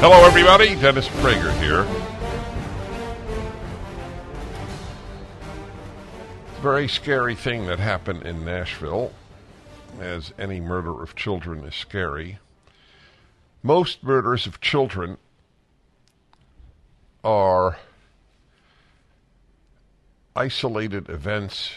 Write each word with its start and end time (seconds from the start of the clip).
Hello, 0.00 0.24
everybody. 0.24 0.74
Dennis 0.76 1.08
Prager 1.08 1.52
here. 1.60 1.82
Very 6.60 6.86
scary 6.88 7.34
thing 7.34 7.66
that 7.66 7.78
happened 7.78 8.22
in 8.22 8.44
Nashville, 8.44 9.12
as 10.00 10.32
any 10.38 10.60
murder 10.60 11.02
of 11.02 11.16
children 11.16 11.64
is 11.64 11.74
scary. 11.74 12.38
Most 13.62 14.04
murders 14.04 14.46
of 14.46 14.60
children 14.60 15.18
are 17.24 17.78
isolated 20.36 21.08
events 21.08 21.72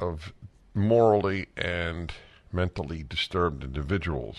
of 0.00 0.32
morally 0.74 1.46
and 1.56 2.12
mentally 2.52 3.02
disturbed 3.02 3.64
individuals. 3.64 4.36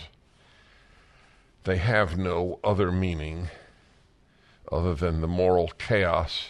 They 1.70 1.78
have 1.78 2.18
no 2.18 2.60
other 2.64 2.92
meaning 2.92 3.50
other 4.72 4.96
than 4.96 5.22
the 5.22 5.28
moral 5.28 5.68
chaos 5.78 6.48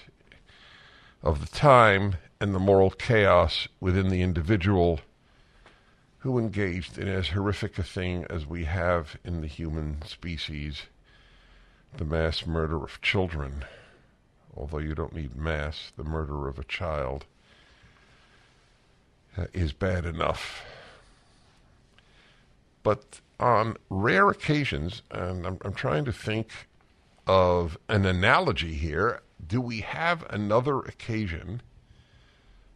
of 1.21 1.41
the 1.41 1.53
time 1.53 2.15
and 2.39 2.55
the 2.55 2.59
moral 2.59 2.89
chaos 2.89 3.67
within 3.81 4.07
the 4.07 4.21
individual 4.21 5.01
who 6.19 6.39
engaged 6.39 6.97
in 6.97 7.09
as 7.09 7.27
horrific 7.27 7.77
a 7.77 7.83
thing 7.83 8.27
as 8.29 8.45
we 8.45 8.63
have 8.63 9.17
in 9.25 9.41
the 9.41 9.47
human 9.47 10.01
species 10.03 10.83
the 11.97 12.05
mass 12.05 12.45
murder 12.45 12.81
of 12.81 13.01
children. 13.01 13.65
Although 14.55 14.77
you 14.77 14.95
don't 14.95 15.13
need 15.13 15.35
mass, 15.35 15.91
the 15.97 16.05
murder 16.05 16.47
of 16.47 16.57
a 16.57 16.63
child 16.63 17.25
uh, 19.37 19.47
is 19.51 19.73
bad 19.73 20.05
enough. 20.05 20.63
But 22.83 23.19
on 23.39 23.77
rare 23.89 24.29
occasions, 24.29 25.01
and 25.11 25.45
I'm, 25.45 25.57
I'm 25.63 25.73
trying 25.73 26.05
to 26.05 26.11
think 26.11 26.49
of 27.25 27.77
an 27.87 28.05
analogy 28.05 28.73
here, 28.73 29.21
do 29.45 29.61
we 29.61 29.81
have 29.81 30.25
another 30.29 30.79
occasion 30.79 31.61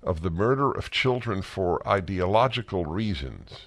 of 0.01 0.21
the 0.21 0.29
murder 0.29 0.71
of 0.71 0.91
children 0.91 1.41
for 1.41 1.85
ideological 1.87 2.85
reasons? 2.85 3.65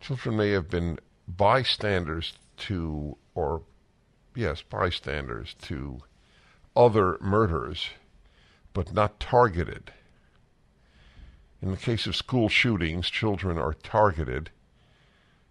Children 0.00 0.36
may 0.36 0.50
have 0.50 0.70
been 0.70 0.98
bystanders 1.26 2.34
to, 2.56 3.16
or 3.34 3.62
yes, 4.34 4.62
bystanders 4.62 5.54
to 5.62 6.00
other 6.76 7.18
murders, 7.20 7.88
but 8.72 8.92
not 8.92 9.18
targeted. 9.18 9.92
In 11.62 11.70
the 11.70 11.76
case 11.76 12.06
of 12.06 12.14
school 12.14 12.48
shootings, 12.48 13.08
children 13.08 13.58
are 13.58 13.74
targeted. 13.74 14.50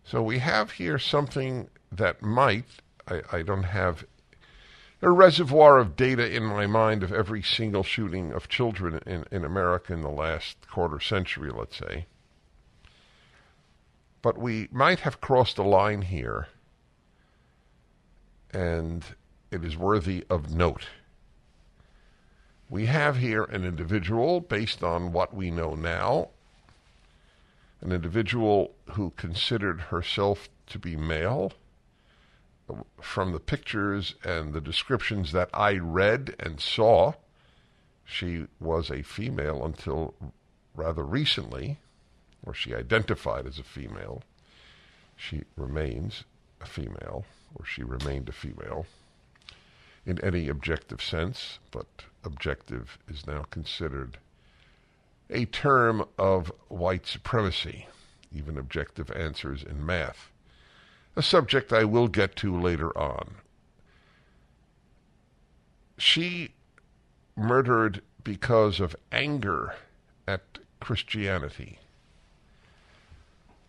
So 0.03 0.21
we 0.21 0.39
have 0.39 0.71
here 0.71 0.99
something 0.99 1.69
that 1.91 2.21
might, 2.21 2.66
I, 3.07 3.21
I 3.31 3.41
don't 3.41 3.63
have 3.63 4.05
a 5.01 5.09
reservoir 5.09 5.77
of 5.77 5.95
data 5.95 6.33
in 6.33 6.43
my 6.43 6.67
mind 6.67 7.03
of 7.03 7.11
every 7.11 7.41
single 7.41 7.83
shooting 7.83 8.31
of 8.31 8.49
children 8.49 8.99
in, 9.05 9.25
in 9.31 9.43
America 9.43 9.93
in 9.93 10.01
the 10.01 10.09
last 10.09 10.67
quarter 10.67 10.99
century, 10.99 11.51
let's 11.51 11.77
say. 11.77 12.05
But 14.22 14.37
we 14.37 14.67
might 14.72 15.01
have 15.01 15.22
crossed 15.22 15.57
a 15.57 15.63
line 15.63 16.03
here, 16.03 16.47
and 18.51 19.03
it 19.51 19.63
is 19.63 19.77
worthy 19.77 20.23
of 20.29 20.51
note. 20.51 20.87
We 22.70 22.88
have 22.88 23.18
here 23.18 23.44
an 23.44 23.64
individual, 23.64 24.42
based 24.42 24.84
on 24.84 25.12
what 25.12 25.34
we 25.34 25.52
know 25.52 25.76
now, 25.76 26.30
an 27.81 27.92
individual 27.92 28.74
who 28.92 29.12
considered 29.12 29.80
herself 29.81 30.50
to 30.68 30.80
be 30.80 30.96
male. 30.96 31.53
From 33.00 33.31
the 33.31 33.40
pictures 33.40 34.16
and 34.24 34.52
the 34.52 34.62
descriptions 34.62 35.31
that 35.31 35.50
I 35.53 35.78
read 35.78 36.36
and 36.40 36.59
saw, 36.59 37.14
she 38.03 38.48
was 38.59 38.90
a 38.90 39.03
female 39.03 39.64
until 39.64 40.16
rather 40.74 41.03
recently, 41.03 41.78
or 42.44 42.56
she 42.56 42.74
identified 42.74 43.46
as 43.46 43.59
a 43.59 43.64
female. 43.64 44.24
She 45.16 45.44
remains 45.56 46.24
a 46.59 46.66
female, 46.66 47.26
or 47.53 47.66
she 47.66 47.84
remained 47.84 48.30
a 48.30 48.34
female 48.34 48.88
in 50.06 50.20
any 50.24 50.50
objective 50.50 51.02
sense, 51.02 51.59
but 51.72 51.88
objective 52.25 52.97
is 53.08 53.25
now 53.28 53.44
considered 53.52 54.18
a 55.30 55.46
term 55.46 56.06
of 56.18 56.52
white 56.68 57.08
supremacy, 57.08 57.88
even 58.36 58.58
objective 58.58 59.09
answers 59.12 59.63
in 59.63 59.86
math, 59.86 60.30
a 61.16 61.22
subject 61.22 61.72
I 61.72 61.84
will 61.85 62.08
get 62.08 62.35
to 62.38 62.59
later 62.59 62.96
on. 62.97 63.35
She 65.97 66.52
murdered 67.35 68.02
because 68.24 68.80
of 68.80 68.96
anger 69.12 69.75
at 70.28 70.41
Christianity, 70.80 71.80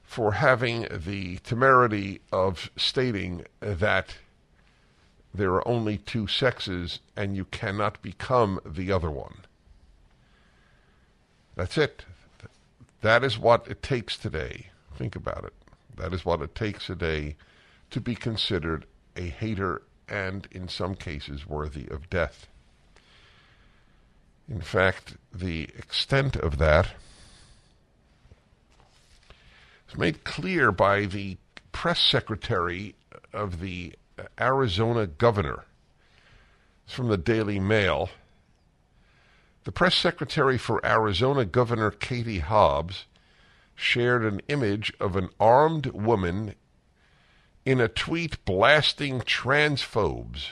for 0.03 0.33
having 0.33 0.87
the 0.91 1.39
temerity 1.39 2.21
of 2.33 2.71
stating 2.77 3.45
that 3.61 4.17
there 5.37 5.53
are 5.53 5.67
only 5.67 5.99
two 5.99 6.27
sexes 6.27 7.01
and 7.17 7.37
you 7.37 7.45
cannot 7.47 8.01
become 8.03 8.61
the 8.65 8.93
other 8.93 9.11
one. 9.11 9.39
That's 11.55 11.79
it. 11.79 12.05
That 13.03 13.25
is 13.25 13.39
what 13.39 13.67
it 13.69 13.83
takes 13.83 14.17
today. 14.17 14.67
Think 14.97 15.17
about 15.17 15.45
it. 15.45 15.53
That 15.97 16.13
is 16.13 16.25
what 16.25 16.43
it 16.43 16.55
takes 16.55 16.87
today 16.87 17.37
to 17.91 18.01
be 18.01 18.15
considered 18.15 18.87
a 19.17 19.23
hater 19.23 19.83
and, 20.09 20.47
in 20.51 20.69
some 20.69 20.95
cases, 20.95 21.47
worthy 21.47 21.89
of 21.89 22.11
death. 22.11 22.47
In 24.49 24.61
fact, 24.61 25.17
the 25.33 25.65
extent 25.77 26.37
of 26.37 26.59
that 26.59 26.89
is 29.89 29.97
made 29.97 30.25
clear 30.25 30.71
by 30.71 31.07
the 31.07 31.37
press 31.73 32.01
secretary 32.01 32.95
of 33.33 33.61
the 33.61 33.95
Arizona 34.41 35.07
governor. 35.07 35.65
It's 36.85 36.95
from 36.95 37.09
the 37.09 37.19
Daily 37.19 37.61
Mail. 37.61 38.09
The 39.65 39.73
press 39.73 39.95
secretary 39.95 40.57
for 40.57 40.85
Arizona 40.87 41.45
Governor 41.45 41.91
Katie 41.91 42.39
Hobbs 42.39 43.07
shared 43.75 44.25
an 44.25 44.41
image 44.49 44.93
of 45.01 45.17
an 45.17 45.29
armed 45.39 45.87
woman 45.87 46.55
in 47.67 47.81
a 47.81 47.89
tweet 47.89 48.43
blasting 48.45 49.21
transphobes. 49.21 50.51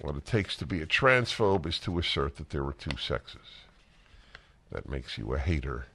What 0.00 0.16
it 0.16 0.24
takes 0.24 0.56
to 0.56 0.66
be 0.66 0.80
a 0.80 0.86
transphobe 0.86 1.66
is 1.66 1.78
to 1.80 1.98
assert 1.98 2.36
that 2.36 2.50
there 2.50 2.64
are 2.64 2.72
two 2.72 2.96
sexes. 2.96 3.66
That 4.72 4.88
makes 4.88 5.16
you 5.16 5.32
a 5.34 5.38
hater. 5.38 5.86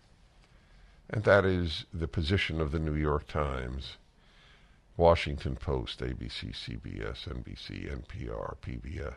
And 1.09 1.23
that 1.23 1.43
is 1.43 1.85
the 1.93 2.07
position 2.07 2.61
of 2.61 2.71
the 2.71 2.79
New 2.79 2.95
York 2.95 3.27
Times 3.27 3.97
Washington 4.97 5.55
Post, 5.55 5.99
ABC, 6.01 6.53
CBS, 6.53 7.27
NBC, 7.27 7.89
NPR, 8.03 8.55
PBS, 8.61 9.13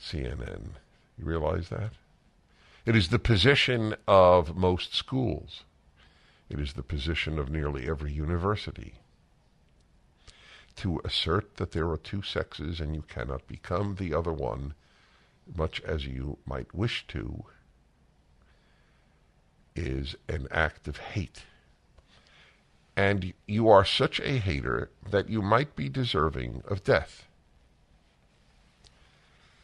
CNN. 0.00 0.70
You 1.18 1.24
realize 1.24 1.68
that? 1.68 1.92
It 2.86 2.96
is 2.96 3.08
the 3.08 3.18
position 3.18 3.94
of 4.08 4.56
most 4.56 4.94
schools. 4.94 5.64
It 6.48 6.58
is 6.58 6.72
the 6.72 6.82
position 6.82 7.38
of 7.38 7.50
nearly 7.50 7.88
every 7.88 8.12
university. 8.12 8.94
to 10.76 11.00
assert 11.04 11.56
that 11.56 11.72
there 11.72 11.88
are 11.90 11.96
two 11.98 12.22
sexes 12.22 12.80
and 12.80 12.94
you 12.94 13.02
cannot 13.02 13.46
become 13.46 13.96
the 13.96 14.14
other 14.14 14.32
one, 14.32 14.74
much 15.54 15.80
as 15.82 16.06
you 16.06 16.38
might 16.46 16.74
wish 16.74 17.06
to, 17.08 17.44
is 19.76 20.16
an 20.28 20.46
act 20.50 20.88
of 20.88 20.96
hate. 20.98 21.44
And 23.00 23.32
you 23.46 23.70
are 23.70 23.82
such 23.82 24.20
a 24.20 24.36
hater 24.36 24.90
that 25.08 25.30
you 25.30 25.40
might 25.40 25.74
be 25.74 25.88
deserving 25.88 26.62
of 26.68 26.84
death. 26.84 27.24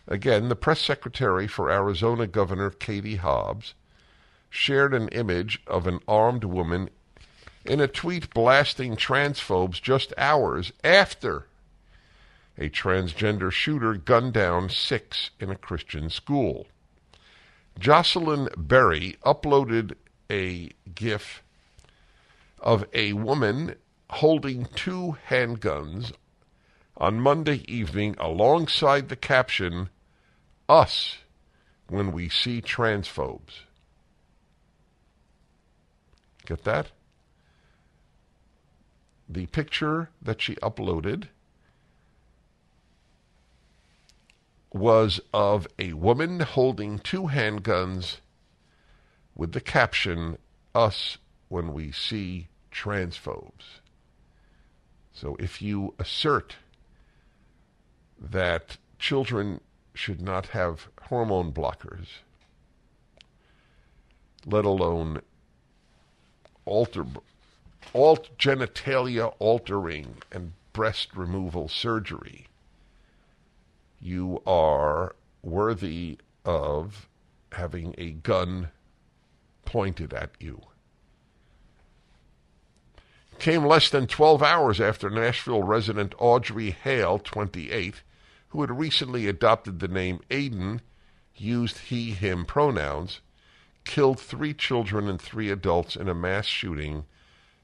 Again, 0.09 0.49
the 0.49 0.57
press 0.57 0.81
secretary 0.81 1.47
for 1.47 1.71
Arizona 1.71 2.27
Governor 2.27 2.71
Katie 2.71 3.17
Hobbs 3.17 3.75
shared 4.49 4.95
an 4.95 5.09
image 5.09 5.61
of 5.67 5.87
an 5.87 6.01
armed 6.09 6.45
woman 6.45 6.89
in 7.67 7.79
a 7.79 7.89
tweet 7.89 8.33
blasting 8.33 8.97
transphobes 8.97 9.83
just 9.83 10.15
hours 10.17 10.73
after 10.83 11.47
a 12.57 12.71
transgender 12.71 13.53
shooter 13.53 13.93
gunned 13.93 14.33
down 14.33 14.71
six 14.71 15.29
in 15.39 15.51
a 15.51 15.57
Christian 15.57 16.09
school. 16.09 16.69
Josselyn 17.79 18.49
Berry 18.57 19.19
uploaded 19.23 19.93
a 20.31 20.71
GIF 20.95 21.43
of 22.59 22.85
a 22.93 23.13
woman 23.13 23.75
holding 24.11 24.67
two 24.75 25.17
handguns 25.29 26.13
on 26.97 27.21
Monday 27.21 27.65
evening 27.69 28.17
alongside 28.19 29.09
the 29.09 29.17
caption, 29.17 29.91
Us 30.69 31.19
when 31.89 32.13
we 32.13 32.29
see 32.29 32.61
transphobes. 32.61 33.65
Get 36.47 36.65
that? 36.65 36.89
The 39.29 39.47
picture 39.47 40.11
that 40.23 40.41
she 40.41 40.55
uploaded 40.57 41.29
was 44.73 45.21
of 45.33 45.67
a 45.79 45.93
woman 45.95 46.41
holding 46.41 46.99
two 46.99 47.25
handguns 47.25 48.19
with 49.35 49.53
the 49.53 49.61
caption, 49.61 50.39
Us 50.75 51.19
when 51.49 51.73
we 51.73 51.93
see 51.93 52.49
transphobes. 52.73 53.81
So 55.13 55.37
if 55.39 55.63
you 55.63 55.95
assert 55.99 56.57
that 58.19 58.77
children 58.99 59.61
should 59.95 60.21
not 60.21 60.49
have 60.49 60.89
hormone 61.03 61.53
blockers, 61.53 62.07
let 64.45 64.65
alone 64.65 65.23
alter, 66.65 67.07
alt 67.95 68.29
genitalia 68.39 69.35
altering 69.39 70.17
and 70.31 70.53
breast 70.73 71.17
removal 71.17 71.69
surgery, 71.69 72.47
you 74.01 74.43
are 74.47 75.15
worthy 75.43 76.19
of 76.45 77.09
having 77.53 77.95
a 77.97 78.11
gun 78.11 78.69
pointed 79.65 80.13
at 80.13 80.31
you. 80.39 80.61
Came 83.39 83.65
less 83.65 83.91
than 83.91 84.07
12 84.07 84.43
hours 84.43 84.81
after 84.81 85.11
Nashville 85.11 85.63
resident 85.63 86.15
Audrey 86.19 86.71
Hale, 86.71 87.19
28, 87.19 88.03
who 88.49 88.61
had 88.61 88.79
recently 88.79 89.29
adopted 89.29 89.79
the 89.79 89.89
name 89.89 90.21
Aiden, 90.31 90.81
used 91.35 91.79
he, 91.79 92.13
him 92.13 92.45
pronouns, 92.45 93.21
killed 93.85 94.19
three 94.19 94.55
children 94.55 95.09
and 95.09 95.21
three 95.21 95.51
adults 95.51 95.97
in 95.97 96.09
a 96.09 96.15
mass 96.15 96.47
shooting 96.47 97.05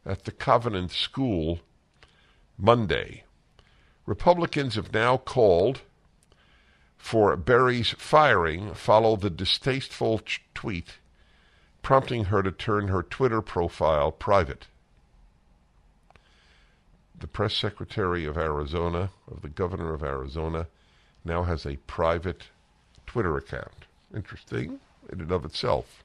at 0.04 0.24
the 0.24 0.32
Covenant 0.32 0.90
School 0.90 1.60
Monday. 2.58 3.24
Republicans 4.06 4.74
have 4.74 4.92
now 4.92 5.16
called 5.16 5.82
for 6.98 7.36
Berry's 7.36 7.90
firing 7.98 8.74
follow 8.74 9.16
the 9.16 9.30
distasteful 9.30 10.20
tweet 10.54 10.98
prompting 11.82 12.26
her 12.26 12.42
to 12.42 12.52
turn 12.52 12.88
her 12.88 13.02
Twitter 13.02 13.42
profile 13.42 14.12
private. 14.12 14.68
The 17.22 17.28
press 17.28 17.54
secretary 17.54 18.24
of 18.24 18.36
Arizona, 18.36 19.10
of 19.30 19.42
the 19.42 19.48
governor 19.48 19.94
of 19.94 20.02
Arizona, 20.02 20.66
now 21.24 21.44
has 21.44 21.64
a 21.64 21.76
private 21.86 22.48
Twitter 23.06 23.36
account. 23.36 23.86
Interesting 24.12 24.80
in 25.08 25.20
and 25.20 25.30
of 25.30 25.44
itself. 25.44 26.02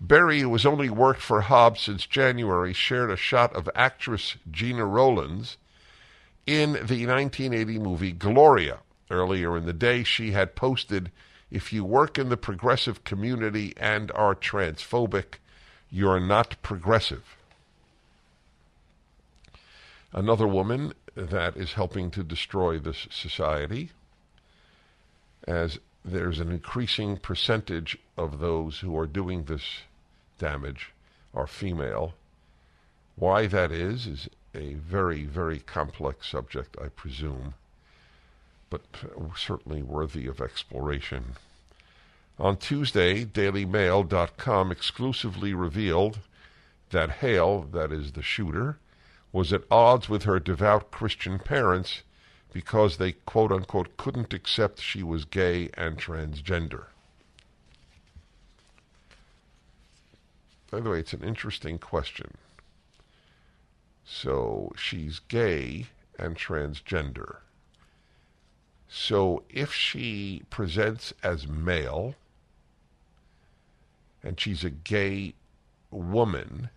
Berry, 0.00 0.40
who 0.40 0.50
has 0.52 0.64
only 0.64 0.88
worked 0.88 1.20
for 1.20 1.42
Hobbs 1.42 1.82
since 1.82 2.06
January, 2.06 2.72
shared 2.72 3.10
a 3.10 3.18
shot 3.18 3.54
of 3.54 3.68
actress 3.74 4.36
Gena 4.50 4.86
Rowlands 4.86 5.58
in 6.46 6.72
the 6.72 7.04
1980 7.06 7.78
movie 7.78 8.12
Gloria. 8.12 8.78
Earlier 9.10 9.58
in 9.58 9.66
the 9.66 9.74
day, 9.74 10.04
she 10.04 10.30
had 10.30 10.56
posted, 10.56 11.12
If 11.50 11.70
you 11.70 11.84
work 11.84 12.18
in 12.18 12.30
the 12.30 12.38
progressive 12.38 13.04
community 13.04 13.74
and 13.76 14.10
are 14.12 14.34
transphobic, 14.34 15.34
you're 15.90 16.18
not 16.18 16.56
progressive. 16.62 17.36
Another 20.14 20.46
woman 20.46 20.92
that 21.16 21.56
is 21.56 21.72
helping 21.72 22.12
to 22.12 22.22
destroy 22.22 22.78
this 22.78 23.08
society, 23.10 23.90
as 25.48 25.80
there's 26.04 26.38
an 26.38 26.52
increasing 26.52 27.16
percentage 27.16 27.98
of 28.16 28.38
those 28.38 28.78
who 28.78 28.96
are 28.96 29.06
doing 29.06 29.44
this 29.44 29.80
damage 30.38 30.92
are 31.34 31.48
female. 31.48 32.14
Why 33.16 33.48
that 33.48 33.72
is, 33.72 34.06
is 34.06 34.28
a 34.54 34.74
very, 34.74 35.24
very 35.24 35.58
complex 35.58 36.28
subject, 36.28 36.76
I 36.80 36.88
presume, 36.88 37.54
but 38.70 38.82
certainly 39.36 39.82
worthy 39.82 40.28
of 40.28 40.40
exploration. 40.40 41.34
On 42.38 42.56
Tuesday, 42.56 43.24
DailyMail.com 43.24 44.70
exclusively 44.70 45.54
revealed 45.54 46.20
that 46.90 47.10
Hale, 47.10 47.62
that 47.72 47.90
is 47.90 48.12
the 48.12 48.22
shooter, 48.22 48.78
was 49.34 49.52
at 49.52 49.64
odds 49.68 50.08
with 50.08 50.22
her 50.22 50.38
devout 50.38 50.92
Christian 50.92 51.40
parents 51.40 52.04
because 52.52 52.98
they 52.98 53.10
quote 53.10 53.50
unquote 53.50 53.96
couldn't 53.96 54.32
accept 54.32 54.80
she 54.80 55.02
was 55.02 55.24
gay 55.24 55.68
and 55.74 55.98
transgender. 55.98 56.84
By 60.70 60.78
the 60.78 60.90
way, 60.90 61.00
it's 61.00 61.12
an 61.12 61.24
interesting 61.24 61.78
question. 61.78 62.34
So 64.04 64.72
she's 64.76 65.18
gay 65.18 65.86
and 66.16 66.36
transgender. 66.36 67.38
So 68.88 69.42
if 69.50 69.74
she 69.74 70.42
presents 70.48 71.12
as 71.24 71.48
male 71.48 72.14
and 74.22 74.38
she's 74.38 74.62
a 74.62 74.70
gay 74.70 75.34
woman, 75.90 76.70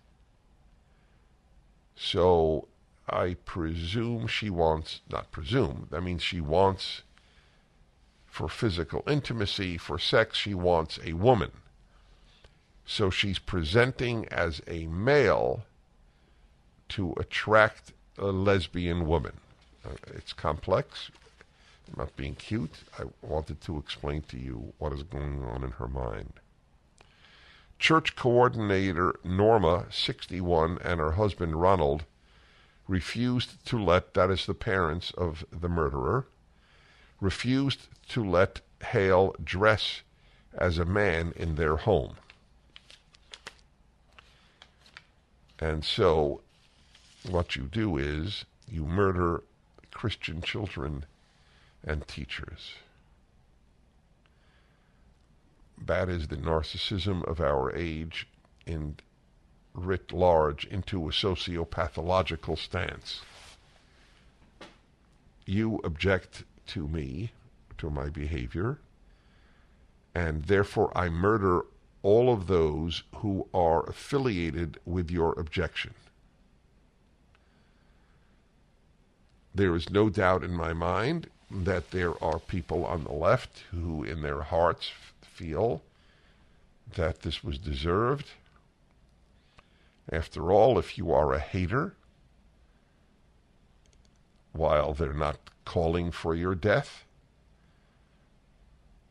so 1.98 2.68
I 3.08 3.34
presume 3.44 4.28
she 4.28 4.50
wants, 4.50 5.00
not 5.10 5.32
presume, 5.32 5.88
that 5.90 6.02
means 6.02 6.22
she 6.22 6.40
wants, 6.40 7.02
for 8.26 8.48
physical 8.48 9.02
intimacy, 9.08 9.76
for 9.78 9.98
sex, 9.98 10.38
she 10.38 10.54
wants 10.54 11.00
a 11.04 11.14
woman. 11.14 11.50
So 12.86 13.10
she's 13.10 13.38
presenting 13.38 14.26
as 14.28 14.62
a 14.68 14.86
male 14.86 15.64
to 16.90 17.14
attract 17.18 17.92
a 18.16 18.26
lesbian 18.26 19.06
woman. 19.06 19.34
Uh, 19.84 19.94
it's 20.14 20.32
complex. 20.32 21.10
I'm 21.88 21.98
not 21.98 22.16
being 22.16 22.36
cute. 22.36 22.84
I 22.98 23.04
wanted 23.22 23.60
to 23.62 23.76
explain 23.78 24.22
to 24.28 24.38
you 24.38 24.72
what 24.78 24.92
is 24.92 25.02
going 25.02 25.42
on 25.42 25.64
in 25.64 25.72
her 25.72 25.88
mind. 25.88 26.34
Church 27.78 28.16
coordinator 28.16 29.18
Norma, 29.22 29.86
61, 29.90 30.78
and 30.82 31.00
her 31.00 31.12
husband 31.12 31.60
Ronald 31.60 32.04
refused 32.88 33.64
to 33.66 33.82
let, 33.82 34.14
that 34.14 34.30
is 34.30 34.46
the 34.46 34.54
parents 34.54 35.12
of 35.12 35.44
the 35.52 35.68
murderer, 35.68 36.26
refused 37.20 37.86
to 38.08 38.24
let 38.24 38.60
Hale 38.82 39.34
dress 39.42 40.02
as 40.56 40.78
a 40.78 40.84
man 40.84 41.32
in 41.36 41.54
their 41.54 41.76
home. 41.76 42.16
And 45.60 45.84
so 45.84 46.40
what 47.28 47.56
you 47.56 47.64
do 47.64 47.96
is 47.96 48.44
you 48.68 48.84
murder 48.84 49.42
Christian 49.92 50.40
children 50.40 51.04
and 51.84 52.06
teachers. 52.06 52.74
That 55.84 56.08
is 56.08 56.28
the 56.28 56.36
narcissism 56.36 57.24
of 57.24 57.40
our 57.40 57.74
age 57.74 58.26
in 58.66 58.96
writ 59.74 60.12
large 60.12 60.66
into 60.66 61.08
a 61.08 61.12
sociopathological 61.12 62.58
stance. 62.58 63.22
You 65.46 65.80
object 65.84 66.44
to 66.68 66.86
me, 66.88 67.32
to 67.78 67.90
my 67.90 68.08
behavior, 68.08 68.78
and 70.14 70.44
therefore 70.44 70.96
I 70.96 71.08
murder 71.08 71.62
all 72.02 72.32
of 72.32 72.46
those 72.46 73.02
who 73.16 73.48
are 73.54 73.88
affiliated 73.88 74.78
with 74.84 75.10
your 75.10 75.38
objection. 75.38 75.94
there 79.58 79.74
is 79.74 79.90
no 79.90 80.08
doubt 80.08 80.44
in 80.44 80.52
my 80.52 80.72
mind 80.72 81.28
that 81.50 81.90
there 81.90 82.22
are 82.22 82.38
people 82.38 82.84
on 82.84 83.02
the 83.02 83.12
left 83.12 83.64
who, 83.72 84.04
in 84.04 84.22
their 84.22 84.42
hearts, 84.42 84.92
feel 85.38 85.82
that 86.96 87.20
this 87.20 87.44
was 87.44 87.58
deserved. 87.58 88.26
After 90.10 90.50
all, 90.50 90.78
if 90.78 90.98
you 90.98 91.12
are 91.12 91.32
a 91.32 91.38
hater, 91.38 91.94
while 94.52 94.94
they're 94.94 95.12
not 95.12 95.38
calling 95.64 96.10
for 96.10 96.34
your 96.34 96.56
death 96.56 97.04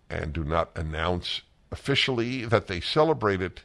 and 0.10 0.34
do 0.34 0.44
not 0.44 0.70
announce 0.76 1.44
officially 1.72 2.44
that 2.46 2.68
they 2.68 2.82
celebrate 2.82 3.42
it, 3.42 3.62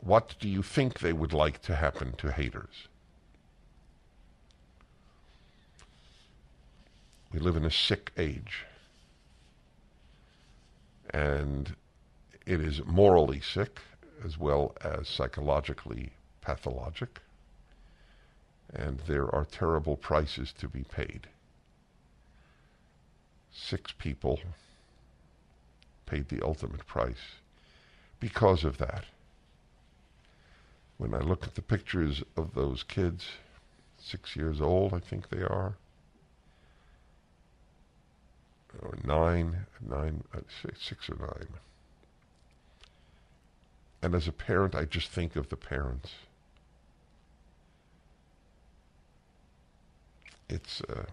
what 0.00 0.34
do 0.40 0.48
you 0.48 0.62
think 0.62 0.98
they 0.98 1.12
would 1.12 1.32
like 1.32 1.62
to 1.62 1.76
happen 1.76 2.14
to 2.16 2.32
haters? 2.32 2.88
We 7.32 7.38
live 7.38 7.56
in 7.56 7.64
a 7.64 7.70
sick 7.70 8.10
age. 8.16 8.64
And 11.10 11.74
it 12.46 12.60
is 12.60 12.84
morally 12.84 13.40
sick 13.40 13.80
as 14.24 14.38
well 14.38 14.74
as 14.80 15.08
psychologically 15.08 16.12
pathologic. 16.40 17.20
And 18.72 18.98
there 19.00 19.32
are 19.34 19.44
terrible 19.44 19.96
prices 19.96 20.52
to 20.58 20.68
be 20.68 20.84
paid. 20.84 21.28
Six 23.50 23.92
people 23.92 24.40
paid 26.06 26.28
the 26.28 26.42
ultimate 26.44 26.86
price 26.86 27.36
because 28.20 28.64
of 28.64 28.78
that. 28.78 29.04
When 30.96 31.14
I 31.14 31.18
look 31.18 31.44
at 31.44 31.54
the 31.54 31.62
pictures 31.62 32.22
of 32.36 32.54
those 32.54 32.82
kids, 32.82 33.26
six 33.98 34.36
years 34.36 34.60
old, 34.60 34.94
I 34.94 34.98
think 34.98 35.28
they 35.28 35.42
are, 35.42 35.76
or 38.82 38.96
nine, 39.04 39.66
nine, 39.80 40.24
uh, 40.34 40.40
six, 40.78 41.08
or 41.08 41.16
nine. 41.16 41.48
And 44.02 44.14
as 44.14 44.28
a 44.28 44.32
parent, 44.32 44.74
I 44.74 44.84
just 44.84 45.08
think 45.08 45.36
of 45.36 45.48
the 45.48 45.56
parents. 45.56 46.10
It's 50.48 50.80
a, 50.88 51.00
uh, 51.00 51.04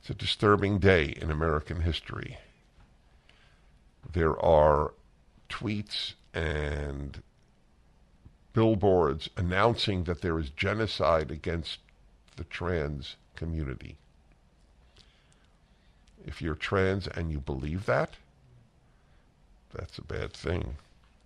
it's 0.00 0.10
a 0.10 0.14
disturbing 0.14 0.78
day 0.78 1.14
in 1.20 1.30
American 1.30 1.80
history. 1.82 2.38
There 4.12 4.38
are 4.40 4.92
tweets 5.48 6.14
and 6.32 7.22
billboards 8.52 9.28
announcing 9.36 10.04
that 10.04 10.22
there 10.22 10.38
is 10.38 10.50
genocide 10.50 11.30
against 11.30 11.78
the 12.36 12.44
trans 12.44 13.16
community. 13.36 13.96
If 16.24 16.42
you're 16.42 16.54
trans 16.54 17.06
and 17.08 17.30
you 17.30 17.40
believe 17.40 17.86
that, 17.86 18.14
that's 19.72 19.98
a 19.98 20.02
bad 20.02 20.32
thing. 20.32 20.76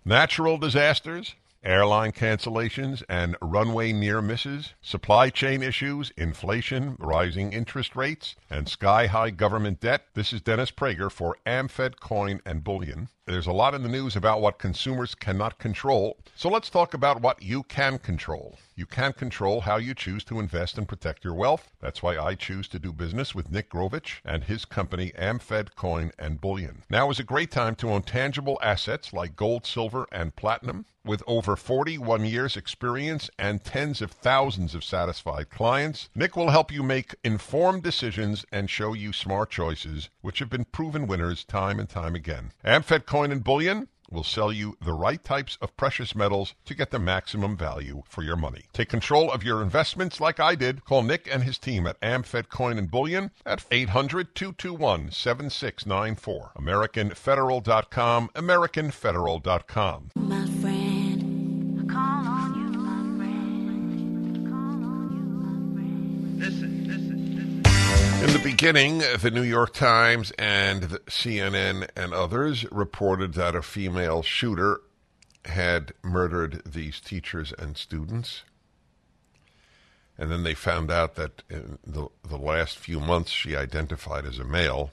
Natural 0.03 0.57
disasters, 0.57 1.35
airline 1.63 2.11
cancellations 2.11 3.03
and 3.09 3.35
runway 3.41 3.91
near 3.91 4.21
misses, 4.21 4.73
supply 4.81 5.29
chain 5.29 5.63
issues, 5.63 6.11
inflation, 6.15 6.95
rising 6.99 7.51
interest 7.53 7.95
rates, 7.95 8.35
and 8.49 8.69
sky 8.69 9.07
high 9.07 9.31
government 9.31 9.79
debt. 9.79 10.05
This 10.13 10.31
is 10.31 10.41
Dennis 10.41 10.71
Prager 10.71 11.11
for 11.11 11.37
AmFed 11.45 11.99
Coin 11.99 12.39
and 12.45 12.63
Bullion. 12.63 13.09
There's 13.27 13.47
a 13.47 13.51
lot 13.51 13.73
in 13.73 13.81
the 13.81 13.89
news 13.89 14.15
about 14.15 14.39
what 14.39 14.59
consumers 14.59 15.15
cannot 15.15 15.57
control, 15.57 16.19
so 16.35 16.47
let's 16.47 16.69
talk 16.69 16.93
about 16.93 17.21
what 17.21 17.41
you 17.41 17.63
can 17.63 17.97
control. 17.97 18.59
You 18.75 18.85
can 18.85 19.13
control 19.13 19.61
how 19.61 19.77
you 19.77 19.95
choose 19.95 20.23
to 20.25 20.39
invest 20.39 20.77
and 20.77 20.87
protect 20.87 21.23
your 21.23 21.33
wealth. 21.33 21.71
That's 21.81 22.03
why 22.03 22.19
I 22.19 22.35
choose 22.35 22.67
to 22.67 22.77
do 22.77 22.93
business 22.93 23.33
with 23.33 23.49
Nick 23.49 23.71
Grovich 23.71 24.19
and 24.23 24.43
his 24.43 24.65
company 24.65 25.11
AmFed 25.17 25.73
Coin 25.75 26.11
and 26.19 26.39
Bullion. 26.39 26.83
Now 26.87 27.09
is 27.09 27.19
a 27.19 27.23
great 27.23 27.49
time 27.49 27.73
to 27.77 27.89
own 27.89 28.03
tangible 28.03 28.59
assets 28.61 29.11
like 29.11 29.35
gold, 29.35 29.65
silver, 29.65 30.05
and 30.11 30.35
platinum. 30.35 30.85
With 31.05 31.21
over 31.27 31.55
41 31.55 32.25
years 32.25 32.57
experience 32.57 33.29
and 33.37 33.63
tens 33.63 34.01
of 34.01 34.09
thousands 34.09 34.73
of 34.73 34.83
satisfied 34.83 35.51
clients, 35.51 36.09
Nick 36.15 36.35
will 36.35 36.49
help 36.49 36.71
you 36.71 36.81
make 36.81 37.13
informed 37.23 37.83
decisions 37.83 38.43
and 38.51 38.71
show 38.71 38.93
you 38.93 39.13
smart 39.13 39.51
choices 39.51 40.09
which 40.21 40.39
have 40.39 40.49
been 40.49 40.65
proven 40.65 41.05
winners 41.05 41.43
time 41.43 41.79
and 41.79 41.87
time 41.87 42.15
again. 42.15 42.53
AmFed 42.65 43.05
Coin 43.05 43.14
and 43.23 43.43
Bullion 43.43 43.87
will 44.11 44.23
sell 44.23 44.51
you 44.51 44.77
the 44.83 44.93
right 44.93 45.23
types 45.23 45.57
of 45.61 45.77
precious 45.77 46.15
metals 46.15 46.53
to 46.65 46.75
get 46.75 46.91
the 46.91 46.99
maximum 46.99 47.57
value 47.57 48.03
for 48.07 48.21
your 48.23 48.35
money. 48.35 48.65
Take 48.73 48.89
control 48.89 49.31
of 49.31 49.43
your 49.43 49.61
investments 49.61 50.19
like 50.19 50.39
I 50.39 50.55
did. 50.55 50.83
Call 50.85 51.03
Nick 51.03 51.27
and 51.31 51.43
his 51.43 51.57
team 51.57 51.87
at 51.87 51.99
AmFed 52.01 52.49
Coin 52.49 52.77
and 52.77 52.91
Bullion 52.91 53.31
at 53.45 53.67
800-221-7694. 53.69 56.53
AmericanFederal.com, 56.55 58.29
AmericanFederal.com. 58.35 60.11
My 60.15 60.45
the 68.35 68.43
beginning, 68.43 68.97
the 68.97 69.31
New 69.31 69.43
York 69.43 69.73
Times 69.73 70.31
and 70.37 70.83
CNN 71.05 71.87
and 71.95 72.13
others 72.13 72.69
reported 72.69 73.33
that 73.35 73.55
a 73.55 73.61
female 73.61 74.23
shooter 74.23 74.81
had 75.45 75.93
murdered 76.03 76.61
these 76.65 76.99
teachers 76.99 77.53
and 77.57 77.77
students. 77.77 78.43
And 80.17 80.29
then 80.29 80.43
they 80.43 80.53
found 80.53 80.91
out 80.91 81.15
that 81.15 81.43
in 81.49 81.79
the, 81.87 82.09
the 82.27 82.35
last 82.35 82.77
few 82.77 82.99
months 82.99 83.31
she 83.31 83.55
identified 83.55 84.25
as 84.25 84.37
a 84.37 84.43
male. 84.43 84.91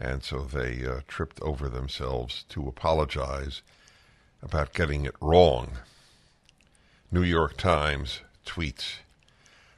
And 0.00 0.22
so 0.22 0.40
they 0.40 0.82
uh, 0.86 1.00
tripped 1.06 1.42
over 1.42 1.68
themselves 1.68 2.46
to 2.48 2.66
apologize 2.68 3.60
about 4.40 4.72
getting 4.72 5.04
it 5.04 5.16
wrong. 5.20 5.72
New 7.12 7.22
York 7.22 7.58
Times 7.58 8.20
tweets 8.46 9.00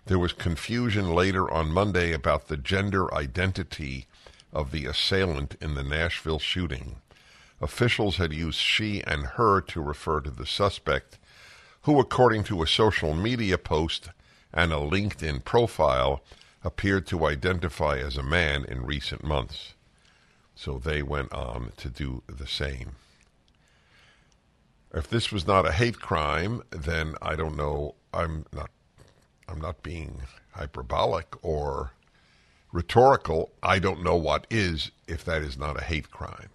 there 0.09 0.19
was 0.19 0.33
confusion 0.33 1.15
later 1.15 1.51
on 1.51 1.71
Monday 1.71 2.13
about 2.13 2.49
the 2.49 2.57
gender 2.57 3.13
identity 3.15 4.07
of 4.55 4.73
the 4.73 4.87
assailant 4.87 5.55
in 5.61 5.75
the 5.75 5.83
Nashville 5.83 6.39
shooting. 6.39 6.97
Officials 7.61 8.17
had 8.17 8.33
used 8.33 8.59
she 8.59 9.03
and 9.03 9.27
her 9.37 9.61
to 9.61 9.83
refer 9.83 10.21
to 10.21 10.31
the 10.31 10.47
suspect, 10.47 11.19
who, 11.83 12.01
according 12.01 12.43
to 12.45 12.63
a 12.63 12.67
social 12.67 13.15
media 13.15 13.59
post 13.59 14.09
and 14.51 14.73
a 14.73 14.77
LinkedIn 14.77 15.45
profile, 15.45 16.23
appeared 16.65 17.07
to 17.07 17.27
identify 17.27 17.99
as 17.99 18.17
a 18.17 18.23
man 18.23 18.65
in 18.65 18.87
recent 18.87 19.23
months. 19.23 19.75
So 20.55 20.79
they 20.79 21.03
went 21.03 21.35
on 21.35 21.73
to 21.77 21.91
do 21.91 22.23
the 22.27 22.47
same. 22.47 22.93
If 24.95 25.09
this 25.11 25.31
was 25.31 25.47
not 25.47 25.67
a 25.67 25.73
hate 25.73 26.01
crime, 26.01 26.63
then 26.71 27.15
I 27.21 27.37
don't 27.37 27.59
know. 27.59 27.97
I'm 28.15 28.47
not 28.55 28.71
I'm 29.49 29.61
not 29.61 29.83
being 29.83 30.23
hyperbolic 30.53 31.35
or 31.43 31.93
rhetorical. 32.73 33.51
I 33.63 33.79
don't 33.79 34.03
know 34.03 34.17
what 34.17 34.47
is 34.51 34.91
if 35.07 35.25
that 35.25 35.43
is 35.43 35.57
not 35.57 35.81
a 35.81 35.85
hate 35.85 36.11
crime. 36.11 36.51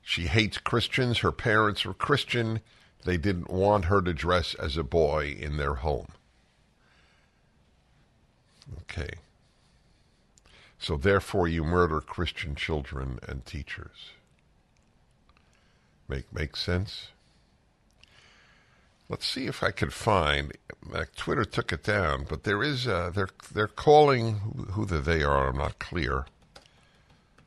She 0.00 0.28
hates 0.28 0.58
Christians. 0.58 1.18
Her 1.18 1.32
parents 1.32 1.84
were 1.84 1.92
Christian. 1.92 2.60
They 3.04 3.16
didn't 3.16 3.50
want 3.50 3.86
her 3.86 4.00
to 4.00 4.14
dress 4.14 4.54
as 4.54 4.76
a 4.76 4.84
boy 4.84 5.36
in 5.38 5.56
their 5.56 5.74
home. 5.74 6.08
Okay. 8.82 9.10
So 10.78 10.96
therefore 10.96 11.48
you 11.48 11.64
murder 11.64 12.00
Christian 12.00 12.54
children 12.54 13.18
and 13.26 13.44
teachers. 13.44 14.10
Make 16.08 16.32
make 16.32 16.54
sense? 16.54 17.08
Let's 19.08 19.26
see 19.26 19.46
if 19.46 19.62
I 19.62 19.70
can 19.70 19.90
find. 19.90 20.52
Uh, 20.92 21.04
Twitter 21.16 21.44
took 21.44 21.72
it 21.72 21.84
down, 21.84 22.26
but 22.28 22.42
there 22.42 22.60
is. 22.62 22.86
Uh, 22.88 23.10
they're 23.14 23.28
they're 23.52 23.68
calling 23.68 24.40
who, 24.72 24.84
who 24.84 25.00
they 25.00 25.22
are. 25.22 25.48
I'm 25.48 25.58
not 25.58 25.78
clear. 25.78 26.26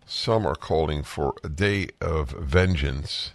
Some 0.05 0.47
are 0.47 0.55
calling 0.55 1.03
for 1.03 1.35
a 1.43 1.49
day 1.49 1.89
of 2.01 2.29
vengeance. 2.31 3.31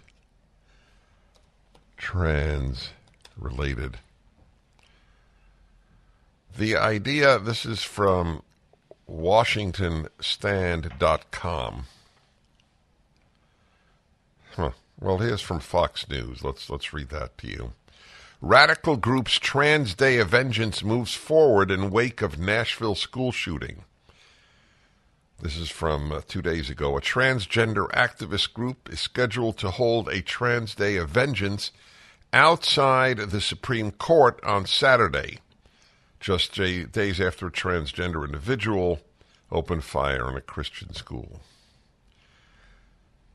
Trans 1.97 2.89
related. 3.37 3.99
The 6.57 6.75
idea. 6.75 7.39
This 7.39 7.65
is 7.65 7.83
from 7.83 8.41
WashingtonStand.com. 9.09 11.85
Huh. 14.55 14.71
Well, 14.99 15.17
here's 15.19 15.41
from 15.41 15.59
Fox 15.59 16.09
News. 16.09 16.43
Let's 16.43 16.69
let's 16.69 16.93
read 16.93 17.09
that 17.09 17.37
to 17.39 17.47
you. 17.47 17.73
Radical 18.41 18.97
group's 18.97 19.39
Trans 19.39 19.95
Day 19.95 20.17
of 20.17 20.29
Vengeance 20.29 20.83
moves 20.83 21.13
forward 21.13 21.71
in 21.71 21.89
wake 21.89 22.21
of 22.21 22.37
Nashville 22.37 22.95
school 22.95 23.31
shooting. 23.31 23.83
This 25.41 25.57
is 25.57 25.69
from 25.69 26.11
uh, 26.11 26.21
two 26.27 26.41
days 26.41 26.69
ago. 26.69 26.97
A 26.97 27.01
transgender 27.01 27.89
activist 27.91 28.53
group 28.53 28.89
is 28.91 28.99
scheduled 28.99 29.57
to 29.59 29.71
hold 29.71 30.09
a 30.09 30.21
Trans 30.21 30.75
Day 30.75 30.97
of 30.97 31.09
Vengeance 31.09 31.71
outside 32.31 33.17
the 33.17 33.41
Supreme 33.41 33.91
Court 33.91 34.39
on 34.43 34.65
Saturday 34.65 35.39
just 36.25 36.53
j- 36.53 36.85
days 36.85 37.21
after 37.21 37.47
a 37.47 37.51
transgender 37.51 38.25
individual 38.25 38.99
opened 39.51 39.83
fire 39.83 40.25
on 40.25 40.35
a 40.35 40.41
Christian 40.41 40.91
school. 40.93 41.39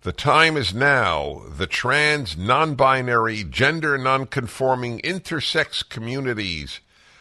The 0.02 0.12
time 0.12 0.56
is 0.56 0.72
now. 0.72 1.42
The 1.46 1.66
trans, 1.66 2.34
non 2.34 2.74
binary, 2.74 3.44
gender 3.44 3.98
non 3.98 4.26
conforming, 4.26 5.00
intersex 5.00 5.86
communities 5.86 6.80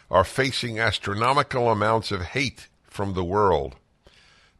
are 0.09 0.23
facing 0.23 0.79
astronomical 0.79 1.69
amounts 1.69 2.09
of 2.11 2.21
hate 2.21 2.69
from 2.85 3.13
the 3.13 3.23
world. 3.23 3.75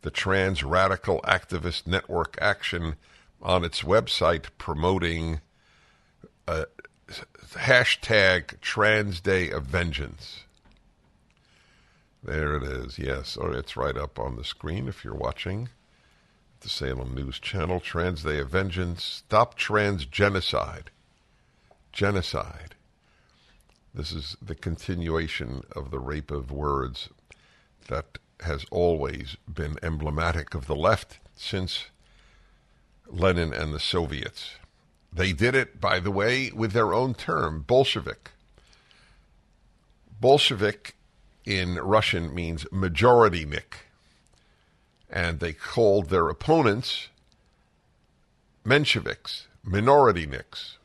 The 0.01 0.11
Trans 0.11 0.63
Radical 0.63 1.21
Activist 1.21 1.87
Network 1.87 2.37
Action 2.41 2.97
on 3.41 3.63
its 3.63 3.83
website 3.83 4.47
promoting 4.57 5.39
a 6.45 6.65
hashtag 7.53 8.59
Trans 8.59 9.21
Day 9.21 9.49
of 9.49 9.63
Vengeance. 9.63 10.43
There 12.21 12.57
it 12.57 12.63
is. 12.63 12.99
Yes, 12.99 13.37
oh, 13.39 13.51
it's 13.51 13.77
right 13.77 13.95
up 13.95 14.19
on 14.19 14.35
the 14.35 14.43
screen 14.43 14.89
if 14.89 15.05
you're 15.05 15.15
watching 15.15 15.69
the 16.61 16.69
Salem 16.69 17.13
News 17.15 17.39
Channel. 17.39 17.79
Trans 17.79 18.23
Day 18.23 18.39
of 18.39 18.49
Vengeance. 18.49 19.03
Stop 19.03 19.55
trans 19.55 20.05
genocide. 20.05 20.91
Genocide. 21.91 22.75
This 23.93 24.11
is 24.11 24.37
the 24.41 24.55
continuation 24.55 25.63
of 25.75 25.91
the 25.91 25.99
rape 25.99 26.31
of 26.31 26.51
words 26.51 27.09
that 27.87 28.17
has 28.41 28.65
always 28.71 29.37
been 29.51 29.77
emblematic 29.81 30.53
of 30.53 30.67
the 30.67 30.75
left 30.75 31.19
since 31.35 31.85
Lenin 33.07 33.53
and 33.53 33.73
the 33.73 33.79
Soviets. 33.79 34.55
They 35.11 35.33
did 35.33 35.55
it, 35.55 35.81
by 35.81 35.99
the 35.99 36.11
way, 36.11 36.51
with 36.51 36.71
their 36.71 36.93
own 36.93 37.15
term, 37.15 37.63
Bolshevik. 37.65 38.31
Bolshevik 40.21 40.95
in 41.45 41.75
Russian 41.75 42.33
means 42.33 42.65
majority 42.71 43.45
majoritynik. 43.45 43.88
And 45.09 45.39
they 45.39 45.53
called 45.53 46.09
their 46.09 46.29
opponents 46.29 47.07
Mensheviks, 48.65 49.47
minorityniks. 49.65 50.77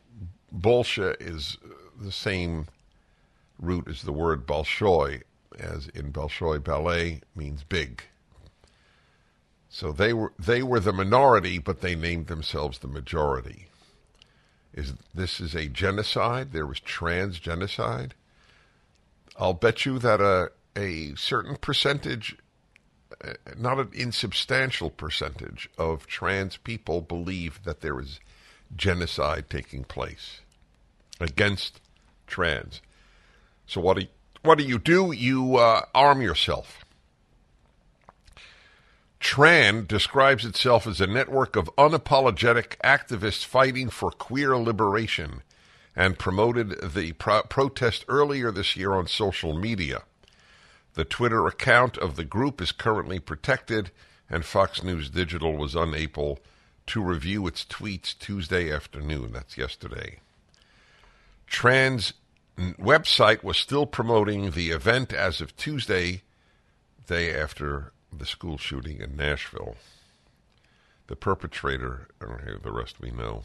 Bolshe 0.57 1.16
is 1.21 1.59
the 2.00 2.12
same 2.12 2.66
root 3.59 3.88
as 3.88 4.02
the 4.02 4.12
word 4.12 4.47
Bolshoi, 4.47 5.23
as 5.59 5.88
in 5.88 6.12
Bolshoi 6.12 6.62
ballet 6.62 7.21
means 7.35 7.64
big. 7.64 8.04
So 9.69 9.90
they 9.93 10.12
were 10.12 10.33
they 10.38 10.62
were 10.62 10.81
the 10.81 10.93
minority, 10.93 11.59
but 11.59 11.81
they 11.81 11.97
named 11.97 12.28
themselves 12.28 12.78
the 12.78 12.87
majority. 12.87 13.66
Is 14.73 14.95
this 15.12 15.40
is 15.40 15.54
a 15.54 15.69
genocide? 15.69 16.52
There 16.52 16.66
was 16.66 16.81
trans 16.81 17.40
genocide. 17.40 18.14
I'll 19.37 19.52
bet 19.52 19.85
you 19.85 19.99
that 19.99 20.21
a 20.21 20.52
a 20.76 21.14
certain 21.16 21.57
percentage, 21.57 22.35
uh, 22.35 22.43
not 23.57 23.78
an 23.78 23.90
insubstantial 23.93 24.90
percentage 24.90 25.69
of 25.78 26.07
trans 26.07 26.57
people 26.57 27.00
believe 27.00 27.62
that 27.64 27.81
there 27.81 28.00
is 28.00 28.21
genocide 28.76 29.49
taking 29.49 29.85
place 29.85 30.40
against 31.21 31.81
trans. 32.26 32.81
So 33.66 33.81
what 33.81 33.97
do 33.97 34.02
you, 34.02 34.09
what 34.43 34.59
do 34.59 34.64
you 34.64 34.78
do? 34.78 35.12
You 35.12 35.57
uh, 35.57 35.83
arm 35.95 36.21
yourself. 36.21 36.85
Tran 39.21 39.88
describes 39.88 40.45
itself 40.45 40.87
as 40.87 41.00
a 41.00 41.07
network 41.07 41.57
of 41.57 41.75
unapologetic 41.76 42.76
activists 42.85 43.45
fighting 43.45 43.88
for 43.88 44.11
queer 44.11 44.54
liberation 44.57 45.43
and 45.97 46.19
promoted 46.19 46.93
the 46.93 47.12
pro- 47.12 47.43
protest 47.45 48.04
earlier 48.07 48.50
this 48.50 48.76
year 48.76 48.93
on 48.93 49.07
social 49.07 49.57
media. 49.57 50.02
The 50.95 51.05
Twitter 51.05 51.47
account 51.47 51.99
of 51.99 52.14
the 52.16 52.25
group 52.25 52.61
is 52.61 52.71
currently 52.71 53.18
protected, 53.18 53.90
and 54.31 54.45
Fox 54.45 54.83
News 54.83 55.11
Digital 55.11 55.57
was 55.57 55.75
unable 55.75 56.38
to 56.87 57.03
review 57.03 57.47
its 57.47 57.64
tweets 57.64 58.16
Tuesday 58.16 58.73
afternoon. 58.73 59.33
That's 59.33 59.59
yesterday. 59.59 60.21
Trans 61.47 62.12
website 62.57 63.42
was 63.42 63.57
still 63.57 63.87
promoting 63.87 64.53
the 64.53 64.71
event 64.71 65.12
as 65.12 65.40
of 65.40 65.57
Tuesday, 65.57 66.23
day 67.07 67.35
after 67.35 67.92
the 68.16 68.27
school 68.27 68.57
shooting 68.57 69.01
in 69.01 69.16
Nashville. 69.16 69.77
The 71.09 71.16
perpetrator, 71.16 72.09
the 72.21 72.73
rest 72.73 73.01
we 73.01 73.11
know. 73.11 73.42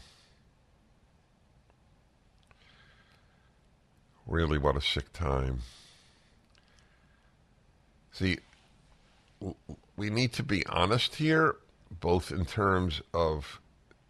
Really, 4.26 4.58
what 4.58 4.76
a 4.76 4.80
sick 4.80 5.12
time. 5.12 5.62
See, 8.20 8.38
we 9.96 10.10
need 10.10 10.34
to 10.34 10.42
be 10.42 10.66
honest 10.66 11.14
here, 11.14 11.56
both 11.88 12.30
in 12.30 12.44
terms 12.44 13.00
of 13.14 13.62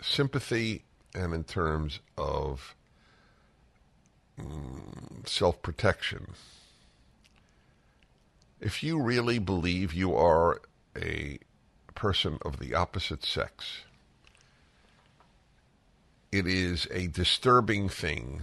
sympathy 0.03 0.83
and 1.15 1.33
in 1.33 1.45
terms 1.45 2.01
of 2.19 2.75
mm, 4.37 5.29
self 5.29 5.63
protection. 5.63 6.33
If 8.61 8.83
you 8.83 9.01
really 9.01 9.39
believe 9.39 9.95
you 9.95 10.13
are 10.17 10.61
a 11.01 11.39
person 11.95 12.41
of 12.45 12.59
the 12.59 12.75
opposite 12.75 13.25
sex, 13.25 13.83
it 16.33 16.49
is 16.49 16.89
a 16.91 17.07
disturbing 17.07 17.89
thing 17.89 18.41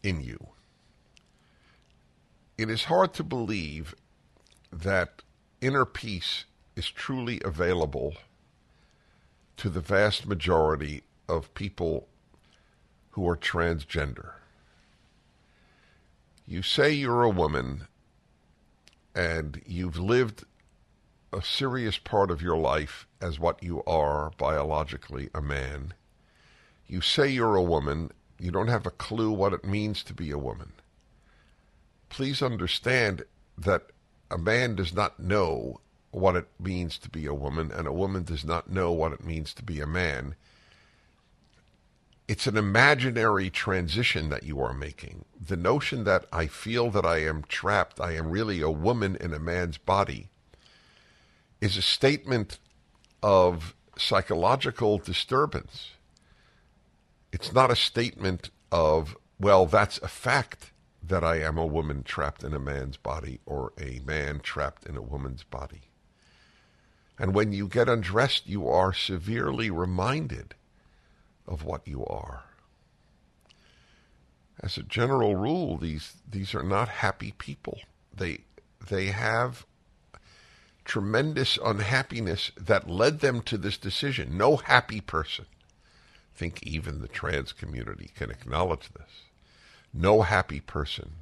in 0.00 0.22
you. 0.22 0.46
It 2.56 2.70
is 2.70 2.84
hard 2.84 3.14
to 3.14 3.24
believe 3.24 3.96
that 4.72 5.22
inner 5.60 5.84
peace 5.84 6.44
is 6.76 6.90
truly 6.90 7.40
available 7.44 8.14
to 9.56 9.68
the 9.68 9.80
vast 9.80 10.26
majority 10.26 11.02
of 11.28 11.52
people 11.54 12.06
who 13.10 13.28
are 13.28 13.36
transgender. 13.36 14.32
You 16.46 16.62
say 16.62 16.92
you're 16.92 17.24
a 17.24 17.30
woman 17.30 17.88
and 19.14 19.60
you've 19.66 19.98
lived 19.98 20.44
a 21.32 21.42
serious 21.42 21.98
part 21.98 22.30
of 22.30 22.40
your 22.40 22.56
life 22.56 23.06
as 23.20 23.38
what 23.38 23.62
you 23.62 23.82
are 23.84 24.30
biologically 24.38 25.28
a 25.34 25.42
man. 25.42 25.92
You 26.86 27.00
say 27.00 27.28
you're 27.28 27.56
a 27.56 27.62
woman, 27.62 28.12
you 28.38 28.50
don't 28.50 28.68
have 28.68 28.86
a 28.86 28.90
clue 28.90 29.30
what 29.30 29.52
it 29.52 29.64
means 29.64 30.02
to 30.04 30.14
be 30.14 30.30
a 30.30 30.38
woman. 30.38 30.72
Please 32.08 32.40
understand 32.40 33.24
that 33.58 33.90
a 34.30 34.38
man 34.38 34.74
does 34.74 34.92
not 34.92 35.18
know 35.18 35.80
what 36.10 36.36
it 36.36 36.48
means 36.58 36.98
to 36.98 37.10
be 37.10 37.26
a 37.26 37.34
woman, 37.34 37.70
and 37.70 37.86
a 37.86 37.92
woman 37.92 38.24
does 38.24 38.44
not 38.44 38.70
know 38.70 38.92
what 38.92 39.12
it 39.12 39.24
means 39.24 39.52
to 39.54 39.62
be 39.62 39.80
a 39.80 39.86
man. 39.86 40.34
It's 42.26 42.46
an 42.46 42.56
imaginary 42.56 43.48
transition 43.48 44.28
that 44.28 44.42
you 44.42 44.60
are 44.60 44.74
making. 44.74 45.24
The 45.40 45.56
notion 45.56 46.04
that 46.04 46.26
I 46.32 46.46
feel 46.46 46.90
that 46.90 47.06
I 47.06 47.18
am 47.18 47.44
trapped, 47.48 48.00
I 48.00 48.16
am 48.16 48.30
really 48.30 48.60
a 48.60 48.70
woman 48.70 49.16
in 49.16 49.32
a 49.32 49.38
man's 49.38 49.78
body, 49.78 50.28
is 51.60 51.76
a 51.76 51.82
statement 51.82 52.58
of 53.22 53.74
psychological 53.96 54.98
disturbance. 54.98 55.92
It's 57.32 57.52
not 57.52 57.70
a 57.70 57.76
statement 57.76 58.50
of, 58.70 59.16
well, 59.40 59.66
that's 59.66 59.98
a 59.98 60.08
fact 60.08 60.72
that 61.08 61.24
I 61.24 61.40
am 61.40 61.58
a 61.58 61.66
woman 61.66 62.02
trapped 62.02 62.44
in 62.44 62.52
a 62.52 62.58
man's 62.58 62.96
body 62.96 63.40
or 63.46 63.72
a 63.78 64.00
man 64.04 64.40
trapped 64.40 64.86
in 64.86 64.96
a 64.96 65.02
woman's 65.02 65.42
body. 65.42 65.82
And 67.18 67.34
when 67.34 67.52
you 67.52 67.66
get 67.66 67.88
undressed, 67.88 68.46
you 68.46 68.68
are 68.68 68.92
severely 68.92 69.70
reminded 69.70 70.54
of 71.46 71.64
what 71.64 71.86
you 71.88 72.04
are. 72.06 72.44
As 74.60 74.76
a 74.76 74.82
general 74.82 75.34
rule, 75.34 75.76
these 75.78 76.14
these 76.28 76.54
are 76.54 76.62
not 76.62 76.88
happy 76.88 77.32
people. 77.38 77.80
They 78.14 78.40
they 78.88 79.06
have 79.06 79.64
tremendous 80.84 81.58
unhappiness 81.64 82.50
that 82.56 82.88
led 82.88 83.20
them 83.20 83.42
to 83.42 83.58
this 83.58 83.76
decision. 83.76 84.36
No 84.36 84.56
happy 84.56 85.00
person, 85.00 85.46
I 86.34 86.38
think 86.38 86.62
even 86.62 87.00
the 87.00 87.08
trans 87.08 87.52
community 87.52 88.10
can 88.16 88.30
acknowledge 88.30 88.90
this. 88.92 89.27
No 89.92 90.22
happy 90.22 90.60
person 90.60 91.12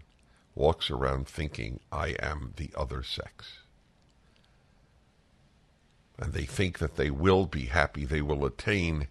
walks 0.55 0.91
around 0.91 1.29
thinking, 1.29 1.81
I 1.93 2.17
am 2.21 2.55
the 2.57 2.71
other 2.77 3.03
sex. 3.03 3.59
And 6.19 6.33
they 6.33 6.45
think 6.45 6.79
that 6.79 6.97
they 6.97 7.11
will 7.11 7.47
be 7.47 7.67
happy, 7.67 8.05
they 8.05 8.23
will 8.23 8.45
attain 8.45 9.09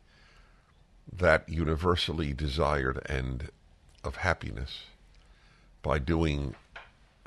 that 1.12 1.48
universally 1.48 2.34
desired 2.34 3.06
end 3.08 3.52
of 4.04 4.18
happiness 4.18 4.86
by 5.84 6.00
doing 6.00 6.56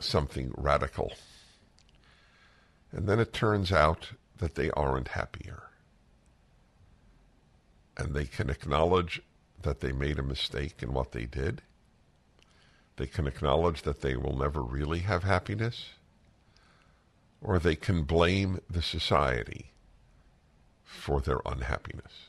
something 0.00 0.52
radical. 0.56 1.12
And 2.90 3.08
then 3.08 3.20
it 3.20 3.32
turns 3.32 3.70
out 3.70 4.12
that 4.38 4.54
they 4.56 4.70
aren't 4.70 5.08
happier. 5.08 5.62
And 7.96 8.14
they 8.14 8.24
can 8.24 8.50
acknowledge 8.50 9.22
that 9.62 9.80
they 9.80 9.92
made 9.92 10.18
a 10.18 10.22
mistake 10.22 10.82
in 10.82 10.92
what 10.92 11.12
they 11.12 11.26
did. 11.26 11.62
They 12.98 13.06
can 13.06 13.26
acknowledge 13.28 13.82
that 13.82 14.00
they 14.00 14.16
will 14.16 14.36
never 14.36 14.60
really 14.60 15.00
have 15.00 15.22
happiness. 15.22 15.90
or 17.40 17.60
they 17.60 17.76
can 17.76 18.02
blame 18.02 18.60
the 18.68 18.82
society 18.82 19.70
for 20.84 21.20
their 21.20 21.40
unhappiness. 21.46 22.26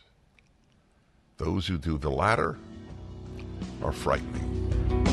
Those 1.37 1.65
who 1.65 1.79
do 1.79 1.97
the 1.97 2.11
latter 2.11 2.59
are 3.81 3.91
frightening. 3.91 5.08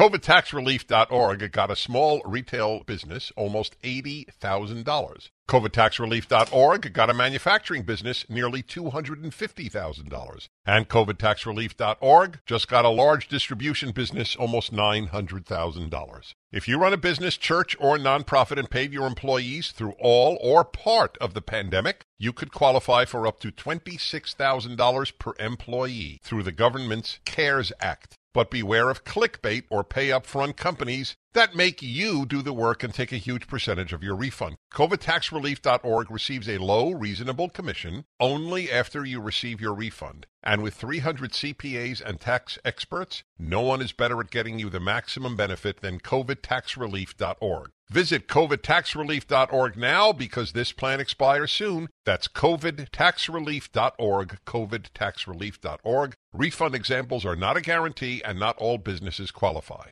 COVIDTaxRelief.org 0.00 1.52
got 1.52 1.70
a 1.70 1.76
small 1.76 2.22
retail 2.24 2.82
business 2.84 3.30
almost 3.36 3.76
$80,000. 3.82 5.28
COVIDTaxRelief.org 5.46 6.92
got 6.94 7.10
a 7.10 7.14
manufacturing 7.14 7.82
business 7.82 8.24
nearly 8.30 8.62
$250,000. 8.62 10.48
And 10.64 10.88
COVIDTaxRelief.org 10.88 12.40
just 12.46 12.66
got 12.66 12.86
a 12.86 12.88
large 12.88 13.28
distribution 13.28 13.90
business 13.90 14.36
almost 14.36 14.72
$900,000. 14.72 16.34
If 16.50 16.66
you 16.66 16.78
run 16.78 16.94
a 16.94 16.96
business, 16.96 17.36
church, 17.36 17.76
or 17.78 17.98
nonprofit 17.98 18.58
and 18.58 18.70
paid 18.70 18.94
your 18.94 19.06
employees 19.06 19.70
through 19.70 19.96
all 20.00 20.38
or 20.40 20.64
part 20.64 21.18
of 21.18 21.34
the 21.34 21.42
pandemic, 21.42 22.06
you 22.18 22.32
could 22.32 22.52
qualify 22.52 23.04
for 23.04 23.26
up 23.26 23.38
to 23.40 23.52
$26,000 23.52 25.18
per 25.18 25.34
employee 25.38 26.20
through 26.22 26.44
the 26.44 26.52
government's 26.52 27.18
CARES 27.26 27.70
Act. 27.80 28.16
But 28.32 28.50
beware 28.50 28.90
of 28.90 29.04
clickbait 29.04 29.64
or 29.70 29.82
pay 29.82 30.08
upfront 30.08 30.56
companies 30.56 31.16
that 31.32 31.54
make 31.54 31.82
you 31.82 32.26
do 32.26 32.42
the 32.42 32.52
work 32.52 32.82
and 32.82 32.92
take 32.92 33.12
a 33.12 33.16
huge 33.16 33.46
percentage 33.46 33.92
of 33.92 34.02
your 34.02 34.16
refund. 34.16 34.56
COVIDTaxRelief.org 34.72 36.10
receives 36.10 36.48
a 36.48 36.58
low, 36.58 36.90
reasonable 36.90 37.48
commission 37.48 38.04
only 38.18 38.70
after 38.70 39.04
you 39.04 39.20
receive 39.20 39.60
your 39.60 39.74
refund. 39.74 40.26
And 40.42 40.62
with 40.62 40.74
300 40.74 41.32
CPAs 41.32 42.00
and 42.00 42.18
tax 42.18 42.58
experts, 42.64 43.22
no 43.38 43.60
one 43.60 43.82
is 43.82 43.92
better 43.92 44.18
at 44.20 44.30
getting 44.30 44.58
you 44.58 44.70
the 44.70 44.80
maximum 44.80 45.36
benefit 45.36 45.80
than 45.80 46.00
COVIDTaxRelief.org. 46.00 47.70
Visit 47.90 48.26
COVIDTaxRelief.org 48.28 49.76
now 49.76 50.12
because 50.12 50.52
this 50.52 50.72
plan 50.72 51.00
expires 51.00 51.52
soon. 51.52 51.88
That's 52.06 52.28
COVIDTaxRelief.org, 52.28 54.38
COVIDTaxRelief.org. 54.46 56.14
Refund 56.32 56.74
examples 56.74 57.26
are 57.26 57.36
not 57.36 57.56
a 57.56 57.60
guarantee 57.60 58.22
and 58.24 58.38
not 58.38 58.56
all 58.58 58.78
businesses 58.78 59.32
qualify. 59.32 59.88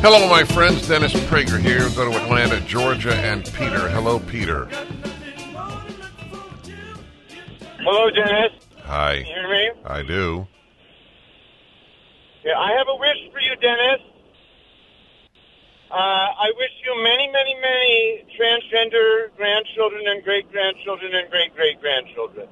Hello, 0.00 0.28
my 0.28 0.44
friends. 0.44 0.86
Dennis 0.86 1.12
Prager 1.12 1.58
here. 1.58 1.80
Go 1.96 2.08
to 2.08 2.16
Atlanta, 2.22 2.60
Georgia, 2.60 3.12
and 3.12 3.44
Peter. 3.46 3.88
Hello, 3.88 4.20
Peter. 4.20 4.66
Hello, 7.80 8.08
Dennis. 8.10 8.52
Hi. 8.84 9.14
You 9.14 9.24
hear 9.24 9.48
me? 9.48 9.70
I 9.84 10.02
do. 10.02 10.46
Yeah, 12.44 12.60
I 12.60 12.78
have 12.78 12.86
a 12.86 12.94
wish 12.94 13.32
for 13.32 13.40
you, 13.40 13.56
Dennis. 13.56 14.00
Uh, 15.90 15.94
I 15.94 16.52
wish 16.56 16.70
you 16.86 17.02
many, 17.02 17.28
many, 17.32 17.56
many 17.56 18.24
transgender 18.38 19.34
grandchildren 19.36 20.06
and 20.06 20.22
great 20.22 20.48
grandchildren 20.52 21.12
and 21.16 21.28
great 21.28 21.56
great 21.56 21.80
grandchildren. 21.80 22.46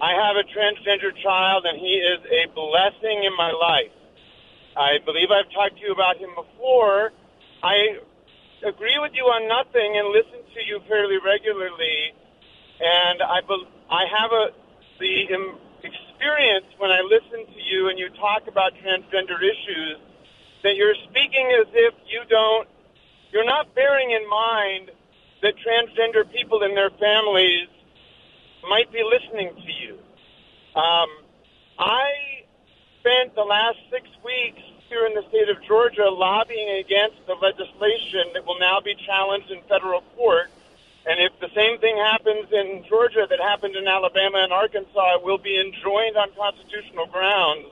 I 0.00 0.10
have 0.12 0.34
a 0.34 0.42
transgender 0.42 1.14
child, 1.22 1.66
and 1.66 1.78
he 1.78 1.98
is 1.98 2.18
a 2.32 2.46
blessing 2.52 3.22
in 3.22 3.36
my 3.36 3.52
life. 3.52 3.92
I 4.78 4.98
believe 5.04 5.30
I've 5.34 5.50
talked 5.50 5.76
to 5.76 5.82
you 5.82 5.92
about 5.92 6.18
him 6.18 6.30
before. 6.36 7.10
I 7.64 7.98
agree 8.62 8.98
with 9.02 9.10
you 9.12 9.24
on 9.24 9.48
nothing 9.50 9.98
and 9.98 10.08
listen 10.14 10.38
to 10.54 10.60
you 10.64 10.78
fairly 10.86 11.18
regularly, 11.18 12.14
and 12.78 13.20
I 13.20 13.40
bel 13.42 13.66
I 13.90 14.06
have 14.06 14.30
a 14.30 14.44
the 15.00 15.26
experience 15.82 16.66
when 16.78 16.90
I 16.90 17.02
listen 17.02 17.46
to 17.46 17.60
you 17.60 17.88
and 17.88 17.98
you 17.98 18.08
talk 18.10 18.46
about 18.46 18.72
transgender 18.74 19.38
issues 19.42 19.98
that 20.62 20.76
you're 20.76 20.94
speaking 21.10 21.50
as 21.58 21.66
if 21.74 21.94
you 22.06 22.22
don't 22.28 22.68
you're 23.32 23.46
not 23.46 23.74
bearing 23.74 24.10
in 24.10 24.28
mind 24.28 24.90
that 25.42 25.54
transgender 25.58 26.22
people 26.30 26.62
and 26.62 26.76
their 26.76 26.90
families 26.90 27.68
might 28.68 28.90
be 28.92 29.02
listening 29.02 29.54
to 29.54 29.72
you. 29.72 29.94
Um, 30.74 31.08
I 31.78 32.37
spent 33.00 33.34
the 33.34 33.44
last 33.44 33.78
six 33.90 34.08
weeks 34.24 34.62
here 34.88 35.06
in 35.06 35.14
the 35.14 35.22
state 35.28 35.48
of 35.48 35.62
Georgia 35.64 36.08
lobbying 36.08 36.80
against 36.80 37.16
the 37.26 37.34
legislation 37.34 38.24
that 38.34 38.46
will 38.46 38.58
now 38.58 38.80
be 38.80 38.94
challenged 38.94 39.50
in 39.50 39.60
federal 39.68 40.02
court. 40.16 40.50
And 41.06 41.20
if 41.20 41.32
the 41.40 41.48
same 41.54 41.78
thing 41.78 41.96
happens 41.96 42.50
in 42.52 42.84
Georgia 42.88 43.26
that 43.28 43.40
happened 43.40 43.76
in 43.76 43.86
Alabama 43.86 44.38
and 44.38 44.52
Arkansas, 44.52 45.16
it 45.16 45.22
will 45.22 45.38
be 45.38 45.60
enjoined 45.60 46.16
on 46.16 46.28
constitutional 46.36 47.06
grounds 47.06 47.66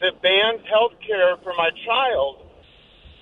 that 0.00 0.22
bans 0.22 0.60
health 0.66 0.94
care 1.06 1.36
for 1.38 1.52
my 1.56 1.70
child. 1.84 2.38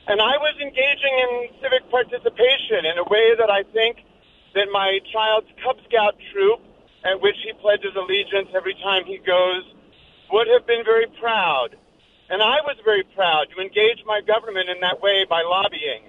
And 0.06 0.20
I 0.20 0.38
was 0.38 0.54
engaging 0.60 1.14
in 1.18 1.60
civic 1.60 1.90
participation 1.90 2.86
in 2.86 2.98
a 2.98 3.04
way 3.04 3.34
that 3.36 3.50
I 3.50 3.62
think 3.62 3.98
that 4.54 4.68
my 4.72 5.00
child's 5.12 5.48
Cub 5.62 5.76
Scout 5.88 6.16
troop, 6.32 6.60
at 7.04 7.20
which 7.20 7.36
he 7.44 7.52
pledges 7.54 7.94
allegiance 7.94 8.48
every 8.54 8.74
time 8.74 9.04
he 9.04 9.18
goes, 9.18 9.64
would 10.32 10.48
have 10.48 10.66
been 10.66 10.84
very 10.84 11.06
proud. 11.20 11.76
And 12.30 12.42
I 12.42 12.60
was 12.60 12.76
very 12.84 13.04
proud 13.14 13.46
to 13.54 13.62
engage 13.62 14.04
my 14.04 14.20
government 14.20 14.68
in 14.68 14.80
that 14.80 15.00
way 15.00 15.24
by 15.24 15.42
lobbying. 15.42 16.04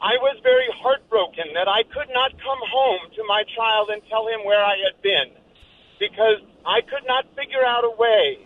I 0.00 0.18
was 0.20 0.36
very 0.42 0.68
heartbroken 0.82 1.54
that 1.54 1.68
I 1.68 1.82
could 1.84 2.12
not 2.12 2.32
come 2.32 2.58
home 2.70 3.00
to 3.16 3.24
my 3.26 3.44
child 3.56 3.88
and 3.88 4.02
tell 4.10 4.26
him 4.28 4.44
where 4.44 4.62
I 4.62 4.76
had 4.84 5.00
been 5.00 5.30
because 5.98 6.40
I 6.66 6.82
could 6.82 7.06
not 7.06 7.24
figure 7.34 7.64
out 7.64 7.84
a 7.84 7.90
way 7.96 8.38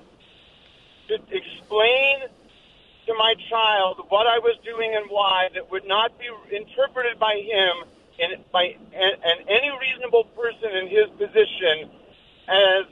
to 1.08 1.14
explain 1.14 2.28
to 3.06 3.14
my 3.14 3.34
child 3.50 4.06
what 4.10 4.26
I 4.26 4.38
was 4.38 4.56
doing 4.62 4.94
and 4.94 5.10
why 5.10 5.48
that 5.54 5.70
would 5.70 5.86
not 5.86 6.12
be 6.18 6.26
interpreted 6.54 7.18
by 7.18 7.40
him 7.40 7.88
and 8.20 8.44
by 8.52 8.76
and, 8.92 9.16
and 9.24 9.48
any 9.48 9.70
reasonable 9.80 10.24
person 10.36 10.76
in 10.76 10.88
his 10.88 11.08
position 11.16 11.90
as 12.46 12.84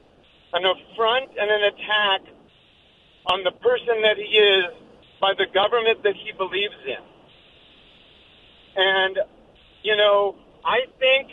an 0.57 0.65
affront 0.65 1.31
and 1.39 1.51
an 1.51 1.65
attack 1.65 2.23
on 3.27 3.45
the 3.45 3.51
person 3.51 4.01
that 4.03 4.17
he 4.17 4.25
is 4.25 4.73
by 5.21 5.35
the 5.37 5.45
government 5.53 6.03
that 6.03 6.15
he 6.17 6.33
believes 6.33 6.75
in. 6.87 7.05
And, 8.77 9.19
you 9.83 9.97
know, 9.97 10.37
I 10.65 10.81
think 10.99 11.29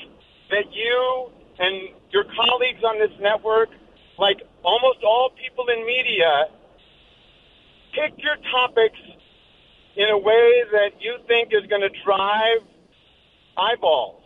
that 0.49 0.65
you 0.73 1.31
and 1.57 1.89
your 2.11 2.25
colleagues 2.35 2.83
on 2.83 2.99
this 2.99 3.17
network, 3.21 3.69
like 4.17 4.41
almost 4.61 4.99
all 5.03 5.31
people 5.41 5.67
in 5.69 5.85
media, 5.85 6.47
pick 7.93 8.13
your 8.17 8.35
topics 8.51 8.99
in 9.95 10.09
a 10.09 10.17
way 10.17 10.63
that 10.73 10.99
you 10.99 11.17
think 11.27 11.53
is 11.53 11.65
going 11.69 11.81
to 11.81 11.91
drive 12.03 12.59
eyeballs. 13.55 14.21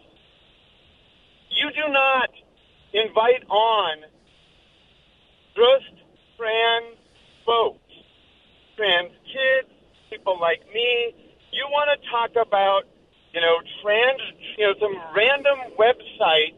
You 1.51 1.69
do 1.71 1.91
not 1.91 2.29
invite 2.93 3.43
on 3.49 3.97
just 5.57 5.89
trans 6.37 6.93
folks, 7.43 7.89
trans 8.77 9.09
kids, 9.25 9.73
people 10.11 10.37
like 10.39 10.61
me. 10.71 11.15
You 11.51 11.65
want 11.71 11.89
to 11.89 12.09
talk 12.09 12.37
about, 12.37 12.83
you 13.33 13.41
know, 13.41 13.57
trans, 13.81 14.21
you 14.55 14.67
know, 14.67 14.75
some 14.79 14.93
random 15.15 15.57
website 15.79 16.53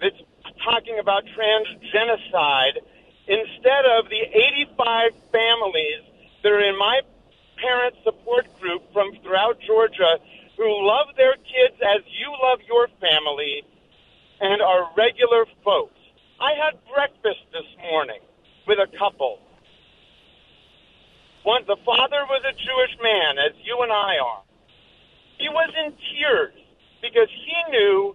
that's 0.00 0.16
talking 0.64 0.98
about 0.98 1.24
trans 1.36 1.68
genocide 1.92 2.80
instead 3.28 3.84
of 3.84 4.08
the 4.08 4.24
85 4.72 5.12
families 5.30 6.00
that 6.42 6.50
are 6.50 6.64
in 6.64 6.78
my 6.78 7.02
parent 7.60 7.94
support 8.04 8.46
group 8.58 8.82
from 8.94 9.12
throughout 9.22 9.60
Georgia 9.60 10.16
who 10.56 10.86
love 10.86 11.08
their 11.16 11.34
kids 11.36 11.76
as 11.84 12.00
you 12.08 12.32
love 12.42 12.60
your 12.66 12.88
family 13.00 13.64
and 14.40 14.62
are 14.62 14.88
regular 14.96 15.44
folks. 15.62 16.00
I 16.40 16.54
had 16.56 16.80
breakfast 16.88 17.44
this 17.52 17.68
morning 17.90 18.20
with 18.70 18.78
a 18.78 18.86
couple. 18.96 19.42
One, 21.42 21.66
the 21.66 21.76
father 21.84 22.22
was 22.30 22.42
a 22.46 22.54
Jewish 22.54 22.94
man, 23.02 23.34
as 23.42 23.50
you 23.66 23.82
and 23.82 23.90
I 23.90 24.22
are. 24.22 24.42
He 25.38 25.48
was 25.48 25.74
in 25.74 25.90
tears 25.90 26.54
because 27.02 27.26
he 27.26 27.58
knew 27.74 28.14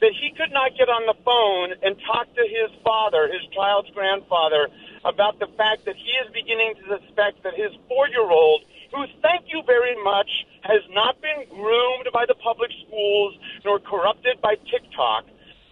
that 0.00 0.12
he 0.14 0.30
could 0.38 0.52
not 0.52 0.78
get 0.78 0.86
on 0.86 1.02
the 1.10 1.18
phone 1.26 1.74
and 1.82 1.98
talk 2.06 2.30
to 2.36 2.44
his 2.46 2.70
father, 2.84 3.26
his 3.26 3.42
child's 3.50 3.90
grandfather, 3.90 4.70
about 5.04 5.40
the 5.40 5.50
fact 5.58 5.84
that 5.86 5.96
he 5.96 6.12
is 6.22 6.30
beginning 6.30 6.74
to 6.78 7.02
suspect 7.02 7.42
that 7.42 7.58
his 7.58 7.74
four-year-old, 7.88 8.62
who, 8.94 9.02
thank 9.20 9.50
you 9.50 9.66
very 9.66 9.98
much, 10.04 10.30
has 10.62 10.82
not 10.94 11.20
been 11.20 11.42
groomed 11.50 12.06
by 12.14 12.22
the 12.24 12.36
public 12.38 12.70
schools 12.86 13.34
nor 13.64 13.80
corrupted 13.80 14.40
by 14.40 14.54
TikTok, 14.70 15.26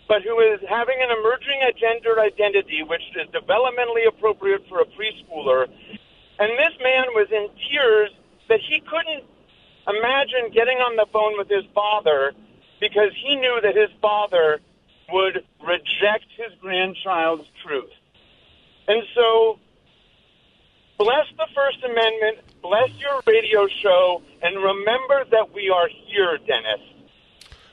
but 0.09 0.23
who 0.23 0.39
is 0.41 0.61
having 0.69 0.97
an 1.01 1.11
emerging 1.11 1.61
gender 1.79 2.21
identity 2.21 2.83
which 2.83 3.03
is 3.17 3.29
developmentally 3.31 4.07
appropriate 4.09 4.63
for 4.69 4.81
a 4.81 4.87
preschooler. 4.87 5.67
And 6.39 6.51
this 6.59 6.75
man 6.83 7.07
was 7.15 7.29
in 7.31 7.49
tears 7.71 8.11
that 8.49 8.61
he 8.61 8.81
couldn't 8.81 9.25
imagine 9.89 10.51
getting 10.53 10.79
on 10.79 10.97
the 10.97 11.07
phone 11.13 11.37
with 11.37 11.49
his 11.49 11.65
father 11.75 12.33
because 12.81 13.11
he 13.25 13.37
knew 13.37 13.61
that 13.63 13.75
his 13.75 13.91
father 14.01 14.61
would 15.13 15.45
reject 15.63 16.27
his 16.37 16.53
grandchild's 16.61 17.49
truth. 17.65 17.91
And 18.89 19.03
so, 19.15 19.59
bless 20.99 21.27
the 21.37 21.47
First 21.55 21.83
Amendment, 21.85 22.39
bless 22.63 22.91
your 22.99 23.21
radio 23.27 23.67
show, 23.83 24.23
and 24.43 24.57
remember 24.57 25.25
that 25.31 25.53
we 25.53 25.71
are 25.71 25.89
here, 26.07 26.39
Dennis. 26.47 26.81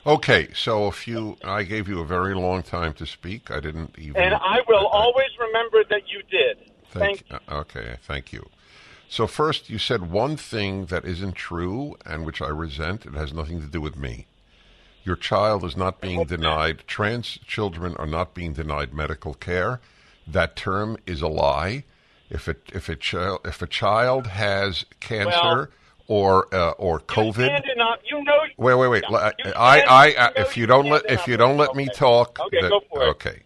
Okay, 0.06 0.50
so 0.54 0.88
if 0.88 1.08
you, 1.08 1.38
I 1.44 1.63
gave 1.63 1.88
you 1.88 2.02
a 2.02 2.06
very 2.06 2.36
long 2.36 2.62
time 2.62 2.94
to 2.96 3.06
speak. 3.06 3.50
I 3.50 3.60
didn't 3.62 3.96
even. 3.98 4.22
And 4.22 4.34
I 4.36 4.60
will 4.68 4.88
always 4.88 5.30
remember 5.39 5.84
that 5.89 6.02
you 6.08 6.22
did. 6.30 6.58
Thank, 6.92 7.24
you. 7.30 7.38
uh, 7.48 7.60
Okay, 7.62 7.98
thank 8.02 8.34
you. 8.34 8.50
So 9.08 9.28
first, 9.28 9.70
you 9.70 9.78
said 9.78 10.12
one 10.12 10.36
thing 10.38 10.88
that 10.88 11.06
isn't 11.06 11.36
true 11.36 11.96
and 12.06 12.26
which 12.26 12.42
I 12.42 12.50
resent. 12.50 13.06
It 13.06 13.13
has 13.13 13.34
nothing 13.34 13.62
to 13.62 13.68
do 13.68 13.80
with 13.80 13.96
me. 13.96 14.28
Your 15.04 15.16
child 15.16 15.63
is 15.63 15.78
not 15.78 16.02
being 16.02 16.24
denied. 16.26 16.84
Trans 16.88 17.38
children 17.46 17.96
are 17.98 18.08
not 18.08 18.34
being 18.34 18.54
denied 18.54 18.94
medical 18.94 19.34
care. 19.34 19.82
That 20.26 20.56
term 20.56 20.98
is 21.06 21.22
a 21.22 21.28
lie. 21.28 21.84
If 22.30 22.48
it 22.48 22.72
if 22.74 22.89
a 22.89 22.96
child 22.96 23.42
if 23.46 23.62
a 23.62 23.68
child 23.68 24.28
has 24.28 24.86
cancer 25.02 25.70
or 26.08 26.54
uh, 26.54 26.72
or 26.72 27.00
COVID, 27.00 27.62
You 28.06 28.24
know. 28.24 28.34
Wait, 28.58 28.76
wait, 28.76 28.88
wait. 28.88 29.04
I, 29.10 29.34
I, 29.56 29.82
I, 29.88 30.32
if 30.36 30.58
you 30.58 30.62
you 30.62 30.68
don't 30.68 30.88
let, 30.88 31.10
if 31.10 31.28
you 31.28 31.38
don't 31.38 31.58
let 31.58 31.76
me 31.76 31.88
talk, 31.94 32.39
Okay, 32.39 32.62
that- 32.62 32.70
go 32.70 32.82
for 32.89 33.04
it. 33.04 33.08
Okay, 33.10 33.39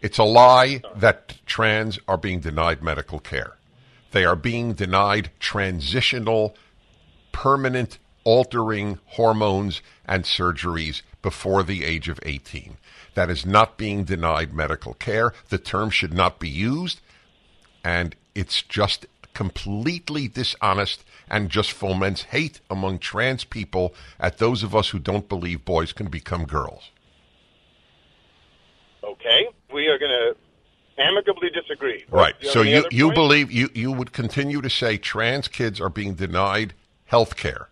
it's 0.00 0.18
a 0.18 0.24
lie 0.24 0.82
that 0.94 1.34
trans 1.46 1.98
are 2.06 2.16
being 2.16 2.40
denied 2.40 2.82
medical 2.82 3.18
care. 3.18 3.56
They 4.12 4.24
are 4.24 4.36
being 4.36 4.72
denied 4.72 5.30
transitional, 5.40 6.56
permanent, 7.32 7.98
altering 8.24 8.98
hormones 9.06 9.82
and 10.04 10.24
surgeries 10.24 11.02
before 11.22 11.62
the 11.62 11.84
age 11.84 12.08
of 12.08 12.18
18. 12.22 12.76
That 13.14 13.30
is 13.30 13.44
not 13.44 13.76
being 13.76 14.04
denied 14.04 14.54
medical 14.54 14.94
care. 14.94 15.32
The 15.48 15.58
term 15.58 15.90
should 15.90 16.14
not 16.14 16.38
be 16.38 16.48
used 16.48 17.00
and 17.84 18.16
it's 18.34 18.62
just 18.62 19.06
completely 19.36 20.28
dishonest 20.28 21.04
and 21.28 21.50
just 21.50 21.70
foments 21.70 22.22
hate 22.22 22.60
among 22.70 22.98
trans 22.98 23.44
people 23.44 23.94
at 24.18 24.38
those 24.38 24.62
of 24.62 24.74
us 24.74 24.88
who 24.88 24.98
don't 24.98 25.28
believe 25.28 25.62
boys 25.62 25.92
can 25.92 26.08
become 26.08 26.46
girls. 26.46 26.90
Okay, 29.04 29.46
we 29.74 29.88
are 29.88 29.98
going 29.98 30.10
to 30.10 30.36
amicably 30.98 31.50
disagree. 31.50 32.02
Right. 32.10 32.34
You 32.40 32.48
So 32.48 32.62
you 32.62 32.86
you 32.90 33.12
believe 33.12 33.52
you 33.52 33.68
you 33.74 33.92
would 33.92 34.14
continue 34.14 34.62
to 34.62 34.70
say 34.70 34.96
trans 34.96 35.48
kids 35.48 35.82
are 35.82 35.90
being 35.90 36.14
denied 36.14 36.72
health 37.04 37.36
care. 37.36 37.68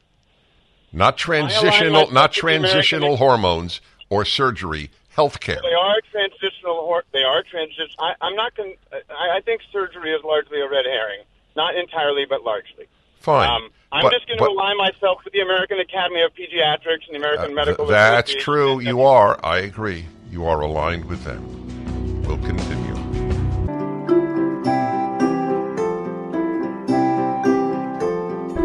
Not 0.92 1.16
transitional 1.16 2.10
not 2.12 2.32
with 2.32 2.34
the 2.34 2.40
American 2.42 2.70
transitional 2.70 3.16
hormones 3.16 3.80
or 4.10 4.26
surgery, 4.26 4.90
health 5.08 5.40
care. 5.40 5.62
They 5.62 5.72
are 5.72 6.00
transitional. 6.12 7.00
They 7.14 7.22
are 7.22 7.42
transition. 7.42 7.96
I, 7.98 8.12
I'm 8.20 8.36
not 8.36 8.54
going. 8.54 8.74
I, 8.92 9.38
I 9.38 9.40
think 9.40 9.62
surgery 9.72 10.12
is 10.12 10.22
largely 10.22 10.60
a 10.60 10.68
red 10.68 10.84
herring. 10.84 11.24
Not 11.56 11.76
entirely, 11.76 12.24
but 12.28 12.42
largely. 12.42 12.86
Fine. 13.20 13.48
Um, 13.48 13.70
I'm 13.92 14.02
But- 14.02 14.12
just 14.12 14.26
going 14.26 14.38
to 14.38 14.44
align 14.48 14.76
myself 14.76 15.18
with 15.24 15.32
the 15.32 15.40
American 15.40 15.78
Academy 15.78 16.22
of 16.22 16.32
Pediatrics 16.34 17.06
and 17.06 17.14
the 17.14 17.18
American 17.18 17.52
Uh, 17.52 17.54
Medical. 17.54 17.84
th- 17.86 17.90
that's 17.96 18.30
Association. 18.30 18.44
true. 18.44 18.80
You 18.80 19.02
are. 19.02 19.38
I 19.44 19.58
agree. 19.58 20.06
You 20.30 20.46
are 20.46 20.60
aligned 20.60 21.04
with 21.04 21.22
them. 21.24 22.22
We'll 22.26 22.38
continue. 22.38 22.94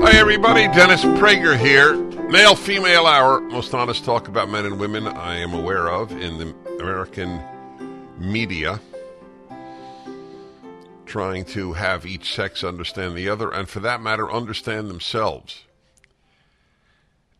Hi, 0.01 0.17
everybody. 0.17 0.67
Dennis 0.69 1.03
Prager 1.03 1.57
here. 1.57 1.95
Male 2.29 2.55
female 2.55 3.05
hour. 3.05 3.41
Most 3.41 3.73
honest 3.73 4.05
talk 4.05 4.27
about 4.27 4.49
men 4.49 4.65
and 4.65 4.79
women 4.79 5.07
I 5.07 5.37
am 5.39 5.53
aware 5.53 5.89
of 5.89 6.11
in 6.11 6.37
the 6.37 6.55
American 6.79 7.41
media. 8.17 8.79
Trying 11.09 11.45
to 11.45 11.73
have 11.73 12.05
each 12.05 12.35
sex 12.35 12.63
understand 12.63 13.15
the 13.15 13.29
other, 13.29 13.49
and 13.49 13.67
for 13.67 13.79
that 13.79 13.99
matter, 13.99 14.31
understand 14.31 14.91
themselves. 14.91 15.63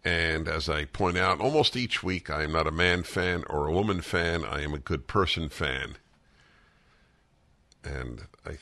And 0.03 0.47
as 0.47 0.67
I 0.67 0.85
point 0.85 1.19
out 1.19 1.39
almost 1.39 1.75
each 1.75 2.01
week, 2.01 2.31
I 2.31 2.41
am 2.41 2.51
not 2.51 2.65
a 2.65 2.71
man 2.71 3.03
fan 3.03 3.43
or 3.47 3.67
a 3.67 3.71
woman 3.71 4.01
fan. 4.01 4.43
I 4.43 4.63
am 4.63 4.73
a 4.73 4.79
good 4.79 5.05
person 5.05 5.49
fan. 5.49 5.97
And 7.83 8.23
I, 8.43 8.57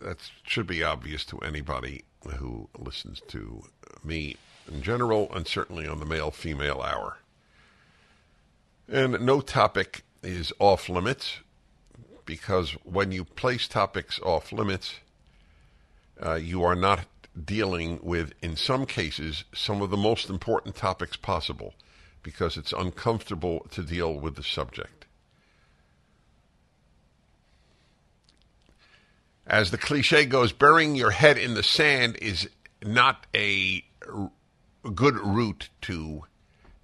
that 0.00 0.30
should 0.44 0.68
be 0.68 0.84
obvious 0.84 1.24
to 1.24 1.38
anybody 1.38 2.04
who 2.36 2.68
listens 2.78 3.20
to 3.30 3.64
me 4.04 4.36
in 4.72 4.80
general, 4.80 5.28
and 5.34 5.48
certainly 5.48 5.88
on 5.88 5.98
the 5.98 6.06
male 6.06 6.30
female 6.30 6.82
hour. 6.82 7.18
And 8.88 9.26
no 9.26 9.40
topic 9.40 10.04
is 10.22 10.52
off 10.60 10.88
limits 10.88 11.40
because 12.24 12.72
when 12.84 13.12
you 13.12 13.24
place 13.24 13.68
topics 13.68 14.20
off 14.20 14.52
limits, 14.52 14.94
uh, 16.24 16.34
you 16.34 16.62
are 16.62 16.74
not 16.74 17.00
dealing 17.44 17.98
with, 18.02 18.32
in 18.42 18.56
some 18.56 18.86
cases, 18.86 19.44
some 19.54 19.82
of 19.82 19.90
the 19.90 19.96
most 19.96 20.28
important 20.28 20.76
topics 20.76 21.16
possible 21.16 21.74
because 22.22 22.56
it's 22.56 22.72
uncomfortable 22.72 23.66
to 23.70 23.82
deal 23.82 24.14
with 24.14 24.36
the 24.36 24.42
subject. 24.42 25.06
As 29.46 29.70
the 29.70 29.78
cliche 29.78 30.24
goes, 30.24 30.52
burying 30.52 30.94
your 30.94 31.10
head 31.10 31.36
in 31.36 31.54
the 31.54 31.62
sand 31.62 32.16
is 32.22 32.48
not 32.84 33.26
a 33.34 33.84
r- 34.08 34.30
good 34.94 35.16
route 35.16 35.68
to 35.82 36.24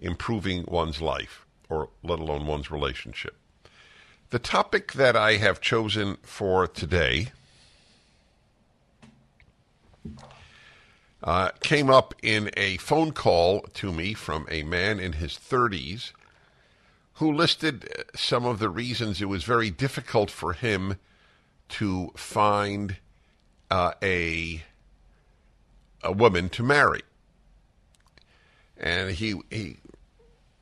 improving 0.01 0.65
one's 0.67 1.01
life, 1.01 1.47
or 1.69 1.91
let 2.03 2.19
alone 2.19 2.47
one's 2.47 2.71
relationship. 2.71 3.37
The 4.31 4.39
topic 4.39 4.93
that 4.93 5.17
I 5.17 5.37
have 5.37 5.59
chosen 5.59 6.19
for 6.23 6.67
today 6.67 7.29
uh, 11.25 11.49
came 11.61 11.89
up 11.89 12.15
in 12.23 12.51
a 12.55 12.77
phone 12.77 13.13
call 13.13 13.63
to 13.73 13.91
me 13.91 14.13
from 14.13 14.47
a 14.51 14.65
man 14.65 15.01
in 15.01 15.15
his 15.15 15.33
30s 15.33 16.13
who 17.15 17.33
listed 17.33 17.91
some 18.15 18.45
of 18.45 18.59
the 18.59 18.69
reasons 18.69 19.23
it 19.23 19.31
was 19.31 19.45
very 19.45 19.71
difficult 19.71 20.31
for 20.31 20.53
him 20.53 20.97
to 21.71 22.13
find 22.15 22.99
uh, 23.71 23.93
a 24.03 24.63
a 26.03 26.13
woman 26.13 26.51
to 26.51 26.63
marry, 26.63 27.03
and 28.77 29.13
he 29.13 29.41
he 29.51 29.79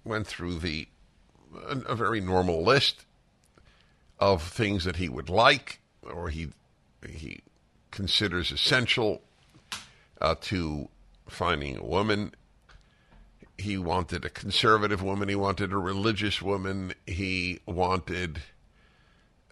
went 0.04 0.26
through 0.26 0.60
the 0.60 0.86
a, 1.68 1.78
a 1.78 1.94
very 1.96 2.20
normal 2.20 2.62
list 2.62 3.05
of 4.18 4.42
things 4.42 4.84
that 4.84 4.96
he 4.96 5.08
would 5.08 5.28
like 5.28 5.80
or 6.02 6.28
he 6.28 6.48
he 7.08 7.40
considers 7.90 8.50
essential 8.50 9.22
uh, 10.20 10.34
to 10.40 10.88
finding 11.28 11.76
a 11.76 11.84
woman. 11.84 12.32
He 13.58 13.78
wanted 13.78 14.24
a 14.24 14.30
conservative 14.30 15.02
woman. 15.02 15.28
He 15.28 15.34
wanted 15.34 15.72
a 15.72 15.78
religious 15.78 16.42
woman. 16.42 16.92
He 17.06 17.60
wanted 17.66 18.42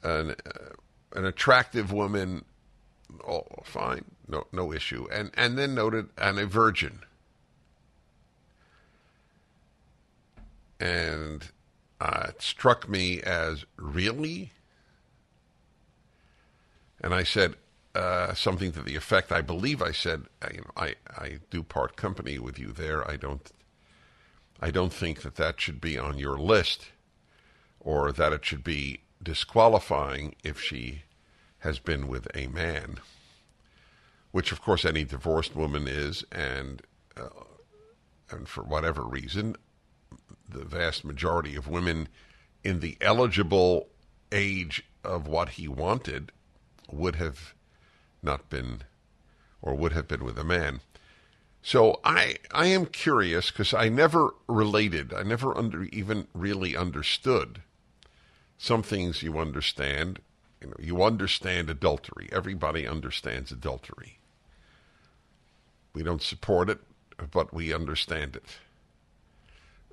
an 0.03 0.31
uh, 0.31 0.75
an 1.15 1.25
attractive 1.25 1.93
woman. 1.93 2.45
Oh, 3.27 3.45
fine, 3.63 4.05
no 4.29 4.47
no 4.53 4.73
issue. 4.73 5.07
And 5.13 5.31
and 5.35 5.57
then 5.57 5.75
noted 5.75 6.09
and 6.19 6.39
a 6.39 6.47
virgin. 6.47 7.01
And 10.81 11.51
uh, 12.05 12.27
it 12.29 12.43
struck 12.43 12.87
me 12.87 13.23
as 13.23 13.65
really. 13.79 14.53
And 17.01 17.15
I 17.15 17.23
said 17.23 17.55
uh, 17.95 18.35
something 18.35 18.73
to 18.73 18.83
the 18.83 18.95
effect. 18.95 19.33
I 19.33 19.41
believe 19.41 19.81
I 19.81 19.93
said, 19.93 20.25
uh, 20.43 20.49
you 20.53 20.61
know, 20.61 20.71
I 20.77 20.97
I 21.17 21.39
do 21.49 21.63
part 21.63 21.97
company 21.97 22.39
with 22.39 22.59
you 22.59 22.73
there. 22.73 23.11
I 23.11 23.17
don't. 23.17 23.51
I 24.61 24.71
don't 24.71 24.93
think 24.93 25.23
that 25.23 25.37
that 25.37 25.61
should 25.61 25.81
be 25.81 25.99
on 25.99 26.19
your 26.19 26.39
list, 26.39 26.89
or 27.81 28.13
that 28.13 28.35
it 28.35 28.45
should 28.45 28.65
be 28.65 29.01
disqualifying 29.23 30.35
if 30.45 30.61
she 30.61 31.03
has 31.61 31.79
been 31.79 32.07
with 32.07 32.29
a 32.35 32.49
man, 32.49 32.99
which 34.31 34.53
of 34.53 34.61
course 34.61 34.85
any 34.85 35.05
divorced 35.05 35.57
woman 35.57 35.89
is, 35.89 36.23
and 36.31 36.83
uh, 37.17 37.29
and 38.31 38.47
for 38.47 38.63
whatever 38.63 39.03
reason, 39.03 39.57
the 40.49 40.65
vast 40.65 41.05
majority 41.05 41.57
of 41.57 41.69
women 41.69 42.09
in 42.63 42.81
the 42.81 42.97
eligible 43.01 43.89
age 44.33 44.85
of 45.03 45.27
what 45.27 45.51
he 45.51 45.69
wanted 45.69 46.33
would 46.91 47.17
have 47.17 47.55
not 48.23 48.49
been 48.49 48.83
or 49.63 49.75
would 49.75 49.93
have 49.93 50.09
been 50.09 50.25
with 50.25 50.39
a 50.39 50.45
man. 50.45 50.81
So 51.63 52.01
I 52.05 52.37
I 52.51 52.67
am 52.67 52.87
curious 52.87 53.51
because 53.51 53.73
I 53.73 53.89
never 53.89 54.35
related, 54.47 55.15
I 55.15 55.23
never 55.23 55.57
under 55.57 55.85
even 55.85 56.27
really 56.35 56.77
understood. 56.77 57.63
Some 58.59 58.83
things 58.83 59.23
you 59.23 59.39
understand, 59.39 60.21
you 60.61 60.69
know, 60.69 60.77
you 60.79 61.03
understand 61.03 61.71
adultery. 61.71 62.29
Everybody 62.31 62.87
understands 62.87 63.51
adultery. 63.51 64.19
We 65.95 66.03
don't 66.03 66.23
support 66.23 66.69
it, 66.69 66.81
but 67.31 67.55
we 67.55 67.73
understand 67.73 68.37
it. 68.37 68.45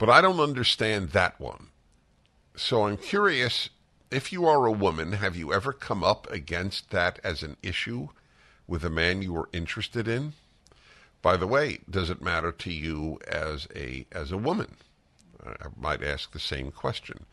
But 0.02 0.10
I 0.10 0.20
don't 0.20 0.40
understand 0.40 1.10
that 1.10 1.40
one. 1.40 1.68
So 2.56 2.88
I'm 2.88 2.98
curious 2.98 3.70
if 4.10 4.34
you 4.34 4.48
are 4.48 4.66
a 4.66 4.72
woman, 4.72 5.12
have 5.12 5.36
you 5.36 5.54
ever 5.54 5.72
come 5.74 6.04
up 6.04 6.28
against 6.32 6.90
that 6.90 7.20
as 7.24 7.44
an 7.44 7.56
issue 7.62 8.08
with 8.66 8.84
a 8.84 8.90
man 8.90 9.22
you 9.22 9.34
were 9.34 9.48
interested 9.54 10.08
in? 10.08 10.34
By 11.22 11.38
the 11.38 11.46
way, 11.46 11.82
does 11.88 12.10
it 12.10 12.20
matter 12.20 12.52
to 12.52 12.72
you 12.72 13.20
as 13.28 13.68
a 13.76 14.08
as 14.12 14.32
a 14.32 14.40
woman? 14.40 14.78
I 15.46 15.68
might 15.80 16.04
ask 16.04 16.32
the 16.32 16.40
same 16.40 16.72
question. 16.72 17.28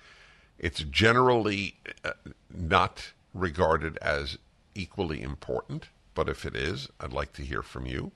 It's 0.58 0.80
generally 0.80 1.76
uh, 2.04 2.12
not 2.54 3.12
regarded 3.32 3.96
as 4.02 4.36
equally 4.74 5.22
important, 5.22 5.88
but 6.14 6.28
if 6.28 6.44
it 6.44 6.54
is, 6.54 6.90
I'd 7.00 7.14
like 7.14 7.32
to 7.32 7.42
hear 7.42 7.62
from 7.62 7.86
you. 7.86 8.12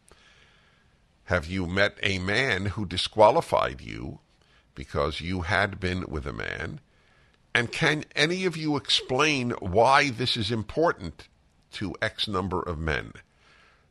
Have 1.25 1.47
you 1.47 1.67
met 1.67 1.97
a 2.03 2.19
man 2.19 2.67
who 2.67 2.85
disqualified 2.85 3.81
you 3.81 4.19
because 4.75 5.21
you 5.21 5.43
had 5.43 5.81
been 5.81 6.05
with 6.09 6.27
a 6.27 6.33
man? 6.33 6.81
And 7.55 7.71
can 7.71 8.05
any 8.17 8.45
of 8.45 8.57
you 8.57 8.77
explain 8.77 9.51
why 9.61 10.11
this 10.11 10.37
is 10.37 10.51
important 10.51 11.29
to 11.73 11.95
X 12.01 12.27
number 12.27 12.61
of 12.61 12.79
men? 12.79 13.13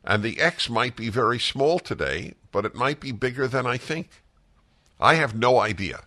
And 0.04 0.22
the 0.22 0.40
X 0.40 0.68
might 0.68 0.96
be 0.96 1.08
very 1.08 1.38
small 1.38 1.78
today, 1.78 2.34
but 2.50 2.64
it 2.64 2.74
might 2.74 3.00
be 3.00 3.12
bigger 3.12 3.46
than 3.46 3.66
I 3.66 3.76
think. 3.76 4.08
I 5.00 5.14
have 5.14 5.34
no 5.34 5.60
idea. 5.60 6.02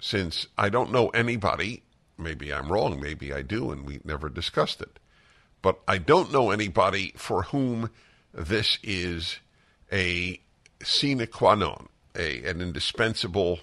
Since 0.00 0.46
I 0.56 0.68
don't 0.68 0.92
know 0.92 1.08
anybody, 1.08 1.82
maybe 2.18 2.52
I'm 2.52 2.72
wrong, 2.72 3.00
maybe 3.00 3.32
I 3.32 3.42
do, 3.42 3.70
and 3.70 3.86
we 3.86 4.00
never 4.04 4.28
discussed 4.28 4.80
it. 4.80 4.98
But 5.60 5.80
I 5.86 5.98
don't 5.98 6.32
know 6.32 6.50
anybody 6.50 7.12
for 7.16 7.44
whom 7.44 7.90
this 8.32 8.78
is 8.82 9.38
a 9.92 10.40
sine 10.82 11.26
qua 11.26 11.54
non, 11.54 11.88
a, 12.16 12.44
an 12.48 12.60
indispensable 12.60 13.60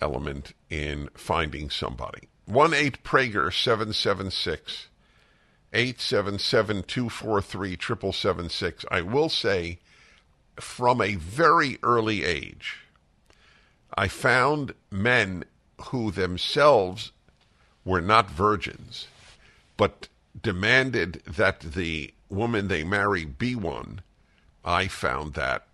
element 0.00 0.54
in 0.68 1.08
finding 1.14 1.70
somebody. 1.70 2.28
1 2.46 2.74
8 2.74 3.04
Prager 3.04 3.52
776 3.52 4.88
877 5.72 6.82
243 6.82 7.76
776. 8.12 8.84
I 8.90 9.02
will 9.02 9.28
say, 9.28 9.78
from 10.56 11.00
a 11.00 11.14
very 11.14 11.78
early 11.82 12.24
age, 12.24 12.78
I 13.94 14.08
found 14.08 14.74
men 14.90 15.44
who 15.86 16.10
themselves 16.10 17.12
were 17.84 18.00
not 18.00 18.30
virgins, 18.30 19.06
but 19.76 20.08
demanded 20.40 21.22
that 21.26 21.60
the 21.60 22.12
woman 22.28 22.68
they 22.68 22.84
marry 22.84 23.24
be 23.24 23.54
one. 23.54 24.00
I 24.64 24.88
found 24.88 25.34
that, 25.34 25.66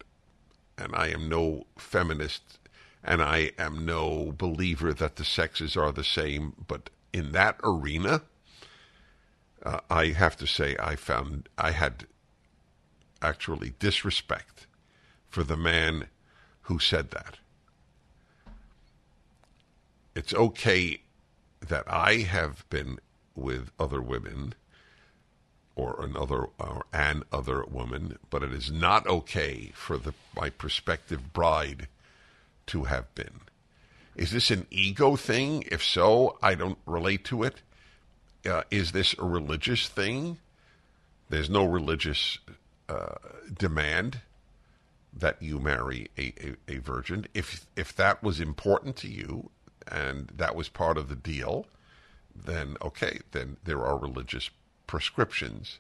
and 0.79 0.95
I 0.95 1.09
am 1.09 1.29
no 1.29 1.67
feminist, 1.79 2.59
and 3.03 3.23
I 3.23 3.53
am 3.59 3.87
no 3.87 4.33
believer 4.37 4.93
that 4.93 5.17
the 5.17 5.25
sexes 5.25 5.77
are 5.77 5.93
the 5.93 6.05
same, 6.05 6.55
but 6.67 6.91
in 7.13 7.33
that 7.33 7.57
arena, 7.63 8.23
uh, 9.63 9.81
I 9.89 10.09
have 10.09 10.37
to 10.37 10.47
say 10.47 10.77
I 10.79 10.97
found 10.97 11.49
I 11.57 11.71
had 11.71 12.07
actually 13.23 13.75
disrespect 13.79 14.67
for 15.29 15.43
the 15.43 15.57
man 15.57 16.09
who 16.63 16.79
said 16.79 17.11
that. 17.11 17.39
It's 20.15 20.35
okay 20.35 21.01
that 21.61 21.85
I 21.87 22.19
have 22.19 22.69
been 22.71 22.99
with 23.35 23.71
other 23.79 24.01
women 24.01 24.55
or 25.77 26.03
another 26.03 26.47
or 26.59 26.87
an 26.93 27.23
other 27.31 27.65
woman, 27.65 28.19
but 28.31 28.43
it 28.43 28.53
is 28.53 28.73
not 28.73 29.07
okay 29.07 29.71
for 29.75 29.99
the 29.99 30.15
my 30.35 30.51
prospective 30.51 31.33
bride 31.33 31.87
to 32.67 32.85
have 32.85 33.15
been. 33.15 33.41
Is 34.17 34.31
this 34.33 34.51
an 34.51 34.67
ego 34.71 35.15
thing? 35.15 35.63
If 35.71 35.85
so, 35.85 36.39
I 36.43 36.55
don't 36.55 36.79
relate 36.87 37.25
to 37.27 37.43
it. 37.43 37.61
Uh, 38.45 38.63
is 38.71 38.93
this 38.93 39.15
a 39.19 39.25
religious 39.25 39.89
thing? 39.89 40.39
There's 41.29 41.51
no 41.51 41.65
religious 41.65 42.39
uh, 42.89 43.17
demand 43.53 44.21
that 45.13 45.43
you 45.43 45.59
marry 45.59 46.09
a, 46.17 46.33
a, 46.69 46.77
a 46.77 46.79
virgin. 46.79 47.27
If 47.35 47.67
if 47.77 47.95
that 47.97 48.23
was 48.23 48.41
important 48.41 48.97
to 48.97 49.09
you 49.09 49.51
and 49.87 50.31
that 50.35 50.57
was 50.57 50.69
part 50.69 50.97
of 50.97 51.09
the 51.09 51.17
deal, 51.17 51.67
then 52.35 52.77
okay, 52.81 53.21
then 53.33 53.59
there 53.65 53.85
are 53.85 53.99
religious 53.99 54.51
prescriptions. 54.87 55.79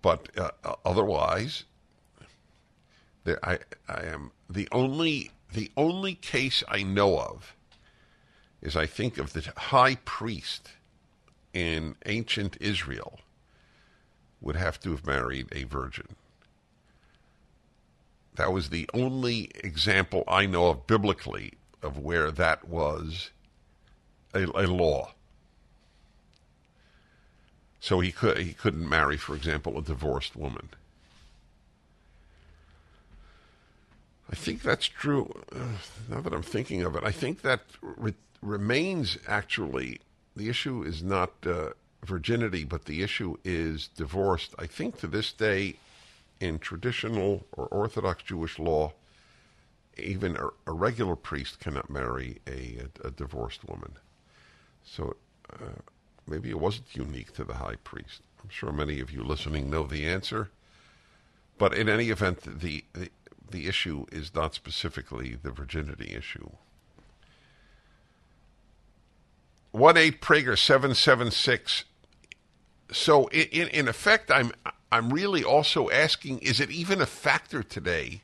But 0.00 0.28
uh, 0.38 0.50
otherwise, 0.84 1.64
there, 3.24 3.38
I, 3.44 3.58
I 3.88 4.04
am 4.04 4.32
the 4.48 4.68
only 4.72 5.30
the 5.52 5.70
only 5.76 6.14
case 6.14 6.64
I 6.66 6.82
know 6.82 7.18
of 7.18 7.54
is 8.62 8.74
I 8.74 8.86
think 8.86 9.18
of 9.18 9.32
the 9.32 9.52
high 9.56 9.96
priest 10.04 10.70
in 11.52 11.96
ancient 12.06 12.56
Israel 12.60 13.20
would 14.40 14.56
have 14.56 14.80
to 14.80 14.90
have 14.92 15.06
married 15.06 15.48
a 15.52 15.64
virgin. 15.64 16.16
That 18.36 18.52
was 18.52 18.70
the 18.70 18.88
only 18.94 19.50
example 19.62 20.24
I 20.26 20.46
know 20.46 20.68
of 20.68 20.86
biblically 20.86 21.52
of 21.82 21.98
where 21.98 22.30
that 22.30 22.66
was 22.66 23.30
a, 24.32 24.44
a 24.44 24.66
law. 24.66 25.12
So 27.82 27.98
he 27.98 28.12
could 28.12 28.38
he 28.38 28.52
couldn't 28.52 28.88
marry, 28.88 29.16
for 29.16 29.34
example, 29.34 29.76
a 29.76 29.82
divorced 29.82 30.36
woman. 30.36 30.68
I 34.30 34.36
think 34.36 34.62
that's 34.62 34.86
true. 34.86 35.34
Now 36.08 36.20
that 36.20 36.32
I'm 36.32 36.44
thinking 36.44 36.82
of 36.82 36.94
it, 36.94 37.02
I 37.02 37.10
think 37.10 37.42
that 37.42 37.62
re- 37.82 38.14
remains 38.40 39.18
actually 39.26 40.00
the 40.36 40.48
issue 40.48 40.84
is 40.84 41.02
not 41.02 41.32
uh, 41.44 41.70
virginity, 42.04 42.62
but 42.62 42.84
the 42.84 43.02
issue 43.02 43.36
is 43.44 43.88
divorced. 43.88 44.54
I 44.60 44.66
think 44.66 45.00
to 45.00 45.08
this 45.08 45.32
day, 45.32 45.74
in 46.38 46.60
traditional 46.60 47.44
or 47.50 47.66
Orthodox 47.66 48.22
Jewish 48.22 48.60
law, 48.60 48.92
even 49.98 50.36
a, 50.36 50.50
a 50.68 50.72
regular 50.72 51.16
priest 51.16 51.58
cannot 51.58 51.90
marry 51.90 52.38
a, 52.46 52.86
a, 53.02 53.08
a 53.08 53.10
divorced 53.10 53.68
woman. 53.68 53.94
So 54.84 55.16
uh, 55.52 55.82
maybe 56.26 56.50
it 56.50 56.60
wasn't 56.60 56.94
unique 56.94 57.32
to 57.34 57.44
the 57.44 57.54
high 57.54 57.76
priest. 57.84 58.22
I'm 58.42 58.50
sure 58.50 58.72
many 58.72 59.00
of 59.00 59.10
you 59.10 59.22
listening 59.22 59.70
know 59.70 59.84
the 59.84 60.06
answer. 60.06 60.50
But 61.58 61.74
in 61.74 61.88
any 61.88 62.10
event, 62.10 62.60
the, 62.60 62.84
the, 62.92 63.10
the 63.50 63.68
issue 63.68 64.06
is 64.10 64.34
not 64.34 64.54
specifically 64.54 65.36
the 65.40 65.50
virginity 65.50 66.14
issue. 66.16 66.50
1 69.72 69.96
8 69.96 70.20
Prager 70.20 70.58
776. 70.58 71.84
So, 72.90 73.28
in, 73.28 73.68
in 73.68 73.88
effect, 73.88 74.30
I'm, 74.30 74.52
I'm 74.90 75.10
really 75.10 75.42
also 75.42 75.88
asking 75.88 76.40
is 76.40 76.60
it 76.60 76.70
even 76.70 77.00
a 77.00 77.06
factor 77.06 77.62
today 77.62 78.20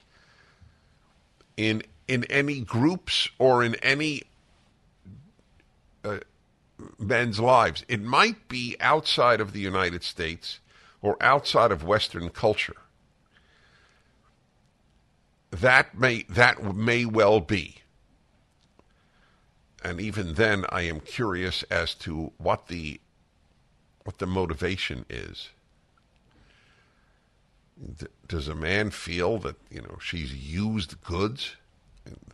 in, 1.56 1.82
in 2.06 2.24
any 2.24 2.60
groups 2.60 3.30
or 3.38 3.64
in 3.64 3.76
any 3.76 4.24
uh, 6.04 6.18
men's 6.98 7.40
lives. 7.40 7.84
It 7.88 8.02
might 8.02 8.48
be 8.48 8.76
outside 8.80 9.40
of 9.40 9.52
the 9.52 9.60
United 9.60 10.02
States 10.02 10.60
or 11.02 11.16
outside 11.20 11.72
of 11.72 11.84
Western 11.84 12.30
culture. 12.30 12.76
That 15.50 15.98
may 15.98 16.24
that 16.28 16.74
may 16.74 17.04
well 17.04 17.40
be. 17.40 17.76
And 19.82 20.00
even 20.00 20.34
then 20.34 20.64
I 20.70 20.82
am 20.82 21.00
curious 21.00 21.62
as 21.64 21.94
to 21.96 22.32
what 22.36 22.68
the 22.68 23.00
what 24.04 24.18
the 24.18 24.26
motivation 24.26 25.04
is. 25.08 25.50
does 28.26 28.48
a 28.48 28.54
man 28.54 28.90
feel 28.90 29.38
that, 29.38 29.56
you 29.70 29.82
know, 29.82 29.98
she's 30.00 30.34
used 30.34 31.00
goods? 31.02 31.56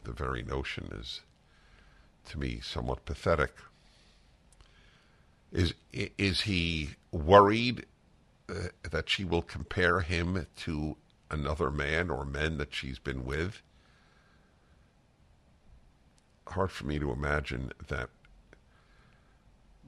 The 0.05 0.13
very 0.13 0.43
notion 0.43 0.89
is 1.01 1.21
to 2.31 2.39
me 2.39 2.61
somewhat 2.63 3.05
pathetic. 3.05 3.53
Is 5.53 5.75
is 5.93 6.43
he 6.43 6.91
worried 7.13 7.87
uh, 8.49 8.69
that 8.91 9.09
she 9.09 9.25
will 9.25 9.43
compare 9.43 10.01
him 10.01 10.47
to 10.57 10.97
another 11.31 11.71
man 11.71 12.11
or 12.11 12.25
men 12.25 12.59
that 12.59 12.75
she's 12.75 12.99
been 12.99 13.25
with? 13.25 13.63
Hard 16.49 16.71
for 16.71 16.87
me 16.87 16.99
to 16.99 17.11
imagine 17.11 17.73
that 17.89 18.11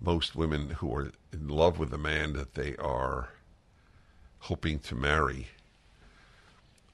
most 0.00 0.34
women 0.34 0.70
who 0.70 0.94
are 0.94 1.12
in 1.32 1.48
love 1.48 1.78
with 1.78 1.92
a 1.92 1.98
man 1.98 2.32
that 2.34 2.54
they 2.54 2.76
are 2.76 3.30
hoping 4.40 4.78
to 4.78 4.94
marry 4.94 5.48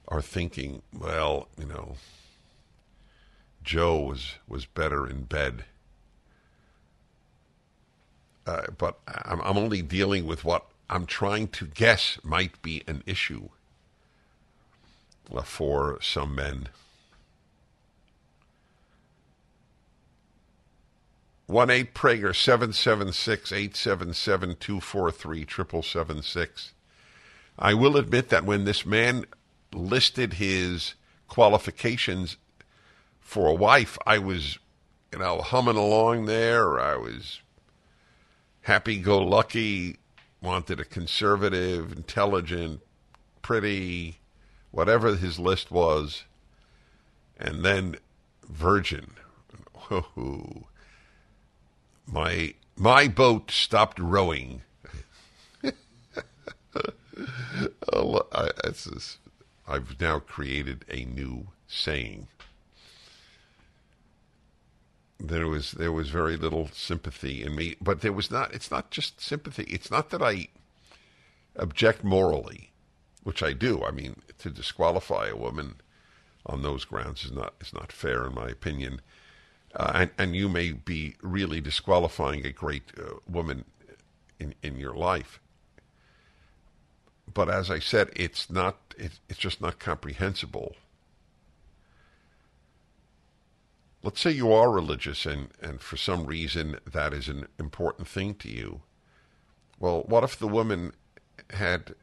are 0.07 0.21
thinking, 0.21 0.81
well, 0.91 1.47
you 1.57 1.65
know, 1.65 1.95
Joe 3.63 3.99
was 3.99 4.35
was 4.47 4.65
better 4.65 5.07
in 5.07 5.23
bed 5.23 5.65
uh, 8.45 8.63
but 8.77 8.99
I'm, 9.07 9.41
I'm 9.41 9.57
only 9.57 9.81
dealing 9.81 10.25
with 10.25 10.43
what 10.43 10.65
I'm 10.89 11.05
trying 11.05 11.47
to 11.49 11.65
guess 11.65 12.17
might 12.23 12.61
be 12.61 12.83
an 12.87 13.03
issue 13.05 13.49
uh, 15.33 15.41
for 15.41 15.99
some 16.01 16.35
men. 16.35 16.69
One 21.45 21.69
eight 21.69 21.93
Prager 21.93 22.35
seven 22.35 22.73
seven 22.73 23.11
six 23.11 23.51
eight 23.51 23.75
seven 23.75 24.13
seven 24.13 24.55
two 24.59 24.79
four 24.79 25.11
three 25.11 25.45
triple 25.45 25.83
seven 25.83 26.21
six. 26.21 26.73
I 27.59 27.73
will 27.73 27.97
admit 27.97 28.29
that 28.29 28.45
when 28.45 28.65
this 28.65 28.85
man 28.85 29.25
listed 29.73 30.33
his 30.33 30.95
qualifications 31.27 32.37
for 33.19 33.49
a 33.49 33.53
wife, 33.53 33.97
I 34.05 34.17
was, 34.17 34.57
you 35.11 35.19
know, 35.19 35.41
humming 35.41 35.75
along 35.75 36.25
there. 36.25 36.79
I 36.79 36.95
was 36.95 37.41
happy 38.63 38.97
go 38.97 39.19
lucky, 39.19 39.97
wanted 40.41 40.79
a 40.79 40.85
conservative, 40.85 41.91
intelligent, 41.91 42.81
pretty, 43.41 44.19
whatever 44.71 45.15
his 45.15 45.37
list 45.39 45.71
was, 45.71 46.23
and 47.39 47.63
then 47.63 47.95
virgin. 48.49 49.11
Oh, 49.91 50.63
my 52.07 52.55
my 52.75 53.07
boat 53.07 53.51
stopped 53.51 53.99
rowing. 53.99 54.61
oh, 57.93 58.25
I, 58.31 58.49
I've 59.67 59.99
now 59.99 60.19
created 60.19 60.85
a 60.89 61.05
new 61.05 61.47
saying. 61.67 62.27
There 65.19 65.47
was 65.47 65.71
there 65.71 65.91
was 65.91 66.09
very 66.09 66.35
little 66.37 66.69
sympathy 66.73 67.43
in 67.43 67.55
me, 67.55 67.75
but 67.79 68.01
there 68.01 68.13
was 68.13 68.29
not. 68.31 68.53
It's 68.53 68.71
not 68.71 68.91
just 68.91 69.21
sympathy. 69.21 69.63
It's 69.63 69.91
not 69.91 70.09
that 70.09 70.21
I 70.21 70.47
object 71.55 72.03
morally, 72.03 72.71
which 73.23 73.41
I 73.43 73.53
do. 73.53 73.83
I 73.83 73.91
mean, 73.91 74.21
to 74.39 74.49
disqualify 74.49 75.27
a 75.27 75.35
woman 75.35 75.75
on 76.45 76.61
those 76.61 76.83
grounds 76.85 77.23
is 77.23 77.31
not 77.31 77.53
is 77.61 77.73
not 77.73 77.91
fair, 77.91 78.25
in 78.25 78.35
my 78.35 78.47
opinion. 78.49 79.01
Uh, 79.75 79.91
and, 79.95 80.11
and 80.17 80.35
you 80.35 80.47
may 80.49 80.71
be 80.71 81.15
really 81.21 81.59
disqualifying 81.59 82.45
a 82.45 82.51
great 82.51 82.91
uh, 82.97 83.15
woman 83.27 83.65
in 84.39 84.53
in 84.61 84.77
your 84.77 84.93
life. 84.93 85.39
But 87.31 87.49
as 87.49 87.71
I 87.71 87.79
said, 87.79 88.09
it's 88.15 88.49
not. 88.49 88.77
It, 88.97 89.19
it's 89.29 89.39
just 89.39 89.61
not 89.61 89.79
comprehensible. 89.79 90.75
Let's 94.03 94.19
say 94.19 94.31
you 94.31 94.51
are 94.51 94.69
religious, 94.69 95.25
and 95.25 95.49
and 95.61 95.79
for 95.81 95.95
some 95.95 96.25
reason 96.25 96.77
that 96.91 97.13
is 97.13 97.29
an 97.29 97.47
important 97.57 98.07
thing 98.07 98.35
to 98.35 98.49
you. 98.49 98.81
Well, 99.79 100.03
what 100.03 100.23
if 100.23 100.37
the 100.37 100.47
woman 100.47 100.91
had 101.51 101.95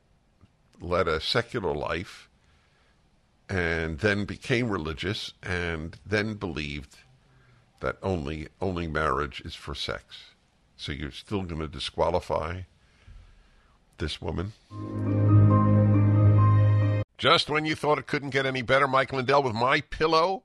led 0.81 1.07
a 1.07 1.21
secular 1.21 1.75
life 1.75 2.29
and 3.49 3.99
then 3.99 4.25
became 4.25 4.71
religious 4.71 5.35
and 5.43 5.99
then 6.07 6.35
believed 6.35 6.97
that 7.81 7.97
only 8.03 8.49
only 8.61 8.87
marriage 8.87 9.41
is 9.45 9.55
for 9.55 9.75
sex. 9.75 10.31
So 10.77 10.93
you're 10.93 11.11
still 11.11 11.43
going 11.43 11.61
to 11.61 11.69
disqualify 11.69 12.63
this 13.99 14.23
woman? 14.23 14.53
Just 17.19 17.51
when 17.51 17.67
you 17.67 17.75
thought 17.75 17.99
it 17.99 18.07
couldn't 18.07 18.31
get 18.31 18.47
any 18.47 18.63
better, 18.63 18.89
Mike 18.89 19.13
Lindell 19.13 19.43
with 19.43 19.53
My 19.53 19.83
Pillow 19.83 20.45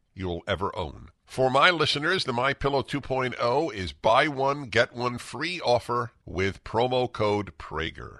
you'll 0.13 0.43
ever 0.47 0.75
own. 0.75 1.09
For 1.25 1.49
my 1.49 1.69
listeners, 1.69 2.25
the 2.25 2.33
My 2.33 2.53
Pillow 2.53 2.83
2.0 2.83 3.73
is 3.73 3.93
buy 3.93 4.27
one 4.27 4.65
get 4.65 4.93
one 4.93 5.17
free 5.17 5.61
offer 5.61 6.11
with 6.25 6.63
promo 6.63 7.11
code 7.11 7.53
Prager. 7.57 8.19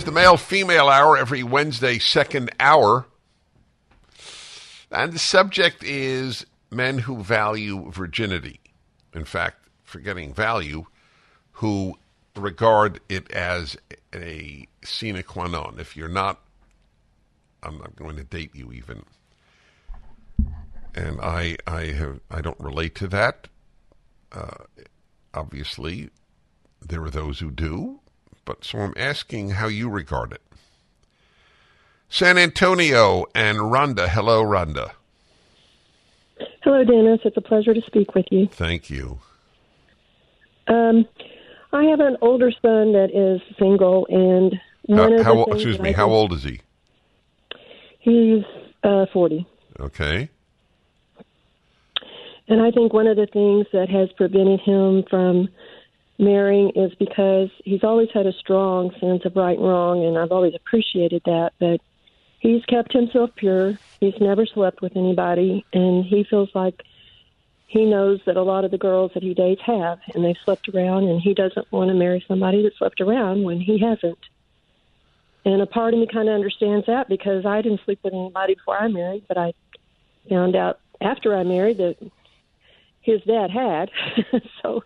Is 0.00 0.06
the 0.06 0.12
male 0.12 0.38
female 0.38 0.88
hour 0.88 1.18
every 1.18 1.42
Wednesday, 1.42 1.98
second 1.98 2.52
hour. 2.58 3.04
And 4.90 5.12
the 5.12 5.18
subject 5.18 5.84
is 5.84 6.46
men 6.70 7.00
who 7.00 7.22
value 7.22 7.90
virginity. 7.90 8.60
In 9.14 9.26
fact, 9.26 9.68
forgetting 9.84 10.32
value, 10.32 10.86
who 11.52 11.98
regard 12.34 13.00
it 13.10 13.30
as 13.32 13.76
a 14.14 14.66
sine 14.82 15.22
qua 15.22 15.48
non. 15.48 15.76
If 15.78 15.98
you're 15.98 16.08
not, 16.08 16.40
I'm 17.62 17.76
not 17.76 17.94
going 17.94 18.16
to 18.16 18.24
date 18.24 18.52
you 18.54 18.72
even. 18.72 19.02
And 20.94 21.20
I, 21.20 21.58
I 21.66 21.88
have, 21.88 22.20
I 22.30 22.40
don't 22.40 22.58
relate 22.58 22.94
to 22.94 23.08
that. 23.08 23.48
Uh, 24.32 24.64
obviously, 25.34 26.08
there 26.80 27.04
are 27.04 27.10
those 27.10 27.40
who 27.40 27.50
do, 27.50 27.99
but 28.44 28.64
so 28.64 28.78
I'm 28.78 28.94
asking 28.96 29.50
how 29.50 29.66
you 29.66 29.88
regard 29.88 30.32
it. 30.32 30.42
San 32.08 32.38
Antonio 32.38 33.26
and 33.34 33.58
Rhonda. 33.58 34.08
Hello, 34.08 34.42
Rhonda. 34.42 34.92
Hello, 36.62 36.84
Dennis. 36.84 37.20
It's 37.24 37.36
a 37.36 37.40
pleasure 37.40 37.72
to 37.72 37.82
speak 37.86 38.14
with 38.14 38.26
you. 38.30 38.48
Thank 38.48 38.90
you. 38.90 39.20
Um, 40.66 41.06
I 41.72 41.84
have 41.84 42.00
an 42.00 42.16
older 42.20 42.50
son 42.50 42.92
that 42.92 43.10
is 43.14 43.40
single, 43.58 44.06
and 44.08 44.60
one 44.86 44.98
How, 44.98 45.04
of 45.04 45.18
the 45.18 45.24
how, 45.24 45.44
things 45.44 45.56
excuse 45.56 45.78
me, 45.78 45.92
how 45.92 46.10
old 46.10 46.32
is 46.32 46.42
he? 46.42 46.60
He's 48.00 48.44
uh, 48.82 49.06
40. 49.12 49.46
Okay. 49.78 50.28
And 52.48 52.60
I 52.60 52.72
think 52.72 52.92
one 52.92 53.06
of 53.06 53.16
the 53.16 53.28
things 53.32 53.66
that 53.72 53.88
has 53.88 54.10
prevented 54.16 54.60
him 54.60 55.04
from 55.08 55.48
marrying 56.20 56.70
is 56.76 56.94
because 56.96 57.48
he's 57.64 57.82
always 57.82 58.08
had 58.12 58.26
a 58.26 58.32
strong 58.32 58.92
sense 59.00 59.24
of 59.24 59.36
right 59.36 59.58
and 59.58 59.66
wrong, 59.66 60.04
and 60.04 60.18
I've 60.18 60.32
always 60.32 60.54
appreciated 60.54 61.22
that. 61.24 61.52
But 61.58 61.80
he's 62.38 62.64
kept 62.66 62.92
himself 62.92 63.30
pure. 63.36 63.78
He's 64.00 64.20
never 64.20 64.46
slept 64.46 64.82
with 64.82 64.96
anybody, 64.96 65.64
and 65.72 66.04
he 66.04 66.24
feels 66.24 66.50
like 66.54 66.82
he 67.66 67.84
knows 67.84 68.20
that 68.26 68.36
a 68.36 68.42
lot 68.42 68.64
of 68.64 68.70
the 68.70 68.78
girls 68.78 69.12
that 69.14 69.22
he 69.22 69.34
dates 69.34 69.62
have, 69.64 69.98
and 70.14 70.24
they've 70.24 70.36
slept 70.44 70.68
around, 70.68 71.08
and 71.08 71.20
he 71.20 71.34
doesn't 71.34 71.70
want 71.72 71.88
to 71.88 71.94
marry 71.94 72.24
somebody 72.26 72.62
that 72.62 72.76
slept 72.76 73.00
around 73.00 73.44
when 73.44 73.60
he 73.60 73.78
hasn't. 73.78 74.18
And 75.44 75.62
a 75.62 75.66
part 75.66 75.94
of 75.94 76.00
me 76.00 76.06
kind 76.12 76.28
of 76.28 76.34
understands 76.34 76.86
that 76.86 77.08
because 77.08 77.46
I 77.46 77.62
didn't 77.62 77.80
sleep 77.84 78.00
with 78.02 78.12
anybody 78.12 78.54
before 78.54 78.76
I 78.76 78.88
married, 78.88 79.24
but 79.26 79.38
I 79.38 79.54
found 80.28 80.54
out 80.54 80.80
after 81.00 81.34
I 81.34 81.44
married 81.44 81.78
that 81.78 81.96
his 83.00 83.22
dad 83.22 83.50
had. 83.50 83.90
so 84.62 84.84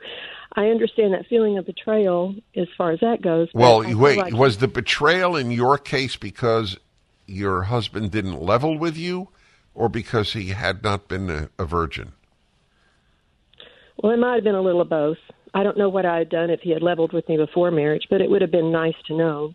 I 0.57 0.67
understand 0.67 1.15
that 1.15 1.27
feeling 1.27 1.59
of 1.59 1.67
betrayal 1.67 2.35
as 2.57 2.69
far 2.79 2.93
as 2.93 3.01
that 3.01 3.23
goes. 3.23 3.49
Well, 3.55 3.81
wait, 3.97 4.19
like- 4.19 4.35
was 4.35 4.59
the 4.59 4.69
betrayal 4.69 5.37
in 5.37 5.51
your 5.51 5.79
case 5.79 6.17
because 6.17 6.79
your 7.27 7.65
husband 7.65 8.11
didn't 8.11 8.41
level 8.41 8.79
with 8.79 8.97
you 8.97 9.29
or 9.75 9.89
because 9.89 10.35
he 10.35 10.49
had 10.49 10.83
not 10.83 11.09
been 11.09 11.31
a, 11.31 11.49
a 11.59 11.65
virgin? 11.65 12.13
well, 14.05 14.13
it 14.13 14.19
might 14.19 14.35
have 14.35 14.45
been 14.45 14.55
a 14.55 14.61
little 14.61 14.81
of 14.81 14.89
both. 14.89 15.19
I 15.55 15.63
don't 15.63 15.79
know 15.79 15.89
what 15.89 16.05
I 16.05 16.19
had 16.19 16.29
done 16.29 16.51
if 16.51 16.61
he 16.61 16.71
had 16.71 16.83
leveled 16.83 17.13
with 17.13 17.29
me 17.29 17.37
before 17.37 17.71
marriage, 17.71 18.07
but 18.11 18.21
it 18.21 18.29
would 18.29 18.43
have 18.43 18.51
been 18.51 18.73
nice 18.73 18.97
to 19.07 19.17
know, 19.17 19.55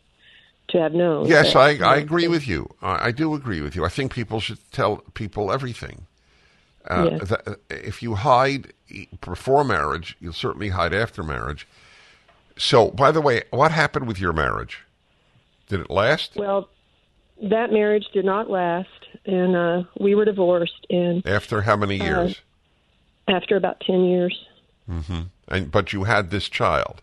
to 0.70 0.80
have 0.80 0.94
known. 0.94 1.28
Yes, 1.28 1.54
that, 1.54 1.82
I, 1.82 1.94
I 1.94 1.98
agree 1.98 2.28
with 2.28 2.48
you. 2.48 2.70
I, 2.82 3.08
I 3.08 3.12
do 3.12 3.34
agree 3.34 3.62
with 3.62 3.76
you. 3.76 3.86
I 3.86 3.90
think 3.90 4.14
people 4.14 4.40
should 4.40 4.60
tell 4.72 4.98
people 5.14 5.52
everything. 5.52 6.08
Uh, 6.88 7.10
Yes. 7.22 7.34
if 7.70 8.02
you 8.02 8.16
hide 8.16 8.74
before 9.22 9.64
marriage, 9.64 10.16
you'll 10.20 10.34
certainly 10.34 10.70
hide 10.70 10.94
after 10.94 11.22
marriage. 11.24 11.68
So, 12.58 12.90
by 12.92 13.12
the 13.12 13.22
way, 13.22 13.44
what 13.52 13.72
happened 13.72 14.08
with 14.08 14.20
your 14.20 14.34
marriage? 14.34 14.80
Did 15.68 15.82
it 15.82 15.90
last? 15.90 16.36
Well, 16.36 16.70
that 17.42 17.72
marriage 17.72 18.06
did 18.14 18.26
not 18.26 18.50
last, 18.50 18.90
and 19.26 19.56
uh, 19.56 19.84
we 20.00 20.16
were 20.16 20.26
divorced. 20.26 20.86
And 20.90 21.26
After 21.28 21.62
how 21.62 21.76
many 21.78 21.98
years? 21.98 22.42
after 23.28 23.56
about 23.56 23.80
ten 23.82 24.06
years, 24.06 24.46
Hmm. 24.88 25.22
and 25.48 25.70
but 25.72 25.94
you 25.94 26.06
had 26.06 26.32
this 26.32 26.50
child 26.50 27.02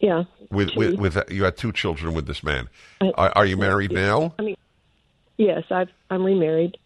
yeah, 0.00 0.24
with 0.50 0.70
with, 0.76 0.94
with 0.94 1.18
you 1.30 1.44
had 1.44 1.56
two 1.56 1.72
children 1.72 2.14
with 2.14 2.26
this 2.26 2.42
man. 2.44 2.68
I- 3.00 3.10
Are, 3.16 3.32
are 3.36 3.46
you 3.46 3.56
married 3.56 3.90
now? 3.90 4.32
I 4.38 4.42
mean, 4.42 4.56
yes, 5.36 5.64
I've 5.70 5.88
I'm 6.10 6.22
remarried. 6.22 6.76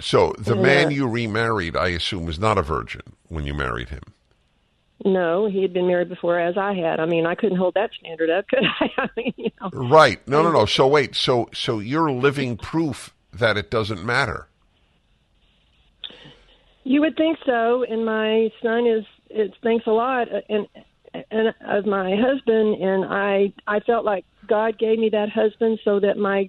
So 0.00 0.32
the 0.38 0.54
Yeah. 0.54 0.62
man 0.62 0.90
you 0.90 1.08
remarried, 1.08 1.76
I 1.76 1.88
assume, 1.88 2.24
was 2.26 2.38
not 2.38 2.58
a 2.58 2.62
virgin 2.62 3.02
when 3.28 3.44
you 3.46 3.54
married 3.54 3.88
him. 3.90 4.02
no, 5.04 5.46
he 5.46 5.62
had 5.62 5.72
been 5.72 5.86
married 5.86 6.08
before, 6.08 6.38
as 6.40 6.56
I 6.56 6.74
had. 6.74 6.98
I 7.00 7.06
mean, 7.06 7.24
I 7.26 7.34
couldn't 7.36 7.58
hold 7.58 7.74
that 7.74 7.90
standard 7.98 8.30
up, 8.30 8.48
could 8.50 8.64
I? 8.80 8.90
I 8.98 9.08
mean, 9.16 9.32
you 9.36 9.50
know. 9.60 9.70
Right. 9.72 10.26
No, 10.26 10.42
no, 10.42 10.50
no. 10.50 10.66
So 10.66 10.86
wait. 10.88 11.14
So 11.14 11.48
so 11.52 11.78
you're 11.78 12.10
living 12.10 12.56
proof 12.56 13.14
that 13.32 13.56
it 13.56 13.70
doesn't 13.70 14.04
matter. 14.04 14.48
You 16.84 17.00
would 17.02 17.16
think 17.16 17.38
so, 17.44 17.82
and 17.84 18.04
my 18.04 18.50
son 18.62 18.86
is. 18.86 19.04
It 19.30 19.52
thanks 19.62 19.86
a 19.86 19.90
lot, 19.90 20.28
and 20.48 20.66
and 21.30 21.54
of 21.66 21.84
my 21.86 22.16
husband, 22.16 22.80
and 22.82 23.04
I 23.04 23.52
I 23.66 23.80
felt 23.80 24.04
like 24.04 24.24
God 24.48 24.78
gave 24.78 24.98
me 24.98 25.10
that 25.10 25.28
husband 25.28 25.78
so 25.84 26.00
that 26.00 26.16
my 26.16 26.48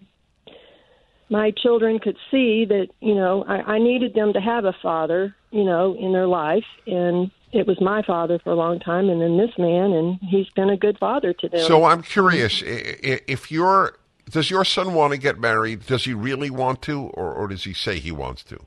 my 1.30 1.52
children 1.52 2.00
could 2.00 2.18
see 2.32 2.66
that 2.66 2.88
you 3.00 3.16
know 3.16 3.44
I, 3.48 3.74
I 3.76 3.80
needed 3.80 4.14
them 4.14 4.34
to 4.34 4.42
have 4.42 4.66
a 4.66 4.74
father, 4.82 5.36
you 5.52 5.64
know, 5.64 5.96
in 6.00 6.12
their 6.14 6.28
life, 6.28 6.66
and 6.88 7.32
it 7.52 7.66
was 7.66 7.80
my 7.82 8.02
father 8.04 8.40
for 8.40 8.52
a 8.52 8.56
long 8.56 8.80
time, 8.80 9.10
and 9.10 9.20
then 9.22 9.38
this 9.38 9.58
man, 9.58 9.92
and 9.92 10.20
he's 10.22 10.50
been 10.56 10.70
a 10.70 10.78
good 10.78 10.98
father 11.00 11.34
to 11.34 11.50
them. 11.50 11.62
So 11.62 11.86
I'm 11.86 12.02
curious 12.04 12.62
i- 12.64 12.98
i- 13.04 13.22
if 13.28 13.52
you're. 13.52 13.96
Does 14.30 14.52
your 14.52 14.64
son 14.64 14.94
want 14.94 15.12
to 15.14 15.18
get 15.18 15.40
married? 15.40 15.88
Does 15.88 16.06
he 16.06 16.14
really 16.14 16.52
want 16.52 16.84
to, 16.84 17.02
or, 17.16 17.34
or 17.34 17.48
does 17.48 17.64
he 17.64 17.74
say 17.74 17.98
he 17.98 18.12
wants 18.12 18.44
to? 18.44 18.60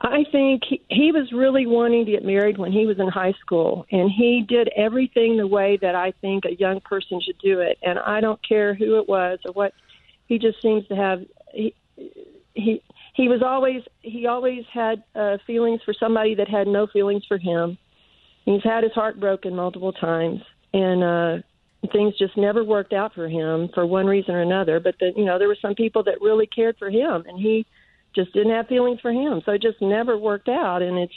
I 0.00 0.24
think 0.32 0.62
he, 0.68 0.80
he 0.88 1.12
was 1.12 1.30
really 1.30 1.66
wanting 1.66 2.06
to 2.06 2.10
get 2.10 2.24
married 2.24 2.56
when 2.56 2.72
he 2.72 2.86
was 2.86 2.98
in 2.98 3.08
high 3.08 3.34
school, 3.40 3.84
and 3.92 4.10
he 4.10 4.44
did 4.48 4.70
everything 4.76 5.36
the 5.36 5.46
way 5.46 5.76
that 5.82 5.94
I 5.94 6.12
think 6.22 6.44
a 6.46 6.54
young 6.54 6.80
person 6.80 7.20
should 7.20 7.38
do 7.38 7.60
it. 7.60 7.78
And 7.82 7.98
I 7.98 8.20
don't 8.22 8.40
care 8.46 8.74
who 8.74 8.98
it 8.98 9.08
was 9.08 9.40
or 9.44 9.52
what. 9.52 9.74
He 10.32 10.38
just 10.38 10.62
seems 10.62 10.88
to 10.88 10.96
have 10.96 11.20
he 11.52 11.74
he 12.54 12.82
he 13.12 13.28
was 13.28 13.42
always 13.42 13.82
he 14.00 14.26
always 14.26 14.64
had 14.72 15.04
uh, 15.14 15.36
feelings 15.46 15.82
for 15.84 15.92
somebody 15.92 16.34
that 16.36 16.48
had 16.48 16.66
no 16.66 16.86
feelings 16.86 17.22
for 17.28 17.36
him. 17.36 17.76
He's 18.46 18.64
had 18.64 18.82
his 18.82 18.94
heart 18.94 19.20
broken 19.20 19.54
multiple 19.54 19.92
times, 19.92 20.40
and 20.72 21.04
uh, 21.04 21.42
things 21.92 22.16
just 22.16 22.34
never 22.38 22.64
worked 22.64 22.94
out 22.94 23.12
for 23.12 23.28
him 23.28 23.68
for 23.74 23.84
one 23.84 24.06
reason 24.06 24.34
or 24.34 24.40
another. 24.40 24.80
But 24.80 24.94
the, 24.98 25.12
you 25.14 25.26
know, 25.26 25.38
there 25.38 25.48
were 25.48 25.58
some 25.60 25.74
people 25.74 26.02
that 26.04 26.22
really 26.22 26.46
cared 26.46 26.78
for 26.78 26.88
him, 26.88 27.24
and 27.28 27.38
he 27.38 27.66
just 28.16 28.32
didn't 28.32 28.52
have 28.52 28.68
feelings 28.68 29.00
for 29.00 29.12
him. 29.12 29.42
So 29.44 29.52
it 29.52 29.60
just 29.60 29.82
never 29.82 30.16
worked 30.16 30.48
out, 30.48 30.80
and 30.80 30.96
it's 30.96 31.12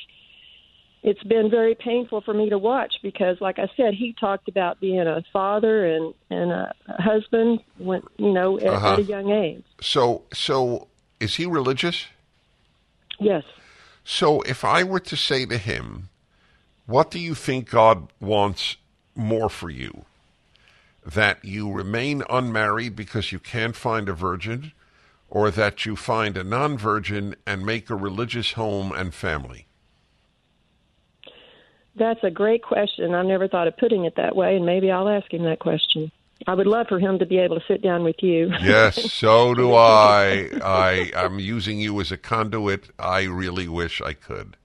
it's 1.08 1.22
been 1.24 1.52
very 1.52 1.76
painful 1.76 2.22
for 2.22 2.34
me 2.34 2.50
to 2.50 2.58
watch 2.58 2.96
because, 3.04 3.40
like 3.40 3.60
I 3.60 3.70
said, 3.78 3.94
he 3.94 4.14
talked 4.20 4.48
about 4.48 4.80
being 4.80 5.02
a 5.18 5.24
father 5.32 5.86
and 5.86 6.14
and 6.32 6.52
a 6.52 6.74
husband 6.98 7.60
when 7.78 8.02
you 8.18 8.32
know 8.32 8.58
at, 8.58 8.68
Uh-huh. 8.68 8.94
at 8.94 9.00
a 9.00 9.04
young 9.04 9.30
age. 9.30 9.64
So 9.80 10.24
so 10.34 10.88
is 11.20 11.36
he 11.36 11.46
religious? 11.46 12.08
Yes. 13.20 13.44
So 14.04 14.42
if 14.42 14.66
I 14.66 14.84
were 14.84 15.00
to 15.12 15.16
say 15.16 15.46
to 15.46 15.58
him, 15.58 16.10
what 16.88 17.12
do 17.12 17.20
you 17.20 17.36
think 17.36 17.70
God 17.70 17.98
wants 18.20 18.78
more 19.16 19.50
for 19.50 19.70
you? 19.70 20.06
That 21.06 21.46
you 21.46 21.72
remain 21.72 22.24
unmarried 22.30 22.96
because 22.96 23.32
you 23.32 23.40
can't 23.40 23.76
find 23.76 24.10
a 24.10 24.14
virgin, 24.14 24.72
or 25.30 25.52
that 25.52 25.86
you 25.86 25.96
find 25.96 26.36
a 26.36 26.44
non 26.44 26.80
virgin 26.80 27.36
and 27.46 27.64
make 27.64 27.90
a 27.92 27.96
religious 27.96 28.54
home 28.54 28.92
and 28.92 29.14
family? 29.14 29.68
That's 31.98 32.24
a 32.24 32.32
great 32.32 32.62
question. 32.62 33.14
I've 33.14 33.26
never 33.26 33.48
thought 33.48 33.68
of 33.68 33.78
putting 33.78 34.06
it 34.06 34.16
that 34.18 34.36
way, 34.36 34.56
and 34.56 34.66
maybe 34.66 34.92
I'll 34.92 35.08
ask 35.08 35.34
him 35.34 35.44
that 35.44 35.60
question. 35.60 36.12
I 36.48 36.54
would 36.54 36.68
love 36.68 36.88
for 36.88 37.00
him 37.00 37.18
to 37.20 37.26
be 37.26 37.38
able 37.40 37.58
to 37.58 37.66
sit 37.66 37.82
down 37.82 38.04
with 38.04 38.22
you. 38.22 38.52
Yes, 38.62 39.12
so 39.14 39.54
do 39.54 39.74
I. 39.74 40.50
I 40.62 41.12
I'm 41.16 41.40
using 41.40 41.80
you 41.80 42.00
as 42.02 42.12
a 42.12 42.18
conduit. 42.18 42.90
I 43.00 43.24
really 43.24 43.68
wish 43.68 44.02
I 44.02 44.14
could. 44.14 44.58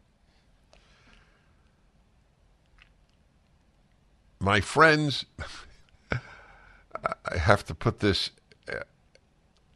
My 4.40 4.60
friends, 4.60 5.26
I 6.12 7.36
have 7.36 7.64
to 7.66 7.74
put 7.74 8.00
this 8.00 8.30
uh, 8.68 8.80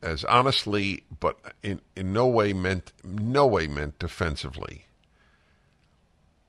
as 0.02 0.24
honestly, 0.24 1.04
but 1.20 1.38
in, 1.62 1.80
in 1.94 2.12
no 2.12 2.26
way 2.26 2.52
meant 2.52 2.92
no 3.04 3.46
way 3.46 3.66
meant 3.68 3.98
defensively. 3.98 4.86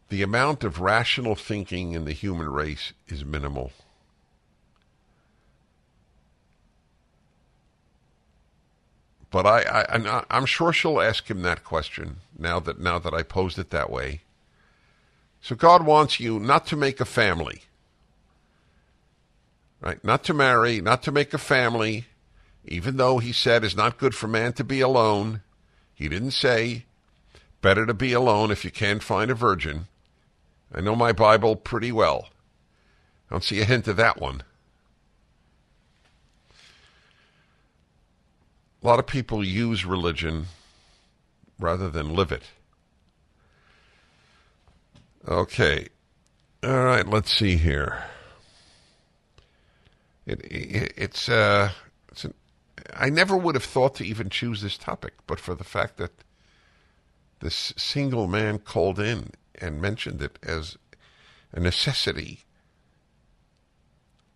The 0.09 0.21
amount 0.21 0.63
of 0.63 0.79
rational 0.79 1.35
thinking 1.35 1.93
in 1.93 2.05
the 2.05 2.13
human 2.13 2.49
race 2.49 2.93
is 3.07 3.25
minimal. 3.25 3.71
But 9.31 9.45
I, 9.45 9.85
I, 9.89 10.23
I'm 10.29 10.45
sure 10.45 10.71
she'll 10.71 11.01
ask 11.01 11.29
him 11.29 11.41
that 11.41 11.65
question 11.65 12.17
now 12.37 12.59
that 12.61 12.79
now 12.79 12.99
that 12.99 13.13
I 13.13 13.21
posed 13.21 13.59
it 13.59 13.69
that 13.71 13.89
way. 13.89 14.21
So 15.41 15.55
God 15.55 15.85
wants 15.85 16.19
you 16.19 16.39
not 16.39 16.65
to 16.67 16.77
make 16.77 17.01
a 17.01 17.05
family, 17.05 17.63
right? 19.81 20.01
Not 20.03 20.23
to 20.23 20.33
marry, 20.33 20.79
not 20.79 21.03
to 21.03 21.11
make 21.11 21.33
a 21.33 21.37
family, 21.37 22.05
even 22.63 22.97
though 22.97 23.17
He 23.17 23.33
said 23.33 23.63
it's 23.63 23.75
not 23.75 23.97
good 23.97 24.15
for 24.15 24.27
man 24.27 24.53
to 24.53 24.63
be 24.63 24.79
alone. 24.79 25.41
He 25.93 26.07
didn't 26.07 26.31
say 26.31 26.85
better 27.61 27.85
to 27.85 27.93
be 27.93 28.13
alone 28.13 28.51
if 28.51 28.63
you 28.63 28.71
can't 28.71 29.03
find 29.03 29.29
a 29.29 29.35
virgin. 29.35 29.87
I 30.75 30.81
know 30.81 30.95
my 30.95 31.13
Bible 31.13 31.55
pretty 31.55 31.93
well. 31.93 32.27
I 33.29 33.33
don't 33.33 33.43
see 33.43 33.61
a 33.61 33.65
hint 33.65 33.87
of 33.87 33.95
that 33.95 34.19
one. 34.19 34.43
A 38.83 38.85
lot 38.85 38.99
of 38.99 39.07
people 39.07 39.41
use 39.43 39.85
religion 39.85 40.47
rather 41.57 41.89
than 41.89 42.13
live 42.13 42.33
it. 42.33 42.43
Okay. 45.25 45.87
All 46.61 46.83
right, 46.83 47.07
let's 47.07 47.31
see 47.31 47.55
here. 47.55 48.03
It, 50.25 50.41
it, 50.41 50.93
it's 50.97 51.29
uh 51.29 51.71
it's 52.11 52.25
an, 52.25 52.33
I 52.93 53.09
never 53.09 53.37
would 53.37 53.55
have 53.55 53.63
thought 53.63 53.95
to 53.95 54.03
even 54.03 54.29
choose 54.29 54.61
this 54.61 54.77
topic, 54.77 55.13
but 55.25 55.39
for 55.39 55.55
the 55.55 55.63
fact 55.63 55.97
that 55.97 56.11
this 57.39 57.73
single 57.77 58.27
man 58.27 58.59
called 58.59 58.99
in 58.99 59.31
and 59.61 59.81
mentioned 59.81 60.21
it 60.21 60.37
as 60.43 60.77
a 61.51 61.59
necessity 61.59 62.45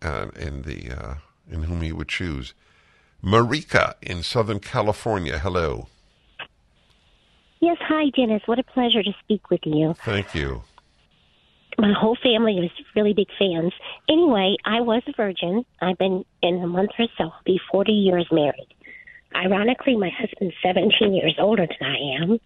uh, 0.02 0.28
in 0.36 0.62
the 0.62 0.90
uh, 0.90 1.14
in 1.50 1.64
whom 1.64 1.82
he 1.82 1.92
would 1.92 2.08
choose. 2.08 2.54
Marika 3.22 3.94
in 4.00 4.22
Southern 4.22 4.60
California. 4.60 5.38
Hello. 5.38 5.88
Yes, 7.60 7.76
hi, 7.80 8.10
Dennis. 8.16 8.42
What 8.46 8.58
a 8.58 8.62
pleasure 8.62 9.02
to 9.02 9.12
speak 9.22 9.50
with 9.50 9.60
you. 9.64 9.94
Thank 10.04 10.34
you. 10.34 10.62
My 11.78 11.92
whole 11.92 12.16
family 12.22 12.54
was 12.54 12.70
really 12.96 13.12
big 13.12 13.28
fans. 13.38 13.72
Anyway, 14.08 14.56
I 14.64 14.80
was 14.80 15.02
a 15.06 15.12
virgin. 15.16 15.64
I've 15.80 15.98
been 15.98 16.24
in 16.42 16.62
a 16.62 16.66
month 16.66 16.90
or 16.98 17.06
so, 17.16 17.24
I'll 17.24 17.34
be 17.44 17.60
40 17.70 17.92
years 17.92 18.26
married. 18.32 18.68
Ironically, 19.34 19.96
my 19.96 20.10
husband's 20.10 20.54
17 20.62 21.14
years 21.14 21.36
older 21.38 21.66
than 21.66 21.88
I 21.88 22.22
am. 22.22 22.40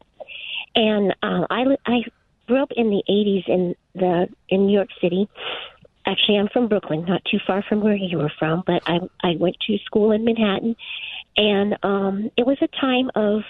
And 0.74 1.12
uh, 1.22 1.46
I, 1.48 1.64
I 1.86 2.00
grew 2.46 2.62
up 2.62 2.70
in 2.76 2.90
the 2.90 3.02
80s 3.08 3.48
in, 3.48 3.74
the, 3.94 4.28
in 4.48 4.66
New 4.66 4.74
York 4.74 4.90
City. 5.00 5.28
Actually, 6.06 6.38
I'm 6.38 6.48
from 6.48 6.68
Brooklyn, 6.68 7.04
not 7.06 7.22
too 7.30 7.38
far 7.46 7.62
from 7.62 7.80
where 7.80 7.96
you 7.96 8.18
were 8.18 8.32
from, 8.38 8.62
but 8.66 8.82
I, 8.86 8.98
I 9.22 9.36
went 9.38 9.56
to 9.66 9.78
school 9.86 10.12
in 10.12 10.24
Manhattan. 10.24 10.76
And 11.36 11.76
um, 11.82 12.30
it 12.36 12.46
was 12.46 12.58
a 12.60 12.68
time 12.68 13.10
of 13.14 13.42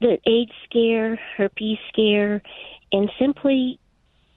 the 0.00 0.18
AIDS 0.26 0.52
scare, 0.64 1.16
herpes 1.36 1.78
scare, 1.90 2.42
and 2.92 3.10
simply 3.18 3.78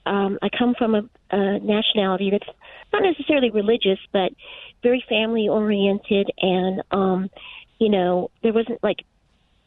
um, 0.06 0.40
I 0.42 0.50
come 0.50 0.74
from 0.76 0.96
a, 0.96 1.04
a 1.32 1.60
nationality 1.60 2.30
that's 2.32 2.58
not 2.94 3.04
necessarily 3.04 3.50
religious, 3.50 4.00
but 4.12 4.32
very 4.82 5.04
family 5.10 5.50
oriented, 5.50 6.32
and 6.40 6.82
um, 6.92 7.30
you 7.80 7.90
know 7.90 8.32
there 8.44 8.54
wasn't 8.54 8.82
like 8.84 9.00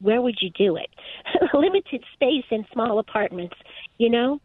where 0.01 0.21
would 0.21 0.37
you 0.41 0.51
do 0.51 0.77
it? 0.77 0.91
Limited 1.55 2.05
space 2.15 2.45
in 2.51 2.67
small 2.73 2.99
apartments, 2.99 3.57
you 3.99 4.11
know. 4.11 4.41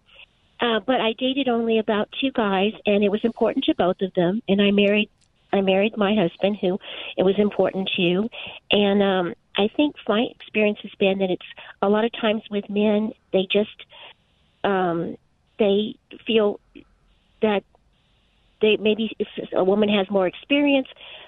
Uh, 0.60 0.80
but 0.80 1.01
I 1.01 1.14
dated 1.14 1.49
only 1.49 1.80
about 1.80 2.10
two 2.22 2.32
guys, 2.32 2.74
and 2.86 3.03
it 3.03 3.10
was 3.10 3.24
important 3.24 3.66
to 3.66 3.76
both 3.76 4.01
of 4.01 4.14
them. 4.14 4.41
And 4.47 4.62
I 4.62 4.72
married, 4.72 5.10
I 5.51 5.62
married 5.62 5.97
my 5.97 6.16
husband, 6.16 6.58
who 6.62 6.80
it 7.18 7.24
was 7.24 7.36
important 7.38 7.89
to. 7.97 8.30
And 8.72 9.03
um, 9.03 9.34
I 9.58 9.70
think 9.76 9.95
my 10.08 10.28
experience 10.32 10.80
has 10.84 10.91
been 10.97 11.20
that 11.20 11.30
it's 11.30 11.45
a 11.82 11.89
lot 11.89 12.06
of 12.06 12.12
times 12.14 12.43
with 12.49 12.70
men, 12.70 13.12
they 13.34 13.47
just 13.51 13.86
um, 14.64 15.18
they 15.60 15.95
feel 16.26 16.60
that 17.41 17.64
they 18.62 18.78
maybe 18.78 19.16
if 19.20 19.28
a 19.53 19.64
woman 19.64 19.89
has 19.89 20.10
more 20.10 20.28
experience, 20.28 20.88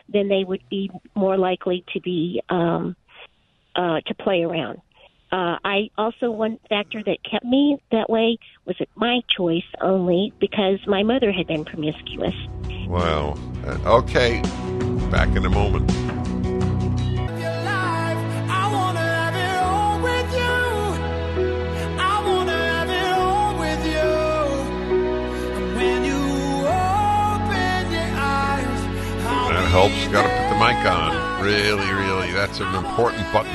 then 0.09 0.27
they 0.27 0.43
would 0.43 0.63
be 0.69 0.89
more 1.15 1.37
likely 1.37 1.83
to 1.93 1.99
be 1.99 2.41
um, 2.49 2.95
uh, 3.77 4.01
to 4.01 4.13
play 4.15 4.43
around. 4.43 4.81
Uh, 5.31 5.57
I 5.63 5.89
also 5.97 6.31
one 6.31 6.57
factor 6.69 7.03
that 7.03 7.17
kept 7.29 7.45
me 7.45 7.77
that 7.91 8.09
way 8.09 8.37
was 8.65 8.77
it 8.79 8.89
my 8.95 9.21
choice 9.35 9.65
only 9.81 10.33
because 10.39 10.79
my 10.87 11.03
mother 11.03 11.31
had 11.31 11.47
been 11.47 11.65
promiscuous. 11.65 12.35
Wow. 12.87 13.37
Uh, 13.65 13.99
okay. 13.99 14.41
Back 15.11 15.35
in 15.35 15.45
a 15.45 15.49
moment. 15.49 15.91
helps. 29.67 30.07
Got 30.07 30.23
to 30.23 30.29
put 30.29 30.49
the 30.49 30.59
mic 30.65 30.85
on 30.89 31.43
really, 31.43 31.91
really 31.91 32.06
that's 32.37 32.59
an 32.59 32.75
important 32.75 33.25
button. 33.33 33.51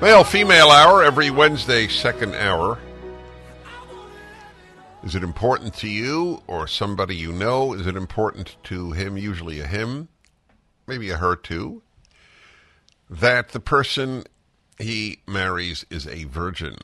Male 0.00 0.22
female 0.22 0.70
hour 0.70 1.02
every 1.02 1.32
Wednesday, 1.32 1.88
second 1.88 2.32
hour. 2.36 2.78
Is 5.02 5.16
it 5.16 5.24
important 5.24 5.74
to 5.74 5.88
you 5.88 6.40
or 6.46 6.68
somebody 6.68 7.16
you 7.16 7.32
know? 7.32 7.72
Is 7.72 7.88
it 7.88 7.96
important 7.96 8.54
to 8.64 8.92
him, 8.92 9.18
usually 9.18 9.58
a 9.58 9.66
him, 9.66 10.10
maybe 10.86 11.10
a 11.10 11.16
her 11.16 11.34
too, 11.34 11.82
that 13.10 13.48
the 13.48 13.58
person 13.58 14.22
he 14.78 15.18
marries 15.26 15.84
is 15.90 16.06
a 16.06 16.22
virgin? 16.22 16.76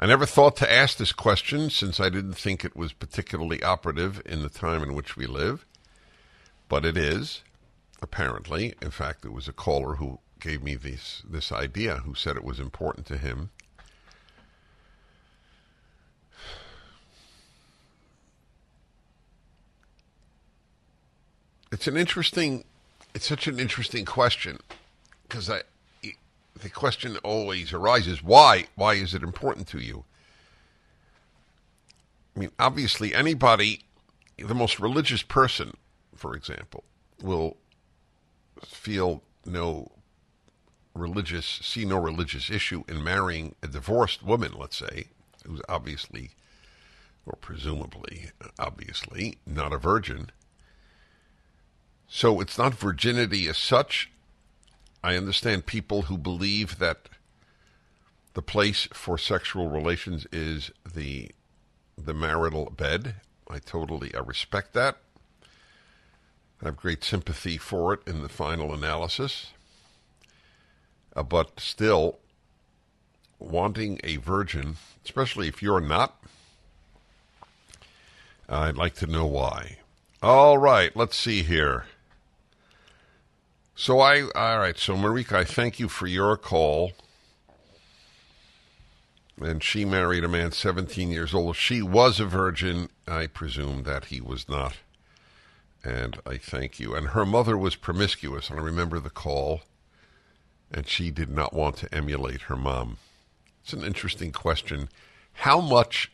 I 0.00 0.06
never 0.06 0.26
thought 0.26 0.56
to 0.56 0.72
ask 0.72 0.96
this 0.96 1.12
question 1.12 1.70
since 1.70 2.00
I 2.00 2.08
didn't 2.08 2.34
think 2.34 2.64
it 2.64 2.74
was 2.74 2.92
particularly 2.92 3.62
operative 3.62 4.20
in 4.26 4.42
the 4.42 4.48
time 4.48 4.82
in 4.82 4.94
which 4.94 5.16
we 5.16 5.28
live, 5.28 5.64
but 6.68 6.84
it 6.84 6.96
is, 6.96 7.44
apparently. 8.04 8.74
In 8.80 8.92
fact, 8.92 9.22
there 9.22 9.32
was 9.32 9.48
a 9.48 9.52
caller 9.52 9.96
who 9.96 10.20
gave 10.38 10.62
me 10.62 10.76
this, 10.76 11.22
this 11.28 11.50
idea 11.50 11.96
who 11.96 12.14
said 12.14 12.36
it 12.36 12.44
was 12.44 12.60
important 12.60 13.06
to 13.06 13.16
him. 13.16 13.50
It's 21.72 21.88
an 21.88 21.96
interesting, 21.96 22.64
it's 23.14 23.26
such 23.26 23.48
an 23.48 23.58
interesting 23.58 24.04
question 24.04 24.58
because 25.24 25.50
I, 25.50 25.62
the 26.62 26.68
question 26.68 27.16
always 27.24 27.72
arises: 27.72 28.22
Why? 28.22 28.66
Why 28.76 28.94
is 28.94 29.12
it 29.12 29.24
important 29.24 29.66
to 29.68 29.78
you? 29.78 30.04
I 32.36 32.40
mean, 32.40 32.50
obviously, 32.60 33.12
anybody, 33.12 33.80
the 34.38 34.54
most 34.54 34.78
religious 34.78 35.22
person, 35.22 35.76
for 36.14 36.36
example, 36.36 36.84
will 37.20 37.56
feel 38.62 39.22
no 39.44 39.92
religious, 40.94 41.46
see 41.46 41.84
no 41.84 41.98
religious 41.98 42.50
issue 42.50 42.84
in 42.88 43.02
marrying 43.02 43.54
a 43.62 43.66
divorced 43.66 44.22
woman, 44.22 44.52
let's 44.56 44.76
say, 44.76 45.08
who's 45.46 45.60
obviously, 45.68 46.30
or 47.26 47.36
presumably, 47.40 48.30
obviously, 48.58 49.38
not 49.46 49.72
a 49.72 49.78
virgin. 49.78 50.30
So 52.06 52.40
it's 52.40 52.58
not 52.58 52.74
virginity 52.74 53.48
as 53.48 53.58
such. 53.58 54.10
I 55.02 55.16
understand 55.16 55.66
people 55.66 56.02
who 56.02 56.16
believe 56.16 56.78
that 56.78 57.08
the 58.34 58.42
place 58.42 58.88
for 58.92 59.18
sexual 59.18 59.68
relations 59.68 60.26
is 60.32 60.70
the 60.94 61.30
the 61.96 62.14
marital 62.14 62.70
bed. 62.70 63.16
I 63.48 63.58
totally 63.58 64.14
I 64.14 64.20
respect 64.20 64.72
that. 64.74 64.98
I 66.64 66.68
have 66.68 66.76
great 66.78 67.04
sympathy 67.04 67.58
for 67.58 67.92
it 67.92 68.00
in 68.06 68.22
the 68.22 68.28
final 68.30 68.72
analysis. 68.72 69.52
Uh, 71.14 71.22
but 71.22 71.60
still, 71.60 72.18
wanting 73.38 74.00
a 74.02 74.16
virgin, 74.16 74.76
especially 75.04 75.46
if 75.46 75.62
you're 75.62 75.80
not, 75.80 76.18
I'd 78.48 78.78
like 78.78 78.94
to 78.96 79.06
know 79.06 79.26
why. 79.26 79.78
All 80.22 80.56
right, 80.56 80.94
let's 80.96 81.18
see 81.18 81.42
here. 81.42 81.84
So 83.76 84.00
I, 84.00 84.22
all 84.34 84.58
right. 84.58 84.78
So 84.78 84.94
Marika, 84.94 85.32
I 85.32 85.44
thank 85.44 85.78
you 85.78 85.88
for 85.88 86.06
your 86.06 86.36
call. 86.38 86.92
And 89.38 89.62
she 89.62 89.84
married 89.84 90.24
a 90.24 90.28
man 90.28 90.52
17 90.52 91.10
years 91.10 91.34
old. 91.34 91.56
She 91.56 91.82
was 91.82 92.20
a 92.20 92.24
virgin. 92.24 92.88
I 93.06 93.26
presume 93.26 93.82
that 93.82 94.06
he 94.06 94.20
was 94.20 94.48
not. 94.48 94.76
And 95.84 96.18
I 96.26 96.38
thank 96.38 96.80
you. 96.80 96.94
And 96.94 97.08
her 97.08 97.26
mother 97.26 97.56
was 97.58 97.76
promiscuous. 97.76 98.48
And 98.48 98.58
I 98.58 98.62
remember 98.62 98.98
the 98.98 99.10
call. 99.10 99.60
And 100.72 100.88
she 100.88 101.10
did 101.10 101.28
not 101.28 101.52
want 101.52 101.76
to 101.76 101.94
emulate 101.94 102.42
her 102.42 102.56
mom. 102.56 102.96
It's 103.62 103.74
an 103.74 103.84
interesting 103.84 104.32
question. 104.32 104.88
How 105.32 105.60
much 105.60 106.10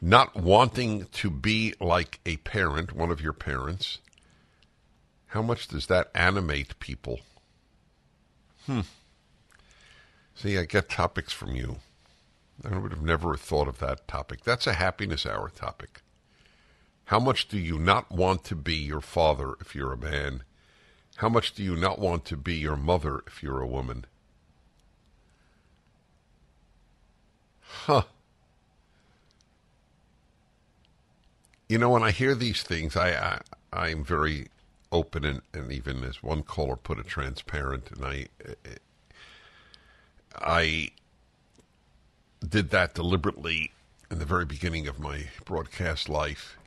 not 0.00 0.36
wanting 0.36 1.06
to 1.12 1.30
be 1.30 1.74
like 1.80 2.20
a 2.26 2.36
parent, 2.38 2.92
one 2.92 3.10
of 3.10 3.20
your 3.20 3.32
parents, 3.32 3.98
how 5.28 5.42
much 5.42 5.68
does 5.68 5.86
that 5.86 6.10
animate 6.14 6.78
people? 6.78 7.20
Hmm. 8.66 8.80
See, 10.34 10.58
I 10.58 10.64
get 10.64 10.88
topics 10.88 11.32
from 11.32 11.54
you. 11.54 11.76
I 12.64 12.76
would 12.78 12.90
have 12.90 13.02
never 13.02 13.36
thought 13.36 13.68
of 13.68 13.78
that 13.78 14.06
topic. 14.08 14.44
That's 14.44 14.66
a 14.66 14.74
happiness 14.74 15.26
hour 15.26 15.50
topic. 15.50 16.02
How 17.06 17.20
much 17.20 17.48
do 17.48 17.58
you 17.58 17.78
not 17.78 18.10
want 18.10 18.44
to 18.44 18.56
be 18.56 18.74
your 18.74 19.00
father 19.00 19.54
if 19.60 19.74
you're 19.74 19.92
a 19.92 19.96
man? 19.96 20.42
How 21.16 21.28
much 21.28 21.54
do 21.54 21.62
you 21.62 21.76
not 21.76 21.98
want 21.98 22.24
to 22.26 22.36
be 22.36 22.56
your 22.56 22.76
mother 22.76 23.22
if 23.26 23.42
you're 23.42 23.60
a 23.60 23.66
woman? 23.66 24.06
Huh. 27.60 28.02
You 31.68 31.78
know, 31.78 31.90
when 31.90 32.02
I 32.02 32.10
hear 32.10 32.34
these 32.34 32.62
things, 32.62 32.96
I, 32.96 33.10
I 33.10 33.40
I'm 33.72 34.04
very 34.04 34.48
open 34.90 35.24
and, 35.24 35.42
and 35.52 35.70
even 35.70 36.02
as 36.02 36.22
one 36.22 36.42
caller 36.42 36.76
put 36.76 36.98
it, 36.98 37.06
transparent. 37.06 37.90
And 37.92 38.04
I, 38.04 38.26
I 40.34 40.90
did 42.46 42.70
that 42.70 42.94
deliberately 42.94 43.72
in 44.10 44.18
the 44.18 44.24
very 44.24 44.44
beginning 44.44 44.88
of 44.88 44.98
my 44.98 45.26
broadcast 45.44 46.08
life. 46.08 46.58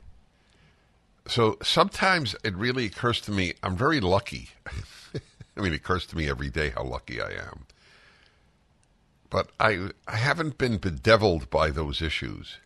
So 1.26 1.58
sometimes 1.62 2.34
it 2.44 2.54
really 2.54 2.86
occurs 2.86 3.20
to 3.22 3.32
me 3.32 3.54
I'm 3.62 3.76
very 3.76 4.00
lucky. 4.00 4.50
I 5.56 5.60
mean, 5.60 5.72
it 5.72 5.76
occurs 5.76 6.06
to 6.06 6.16
me 6.16 6.28
every 6.28 6.50
day 6.50 6.70
how 6.70 6.84
lucky 6.84 7.20
I 7.20 7.30
am. 7.30 7.66
But 9.28 9.50
I 9.60 9.90
I 10.08 10.16
haven't 10.16 10.58
been 10.58 10.78
bedeviled 10.78 11.50
by 11.50 11.70
those 11.70 12.02
issues. 12.02 12.58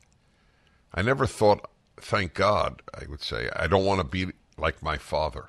I 0.94 1.02
never 1.02 1.26
thought, 1.26 1.68
thank 1.96 2.34
God, 2.34 2.80
I 2.94 3.06
would 3.08 3.20
say, 3.20 3.50
I 3.54 3.66
don't 3.66 3.84
want 3.84 4.00
to 4.00 4.04
be 4.04 4.32
like 4.56 4.82
my 4.82 4.96
father. 4.96 5.48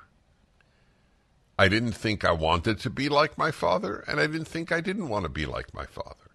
I 1.58 1.68
didn't 1.68 1.92
think 1.92 2.24
I 2.24 2.32
wanted 2.32 2.80
to 2.80 2.90
be 2.90 3.08
like 3.08 3.38
my 3.38 3.50
father, 3.50 4.04
and 4.06 4.20
I 4.20 4.26
didn't 4.26 4.48
think 4.48 4.72
I 4.72 4.80
didn't 4.80 5.08
want 5.08 5.22
to 5.22 5.30
be 5.30 5.46
like 5.46 5.72
my 5.72 5.86
father. 5.86 6.30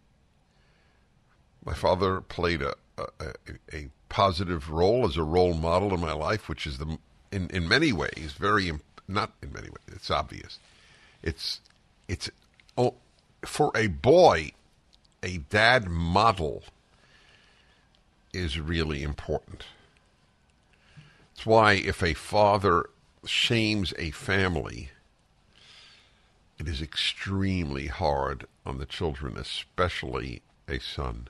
My 1.64 1.76
father 1.76 2.22
played 2.22 2.62
a, 2.64 2.74
a, 2.98 3.06
a 3.72 3.90
positive 4.12 4.70
role 4.70 5.06
as 5.06 5.16
a 5.16 5.24
role 5.24 5.54
model 5.54 5.94
in 5.94 6.02
my 6.02 6.12
life, 6.12 6.50
which 6.50 6.68
is 6.68 6.78
the 6.78 6.98
in 7.32 7.50
in 7.50 7.68
many 7.68 7.94
ways 7.94 8.36
very 8.38 8.72
not 9.08 9.32
in 9.42 9.54
many 9.54 9.70
ways. 9.70 9.96
It's 9.96 10.12
obvious. 10.12 10.60
It's 11.24 11.62
it's 12.10 12.30
oh, 12.78 12.96
for 13.44 13.72
a 13.74 13.88
boy, 13.88 14.52
a 15.24 15.38
dad 15.38 15.90
model 15.90 16.64
is 18.34 18.60
really 18.60 19.02
important. 19.02 19.64
It's 21.34 21.46
why 21.46 21.74
if 21.74 22.04
a 22.04 22.14
father 22.14 22.90
shames 23.26 23.94
a 23.98 24.12
family, 24.12 24.90
it 26.60 26.68
is 26.68 26.82
extremely 26.82 27.88
hard 27.88 28.46
on 28.66 28.78
the 28.78 28.86
children, 28.86 29.38
especially 29.38 30.42
a 30.68 30.80
son. 30.80 31.30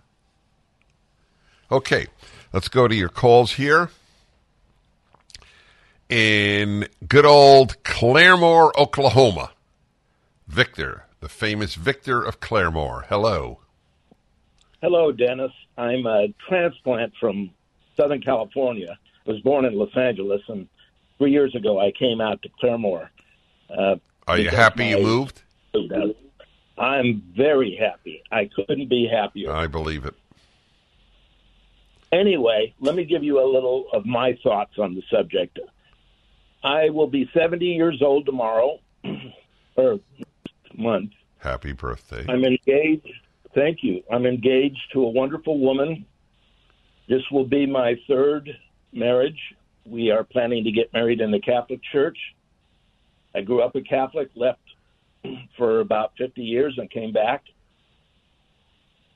Okay, 1.71 2.07
let's 2.51 2.67
go 2.67 2.87
to 2.87 2.93
your 2.93 3.07
calls 3.07 3.53
here. 3.53 3.89
In 6.09 6.89
good 7.07 7.25
old 7.25 7.81
Claremore, 7.83 8.71
Oklahoma, 8.77 9.51
Victor, 10.47 11.05
the 11.21 11.29
famous 11.29 11.75
Victor 11.75 12.21
of 12.21 12.41
Claremore. 12.41 13.05
Hello. 13.05 13.59
Hello, 14.81 15.13
Dennis. 15.13 15.53
I'm 15.77 16.05
a 16.05 16.33
transplant 16.49 17.13
from 17.17 17.51
Southern 17.95 18.21
California. 18.21 18.97
I 19.25 19.31
was 19.31 19.39
born 19.39 19.63
in 19.63 19.75
Los 19.75 19.95
Angeles, 19.95 20.41
and 20.49 20.67
three 21.19 21.31
years 21.31 21.55
ago 21.55 21.79
I 21.79 21.93
came 21.97 22.19
out 22.19 22.41
to 22.41 22.49
Claremore. 22.61 23.07
Uh, 23.69 23.95
Are 24.27 24.37
you 24.37 24.49
happy 24.49 24.87
you 24.87 25.01
moved? 25.01 25.41
I'm 26.77 27.23
very 27.37 27.77
happy. 27.79 28.21
I 28.29 28.49
couldn't 28.53 28.89
be 28.89 29.07
happier. 29.09 29.53
I 29.53 29.67
believe 29.67 30.03
it. 30.03 30.15
Anyway, 32.11 32.73
let 32.79 32.95
me 32.95 33.05
give 33.05 33.23
you 33.23 33.39
a 33.39 33.47
little 33.47 33.87
of 33.93 34.05
my 34.05 34.37
thoughts 34.43 34.73
on 34.77 34.95
the 34.95 35.03
subject. 35.09 35.59
I 36.63 36.89
will 36.89 37.07
be 37.07 37.29
70 37.33 37.65
years 37.65 38.01
old 38.01 38.25
tomorrow, 38.25 38.79
or 39.75 39.99
month. 40.77 41.11
Happy 41.39 41.71
birthday. 41.71 42.25
I'm 42.27 42.43
engaged. 42.43 43.07
Thank 43.55 43.79
you. 43.81 44.03
I'm 44.11 44.25
engaged 44.25 44.79
to 44.93 45.03
a 45.03 45.09
wonderful 45.09 45.59
woman. 45.59 46.05
This 47.07 47.23
will 47.31 47.45
be 47.45 47.65
my 47.65 47.95
third 48.07 48.49
marriage. 48.93 49.39
We 49.85 50.11
are 50.11 50.23
planning 50.23 50.63
to 50.65 50.71
get 50.71 50.93
married 50.93 51.21
in 51.21 51.31
the 51.31 51.39
Catholic 51.39 51.81
Church. 51.91 52.17
I 53.33 53.41
grew 53.41 53.61
up 53.61 53.75
a 53.75 53.81
Catholic, 53.81 54.29
left 54.35 54.59
for 55.57 55.79
about 55.79 56.11
50 56.17 56.41
years, 56.41 56.75
and 56.77 56.89
came 56.89 57.11
back. 57.11 57.43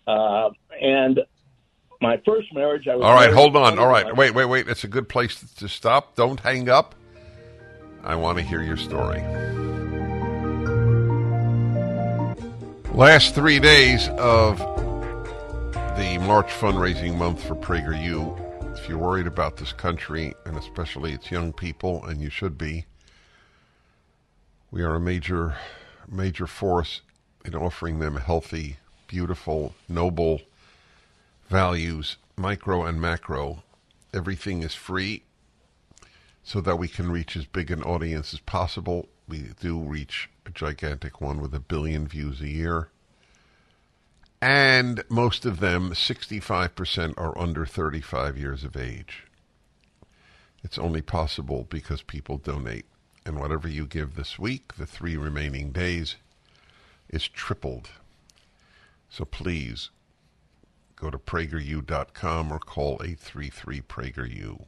Uh, 0.08 0.50
and 0.82 1.20
my 2.02 2.22
first 2.26 2.54
marriage, 2.54 2.88
I 2.88 2.96
was 2.96 3.04
All 3.04 3.14
right, 3.14 3.34
hold 3.34 3.56
on. 3.56 3.80
All 3.80 3.88
right, 3.88 4.16
wait, 4.16 4.34
wait, 4.34 4.46
wait. 4.46 4.68
It's 4.68 4.84
a 4.84 4.88
good 4.88 5.10
place 5.10 5.44
to 5.58 5.68
stop. 5.68 6.16
Don't 6.16 6.40
hang 6.40 6.70
up. 6.70 6.96
I 8.04 8.16
want 8.16 8.38
to 8.38 8.44
hear 8.44 8.62
your 8.62 8.78
story. 8.78 9.22
Last 12.94 13.36
three 13.36 13.60
days 13.60 14.08
of 14.10 14.60
the 15.98 16.18
March 16.20 16.50
fundraising 16.50 17.18
month 17.18 17.44
for 17.44 17.56
PragerU. 17.56 18.78
If 18.78 18.88
you're 18.88 18.98
worried 18.98 19.28
about 19.28 19.58
this 19.58 19.74
country, 19.74 20.34
and 20.46 20.58
especially 20.58 21.14
its 21.14 21.32
young 21.32 21.52
people, 21.52 22.06
and 22.06 22.22
you 22.22 22.30
should 22.30 22.58
be, 22.58 22.86
we 24.72 24.84
are 24.84 24.96
a 24.96 25.00
major, 25.00 25.56
major 26.08 26.48
force 26.48 27.02
in 27.44 27.56
offering 27.56 28.00
them 28.00 28.18
healthy, 28.18 28.78
beautiful, 29.08 29.74
noble 29.88 30.42
values, 31.56 32.18
micro 32.36 32.84
and 32.84 33.00
macro. 33.00 33.64
Everything 34.14 34.62
is 34.62 34.76
free 34.76 35.24
so 36.44 36.60
that 36.60 36.76
we 36.76 36.90
can 36.90 37.10
reach 37.10 37.38
as 37.38 37.46
big 37.46 37.72
an 37.72 37.82
audience 37.82 38.34
as 38.34 38.42
possible. 38.42 39.08
We 39.26 39.52
do 39.62 39.80
reach 39.80 40.30
a 40.46 40.50
gigantic 40.50 41.22
one 41.22 41.40
with 41.40 41.54
a 41.56 41.62
billion 41.62 42.10
views 42.10 42.42
a 42.42 42.50
year. 42.50 42.90
And 44.42 45.06
most 45.08 45.46
of 45.46 45.62
them, 45.62 45.92
65%, 45.92 47.14
are 47.16 47.38
under 47.38 47.66
35 47.66 48.38
years 48.38 48.66
of 48.66 48.76
age. 48.76 49.24
It's 50.62 50.78
only 50.78 51.02
possible 51.02 51.68
because 51.70 52.02
people 52.02 52.38
donate. 52.38 52.86
And 53.26 53.40
whatever 53.40 53.70
you 53.70 53.86
give 53.86 54.16
this 54.16 54.38
week, 54.38 54.76
the 54.76 54.86
three 54.86 55.16
remaining 55.16 55.72
days, 55.72 56.18
is 57.08 57.30
tripled. 57.30 57.92
So 59.10 59.24
please 59.24 59.90
go 61.06 61.12
to 61.12 61.18
prageru.com 61.20 62.52
or 62.52 62.60
call 62.60 62.94
833 63.04 63.82
PragerU. 63.82 64.66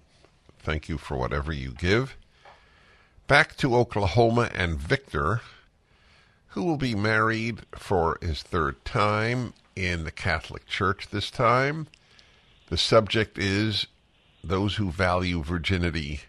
Thank 0.59 0.87
you 0.87 0.97
for 0.97 1.17
whatever 1.17 1.51
you 1.51 1.71
give. 1.71 2.15
Back 3.27 3.57
to 3.57 3.75
Oklahoma 3.75 4.51
and 4.53 4.77
Victor, 4.77 5.41
who 6.49 6.63
will 6.63 6.77
be 6.77 6.93
married 6.93 7.61
for 7.75 8.19
his 8.21 8.43
third 8.43 8.83
time 8.85 9.53
in 9.75 10.03
the 10.03 10.11
Catholic 10.11 10.67
Church 10.67 11.09
this 11.09 11.31
time. 11.31 11.87
The 12.69 12.77
subject 12.77 13.37
is 13.37 13.87
those 14.43 14.75
who 14.75 14.91
value 14.91 15.41
virginity 15.41 16.21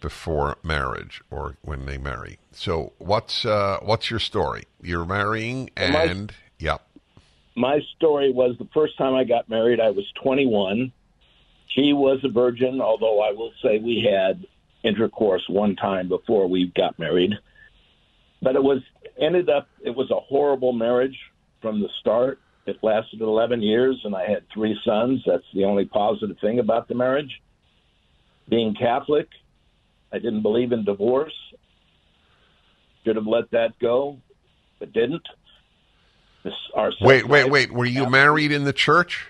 before 0.00 0.58
marriage 0.62 1.22
or 1.30 1.56
when 1.62 1.86
they 1.86 1.96
marry. 1.96 2.38
So, 2.52 2.92
what's 2.98 3.44
uh, 3.46 3.78
what's 3.80 4.10
your 4.10 4.20
story? 4.20 4.64
You're 4.82 5.06
marrying, 5.06 5.70
and 5.76 6.32
yep. 6.58 6.82
My 7.56 7.80
story 7.96 8.30
was 8.30 8.56
the 8.58 8.68
first 8.74 8.98
time 8.98 9.14
I 9.14 9.24
got 9.24 9.48
married, 9.48 9.80
I 9.80 9.90
was 9.90 10.04
21. 10.22 10.92
She 11.68 11.92
was 11.92 12.20
a 12.22 12.28
virgin, 12.28 12.80
although 12.80 13.20
I 13.22 13.32
will 13.32 13.52
say 13.62 13.78
we 13.78 14.06
had 14.08 14.46
intercourse 14.82 15.42
one 15.48 15.74
time 15.74 16.08
before 16.08 16.46
we 16.46 16.72
got 16.76 16.98
married. 16.98 17.32
But 18.42 18.56
it 18.56 18.62
was 18.62 18.82
ended 19.18 19.48
up 19.48 19.68
it 19.82 19.90
was 19.90 20.10
a 20.10 20.20
horrible 20.20 20.72
marriage 20.72 21.18
from 21.62 21.80
the 21.80 21.88
start. 22.00 22.38
It 22.66 22.78
lasted 22.82 23.20
11 23.20 23.62
years, 23.62 24.00
and 24.04 24.14
I 24.14 24.28
had 24.28 24.44
three 24.52 24.78
sons. 24.84 25.22
That's 25.26 25.44
the 25.54 25.64
only 25.64 25.86
positive 25.86 26.36
thing 26.40 26.58
about 26.58 26.88
the 26.88 26.94
marriage. 26.94 27.40
Being 28.48 28.74
Catholic, 28.74 29.28
I 30.12 30.18
didn't 30.18 30.42
believe 30.42 30.72
in 30.72 30.84
divorce. 30.84 31.32
Should 33.04 33.16
have 33.16 33.26
let 33.26 33.50
that 33.52 33.78
go, 33.78 34.18
but 34.78 34.92
didn't. 34.92 35.26
Wait, 37.00 37.26
wait, 37.28 37.50
wait. 37.50 37.72
Were 37.72 37.84
you 37.84 38.08
married 38.08 38.52
in 38.52 38.64
the 38.64 38.72
church? 38.72 39.26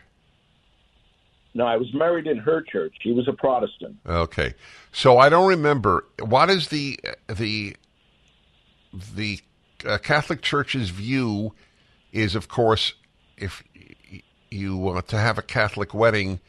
No, 1.54 1.66
I 1.66 1.76
was 1.76 1.92
married 1.94 2.26
in 2.26 2.36
her 2.38 2.60
church. 2.60 2.94
She 3.00 3.12
was 3.12 3.26
a 3.28 3.32
Protestant. 3.32 3.96
Okay, 4.06 4.54
so 4.92 5.16
I 5.16 5.30
don't 5.30 5.48
remember 5.48 6.04
what 6.20 6.50
is 6.50 6.68
the 6.68 7.00
the 7.28 7.76
the 9.14 9.40
uh, 9.86 9.98
Catholic 9.98 10.42
Church's 10.42 10.90
view 10.90 11.54
is, 12.12 12.34
of 12.34 12.48
course, 12.48 12.94
if 13.36 13.62
you 14.50 14.76
want 14.76 15.08
to 15.08 15.18
have 15.18 15.38
a 15.38 15.42
Catholic 15.42 15.94
wedding, 15.94 16.40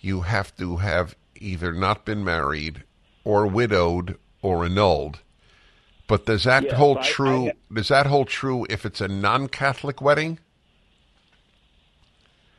you 0.00 0.22
have 0.22 0.54
to 0.56 0.78
have 0.78 1.14
either 1.36 1.72
not 1.72 2.04
been 2.04 2.24
married 2.24 2.84
or 3.24 3.46
widowed 3.46 4.18
or 4.42 4.64
annulled. 4.64 5.20
But 6.06 6.26
does 6.26 6.44
that 6.44 6.64
Yes, 6.64 6.72
hold 6.74 6.98
I- 6.98 7.02
true? 7.02 7.48
I- 7.48 7.52
does 7.72 7.88
that 7.88 8.06
hold 8.06 8.28
true 8.28 8.66
if 8.68 8.84
it's 8.84 9.00
a 9.00 9.08
non-Catholic 9.08 10.00
wedding? 10.02 10.38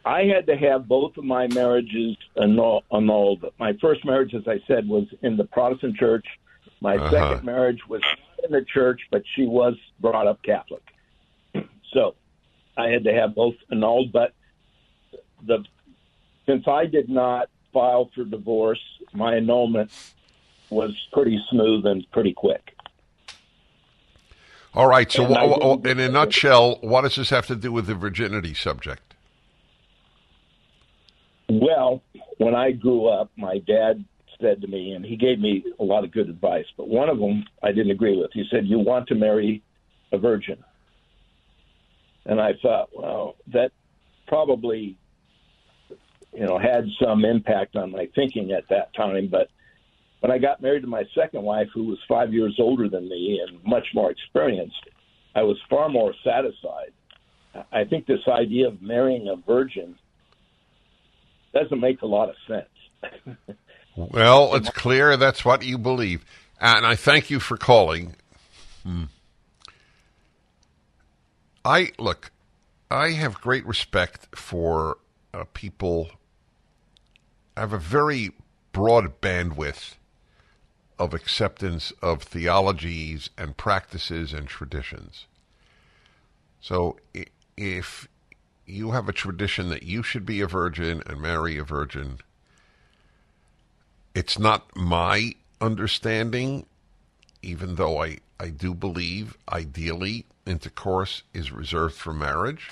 I 0.04 0.24
had 0.26 0.46
to 0.48 0.56
have 0.56 0.88
both 0.88 1.18
of 1.18 1.24
my 1.24 1.48
marriages 1.48 2.16
annulled. 2.40 3.46
My 3.60 3.74
first 3.74 4.06
marriage, 4.06 4.34
as 4.36 4.48
I 4.48 4.60
said, 4.68 4.88
was 4.88 5.08
in 5.24 5.36
the 5.38 5.46
Protestant 5.46 5.98
church. 5.98 6.26
My 6.82 6.96
Uh-huh. 6.98 7.10
second 7.10 7.44
marriage 7.46 7.88
was 7.88 8.02
not 8.02 8.46
in 8.46 8.52
the 8.52 8.64
church, 8.66 9.02
but 9.10 9.24
she 9.36 9.46
was 9.48 9.76
brought 10.00 10.28
up 10.28 10.42
Catholic. 10.44 10.84
So 11.94 12.14
I 12.76 12.90
had 12.90 13.06
to 13.06 13.14
have 13.14 13.34
both 13.36 13.56
annulled. 13.72 14.12
But 14.12 14.34
the 15.44 15.64
since 16.46 16.68
I 16.68 16.86
did 16.88 17.08
not 17.10 17.50
file 17.72 18.12
for 18.14 18.26
divorce, 18.26 18.82
my 19.14 19.36
annulment 19.38 19.92
was 20.70 20.94
pretty 21.14 21.42
smooth 21.50 21.86
and 21.86 22.06
pretty 22.12 22.34
quick. 22.34 22.75
All 24.76 24.88
right. 24.88 25.10
So, 25.12 25.26
And 25.26 25.38
I 25.38 25.46
wha- 25.46 25.58
wha- 25.58 25.90
in 25.90 26.00
a 26.00 26.10
nutshell, 26.10 26.78
what 26.82 27.02
does 27.02 27.16
this 27.16 27.30
have 27.30 27.48
to 27.48 27.56
do 27.56 27.72
with 27.72 27.88
the 27.88 27.96
virginity 27.96 28.54
subject? 28.54 29.16
Well, 31.50 32.02
when 32.38 32.56
I 32.56 32.72
grew 32.72 33.08
up, 33.08 33.32
my 33.38 33.60
dad 33.60 34.04
said 34.42 34.62
to 34.62 34.68
me, 34.68 34.92
and 34.92 35.06
he 35.06 35.16
gave 35.16 35.40
me 35.40 35.64
a 35.80 35.84
lot 35.84 36.04
of 36.04 36.12
good 36.12 36.28
advice, 36.30 36.66
but 36.76 36.88
one 36.90 37.08
of 37.08 37.20
them 37.20 37.46
I 37.64 37.70
didn't 37.72 37.92
agree 37.92 38.18
with. 38.18 38.32
He 38.34 38.46
said, 38.52 38.66
You 38.66 38.80
want 38.80 39.08
to 39.08 39.16
marry 39.16 39.64
a 40.12 40.18
virgin. 40.18 40.64
And 42.26 42.42
I 42.42 42.54
thought, 42.62 42.90
well, 42.94 43.36
that 43.54 43.72
probably, 44.28 44.98
you 46.34 46.46
know, 46.46 46.58
had 46.58 46.88
some 47.02 47.24
impact 47.24 47.76
on 47.76 47.92
my 47.92 48.10
thinking 48.16 48.52
at 48.52 48.68
that 48.70 48.94
time. 48.96 49.28
But 49.32 49.50
when 50.26 50.32
I 50.32 50.40
got 50.40 50.60
married 50.60 50.82
to 50.82 50.88
my 50.88 51.04
second 51.14 51.44
wife, 51.44 51.68
who 51.72 51.84
was 51.84 52.00
five 52.08 52.34
years 52.34 52.56
older 52.58 52.90
than 52.90 53.08
me 53.08 53.40
and 53.48 53.64
much 53.64 53.86
more 53.94 54.10
experienced, 54.10 54.90
I 55.36 55.44
was 55.44 55.56
far 55.70 55.88
more 55.88 56.16
satisfied. 56.24 56.94
I 57.72 57.84
think 57.84 58.08
this 58.08 58.28
idea 58.28 58.70
of 58.70 58.82
marrying 58.82 59.28
a 59.28 59.36
virgin 59.36 59.96
doesn't 61.54 61.80
make 61.80 62.02
a 62.02 62.08
lot 62.08 62.30
of 62.30 62.36
sense. 62.48 63.28
Well, 63.98 64.56
it's 64.56 64.70
clear 64.72 65.16
that's 65.16 65.46
what 65.46 65.64
you 65.64 65.78
believe. 65.78 66.26
And 66.60 66.86
I 66.86 66.96
thank 66.96 67.30
you 67.30 67.40
for 67.40 67.56
calling. 67.56 68.14
Hmm. 68.84 69.04
I 71.64 71.92
look, 71.98 72.34
I 72.92 73.12
have 73.12 73.40
great 73.40 73.66
respect 73.66 74.36
for 74.36 74.98
uh, 75.34 75.46
people. 75.54 76.10
I 77.56 77.62
have 77.62 77.72
a 77.72 77.78
very 77.78 78.32
broad 78.74 79.22
bandwidth 79.22 79.94
of 80.98 81.14
acceptance 81.14 81.92
of 82.02 82.24
theologies 82.24 83.30
and 83.38 83.58
practices 83.58 84.34
and 84.34 84.48
traditions. 84.48 85.26
So 86.62 86.98
if 87.58 88.08
you 88.66 88.92
have 88.92 89.08
a 89.08 89.14
tradition 89.14 89.70
that 89.70 89.84
you 89.84 90.02
should 90.04 90.26
be 90.26 90.42
a 90.42 90.48
virgin 90.48 91.04
and 91.06 91.22
marry 91.22 91.58
a 91.58 91.64
virgin, 91.64 92.20
it's 94.14 94.40
not 94.40 94.76
my 94.76 95.36
understanding, 95.60 96.66
even 97.42 97.76
though 97.76 98.02
I, 98.02 98.20
I 98.40 98.50
do 98.50 98.74
believe 98.74 99.38
ideally 99.52 100.26
intercourse 100.46 101.24
is 101.34 101.52
reserved 101.52 101.96
for 101.96 102.14
marriage. 102.14 102.72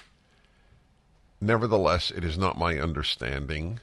Nevertheless, 1.42 2.12
it 2.12 2.24
is 2.24 2.38
not 2.38 2.58
my 2.58 2.80
understanding 2.80 3.80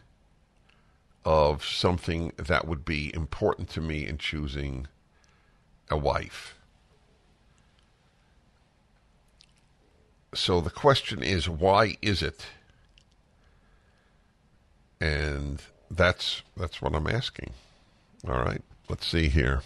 of 1.24 1.64
something 1.64 2.32
that 2.36 2.66
would 2.66 2.84
be 2.84 3.14
important 3.14 3.68
to 3.70 3.80
me 3.80 4.06
in 4.06 4.18
choosing 4.18 4.86
a 5.90 5.96
wife. 5.96 6.56
So 10.34 10.60
the 10.60 10.70
question 10.70 11.22
is, 11.22 11.48
why 11.48 11.96
is 12.00 12.22
it? 12.22 12.46
And 15.00 15.60
that's 15.90 16.42
that's 16.56 16.80
what 16.80 16.94
I'm 16.94 17.06
asking. 17.06 17.52
All 18.28 18.38
right, 18.38 18.62
let's 18.88 19.06
see 19.06 19.28
here. 19.28 19.62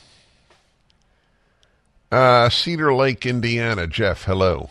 Uh, 2.11 2.49
Cedar 2.49 2.95
Lake, 2.95 3.27
Indiana. 3.27 3.87
Jeff, 3.87 4.25
hello. 4.25 4.71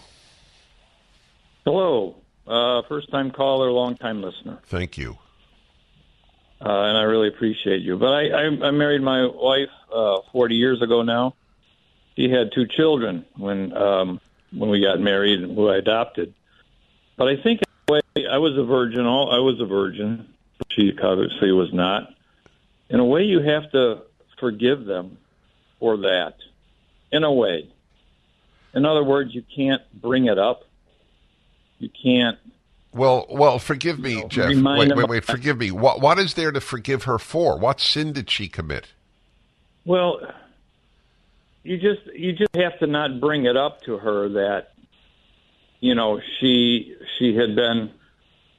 Hello. 1.66 2.16
Uh, 2.48 2.82
first 2.88 3.10
time 3.12 3.32
caller, 3.32 3.72
long 3.72 3.96
time 3.98 4.22
listener. 4.22 4.60
Thank 4.64 4.98
you. 4.98 5.18
Uh, 6.64 6.84
and 6.84 6.98
I 6.98 7.02
really 7.02 7.28
appreciate 7.28 7.82
you. 7.82 7.98
But 7.98 8.14
I, 8.14 8.28
I, 8.30 8.46
I 8.46 8.72
married 8.72 9.02
my 9.02 9.26
wife 9.26 9.70
uh, 9.94 10.20
40 10.32 10.56
years 10.56 10.82
ago 10.82 11.02
now. 11.02 11.36
She 12.16 12.30
had 12.30 12.52
two 12.54 12.68
children 12.68 13.26
when 13.36 13.76
um, 13.76 14.22
when 14.52 14.70
we 14.70 14.80
got 14.80 15.00
married 15.00 15.42
and 15.42 15.56
who 15.56 15.68
I 15.68 15.78
adopted. 15.78 16.34
But 17.18 17.28
I 17.28 17.42
think 17.42 17.62
in 17.62 17.68
a 17.88 17.92
way, 17.92 18.28
I 18.32 18.38
was 18.38 18.58
a 18.58 18.64
virgin. 18.64 19.06
All 19.06 19.32
I 19.34 19.40
was 19.40 19.60
a 19.60 19.66
virgin. 19.66 20.30
She 20.70 20.94
obviously 21.02 21.52
was 21.52 21.74
not. 21.74 22.10
In 22.90 23.00
a 23.00 23.06
way, 23.06 23.24
you 23.24 23.42
have 23.42 23.72
to 23.72 24.04
forgive 24.40 24.86
them 24.86 25.18
for 25.80 25.98
that. 25.98 26.36
In 27.12 27.24
a 27.24 27.34
way. 27.34 27.70
In 28.74 28.86
other 28.86 29.04
words, 29.04 29.34
you 29.34 29.44
can't 29.56 29.82
bring 30.00 30.26
it 30.26 30.38
up. 30.38 30.64
You 31.80 31.90
can't. 31.90 32.38
Well, 32.94 33.26
well, 33.30 33.58
forgive 33.60 33.98
me, 34.00 34.22
know, 34.22 34.28
Jeff. 34.28 34.50
Wait, 34.56 34.96
wait, 34.96 35.10
wait. 35.10 35.26
Forgive 35.26 35.58
me. 35.58 35.72
What 35.72 36.00
what 36.02 36.20
is 36.20 36.36
there 36.36 36.52
to 36.52 36.62
forgive 36.62 37.04
her 37.04 37.18
for? 37.18 37.58
What 37.58 37.80
sin 37.80 38.14
did 38.14 38.30
she 38.30 38.48
commit? 38.48 38.88
Well, 39.86 40.20
you 41.64 41.78
just 41.78 42.02
you 42.16 42.34
just 42.34 42.56
have 42.56 42.78
to 42.80 42.88
not 42.88 43.20
bring 43.20 43.46
it 43.46 43.58
up 43.58 43.82
to 43.84 43.98
her 43.98 44.30
that 44.30 44.74
you 45.80 45.96
know 45.96 46.22
she 46.40 46.96
she 47.18 47.36
had 47.36 47.56
been. 47.56 47.92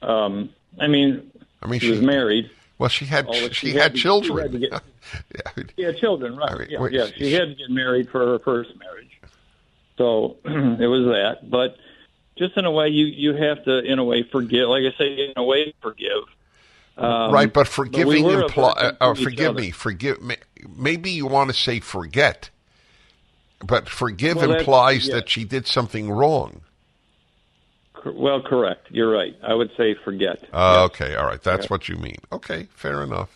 Um, 0.01 0.49
I 0.79 0.87
mean, 0.87 1.31
I 1.63 1.67
mean, 1.67 1.79
she, 1.79 1.89
was 1.91 2.01
married. 2.01 2.51
Well, 2.77 2.89
she 2.89 3.05
had 3.05 3.33
she, 3.33 3.49
she 3.53 3.71
had, 3.71 3.81
had 3.81 3.91
to- 3.93 3.97
she 3.97 4.03
children. 4.03 4.51
had 4.51 4.61
get- 4.61 4.71
Yeah, 5.55 5.63
She 5.77 5.83
had 5.83 5.97
children, 5.97 6.35
right? 6.35 6.51
I 6.51 6.57
mean, 6.57 6.67
yeah, 6.69 6.79
wait, 6.81 6.91
yeah. 6.91 7.05
She 7.15 7.31
had 7.31 7.49
to 7.49 7.55
get 7.55 7.69
married 7.69 8.09
for 8.09 8.25
her 8.25 8.39
first 8.39 8.71
marriage, 8.77 9.21
so 9.97 10.37
it 10.45 10.87
was 10.87 11.05
that. 11.05 11.49
But 11.49 11.77
just 12.37 12.57
in 12.57 12.65
a 12.65 12.71
way, 12.71 12.89
you 12.89 13.05
you 13.05 13.33
have 13.35 13.63
to, 13.65 13.79
in 13.79 13.99
a 13.99 14.03
way, 14.03 14.23
forgive. 14.23 14.67
Like 14.69 14.83
I 14.83 14.97
say, 14.97 15.13
in 15.27 15.33
a 15.35 15.43
way, 15.43 15.73
forgive. 15.81 16.23
Um, 16.97 17.31
right, 17.31 17.51
but 17.51 17.67
forgiving 17.67 18.25
a 18.25 18.43
imply. 18.45 18.73
virgin 18.73 18.97
Uh, 19.01 19.13
forgive 19.15 19.55
me. 19.55 19.71
Forgive 19.71 20.21
me. 20.21 20.37
Maybe 20.75 21.11
you 21.11 21.25
want 21.25 21.49
to 21.49 21.53
say 21.55 21.79
forget, 21.81 22.49
but 23.59 23.89
forgive 23.89 24.37
Well, 24.37 24.53
implies 24.53 25.07
yeah. 25.07 25.15
that 25.15 25.29
she 25.29 25.43
did 25.43 25.67
something 25.67 26.09
wrong. 26.09 26.61
Well, 28.05 28.41
correct. 28.41 28.87
You're 28.91 29.11
right. 29.11 29.35
I 29.43 29.53
would 29.55 29.71
say 29.75 29.95
forget. 30.05 30.43
Uh, 30.53 30.83
Okay, 30.85 31.15
all 31.15 31.25
right. 31.25 31.41
That's 31.41 31.65
Yeah. 31.65 31.69
what 31.69 31.89
you 31.89 31.97
mean. 31.97 32.17
Okay, 32.31 32.67
fair 32.75 33.01
enough. 33.01 33.29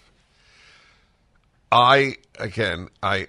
I 1.72 2.16
again, 2.38 2.90
I 3.04 3.28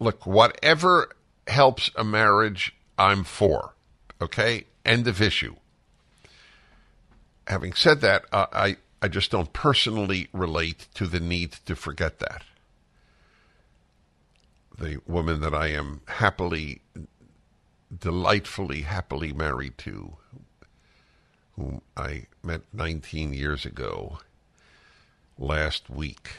look 0.00 0.26
whatever 0.26 1.10
helps 1.46 1.90
a 1.96 2.04
marriage, 2.04 2.74
I'm 2.98 3.24
for. 3.24 3.74
Okay, 4.20 4.64
end 4.88 5.06
of 5.06 5.20
issue. 5.20 5.56
Having 7.46 7.74
said 7.74 8.00
that, 8.00 8.24
I 8.32 8.76
I 9.00 9.08
just 9.08 9.30
don't 9.30 9.52
personally 9.52 10.28
relate 10.32 10.88
to 10.94 11.06
the 11.06 11.20
need 11.20 11.52
to 11.66 11.76
forget 11.76 12.18
that. 12.18 12.42
The 14.76 15.00
woman 15.06 15.40
that 15.40 15.54
I 15.54 15.68
am 15.68 16.00
happily, 16.06 16.82
delightfully, 17.96 18.82
happily 18.82 19.32
married 19.32 19.78
to, 19.78 20.16
whom 21.56 21.82
I 21.96 22.26
met 22.42 22.62
19 22.72 23.32
years 23.32 23.64
ago 23.64 24.18
last 25.38 25.88
week, 25.88 26.30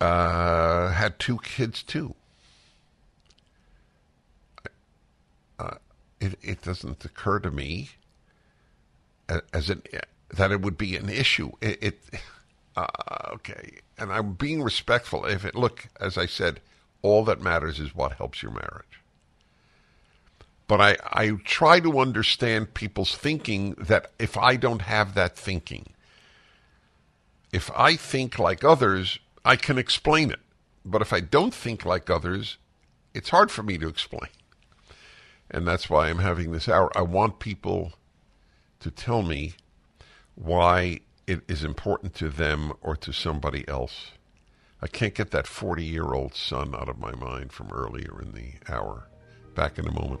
uh, 0.00 0.90
had 0.90 1.18
two 1.18 1.38
kids 1.38 1.82
too. 1.82 2.14
Uh, 5.58 5.76
it, 6.24 6.38
it 6.42 6.62
doesn't 6.62 7.04
occur 7.04 7.38
to 7.40 7.50
me 7.50 7.90
as 9.52 9.70
an 9.70 9.82
that 10.30 10.50
it 10.50 10.60
would 10.60 10.76
be 10.76 10.96
an 10.96 11.08
issue. 11.08 11.52
It, 11.60 11.78
it 11.82 12.00
uh, 12.76 12.86
okay, 13.34 13.78
and 13.98 14.12
I'm 14.12 14.32
being 14.34 14.62
respectful. 14.62 15.24
If 15.24 15.44
it 15.44 15.54
look, 15.54 15.88
as 16.00 16.18
I 16.18 16.26
said, 16.26 16.60
all 17.02 17.24
that 17.24 17.40
matters 17.40 17.78
is 17.78 17.94
what 17.94 18.14
helps 18.14 18.42
your 18.42 18.52
marriage 18.52 18.94
but 20.66 20.80
I, 20.80 20.96
I 21.12 21.30
try 21.44 21.80
to 21.80 21.98
understand 21.98 22.74
people's 22.74 23.14
thinking 23.14 23.72
that 23.72 24.12
if 24.18 24.36
I 24.36 24.56
don't 24.56 24.82
have 24.82 25.14
that 25.14 25.36
thinking, 25.36 25.90
if 27.52 27.70
I 27.76 27.96
think 27.96 28.38
like 28.38 28.64
others, 28.64 29.18
I 29.44 29.56
can 29.56 29.78
explain 29.78 30.30
it. 30.30 30.40
But 30.84 31.02
if 31.02 31.12
I 31.12 31.20
don't 31.20 31.54
think 31.54 31.84
like 31.84 32.10
others, 32.10 32.56
it's 33.12 33.28
hard 33.28 33.50
for 33.50 33.62
me 33.62 33.78
to 33.78 33.88
explain. 33.88 34.30
And 35.50 35.66
that's 35.66 35.90
why 35.90 36.08
I'm 36.08 36.18
having 36.18 36.52
this 36.52 36.68
hour. 36.68 36.90
I 36.96 37.02
want 37.02 37.38
people 37.38 37.92
to 38.80 38.90
tell 38.90 39.22
me 39.22 39.54
why 40.34 41.00
it 41.26 41.42
is 41.48 41.64
important 41.64 42.14
to 42.14 42.28
them 42.28 42.72
or 42.82 42.96
to 42.96 43.12
somebody 43.12 43.66
else. 43.68 44.12
I 44.82 44.86
can't 44.86 45.14
get 45.14 45.30
that 45.30 45.46
40 45.46 45.84
year 45.84 46.12
old 46.12 46.34
son 46.34 46.74
out 46.74 46.88
of 46.88 46.98
my 46.98 47.14
mind 47.14 47.52
from 47.52 47.70
earlier 47.70 48.20
in 48.20 48.32
the 48.32 48.52
hour. 48.68 49.08
Back 49.54 49.78
in 49.78 49.86
a 49.86 49.92
moment. 49.92 50.20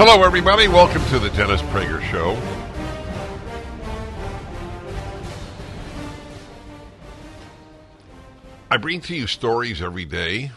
Hello, 0.00 0.22
everybody. 0.22 0.68
Welcome 0.68 1.04
to 1.06 1.18
the 1.18 1.28
Dennis 1.30 1.60
Prager 1.60 2.00
Show. 2.00 2.40
I 8.70 8.76
bring 8.76 9.00
to 9.00 9.16
you 9.16 9.26
stories 9.26 9.82
every 9.82 10.04
day 10.04 10.52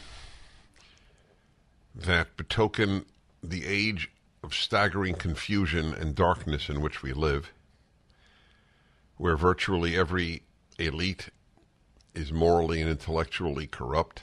that 1.95 2.37
betoken 2.37 3.05
the 3.41 3.65
age 3.65 4.11
of 4.43 4.53
staggering 4.53 5.15
confusion 5.15 5.91
and 5.95 6.13
darkness 6.13 6.69
in 6.69 6.79
which 6.79 7.01
we 7.01 7.11
live, 7.11 7.51
where 9.17 9.35
virtually 9.35 9.97
every 9.97 10.43
elite 10.77 11.31
is 12.13 12.31
morally 12.31 12.79
and 12.79 12.91
intellectually 12.91 13.65
corrupt, 13.65 14.21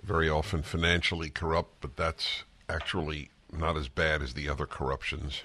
very 0.00 0.30
often 0.30 0.62
financially 0.62 1.28
corrupt, 1.28 1.80
but 1.80 1.96
that's 1.96 2.44
actually 2.70 3.30
not 3.52 3.76
as 3.76 3.88
bad 3.88 4.22
as 4.22 4.34
the 4.34 4.48
other 4.48 4.66
corruptions. 4.66 5.42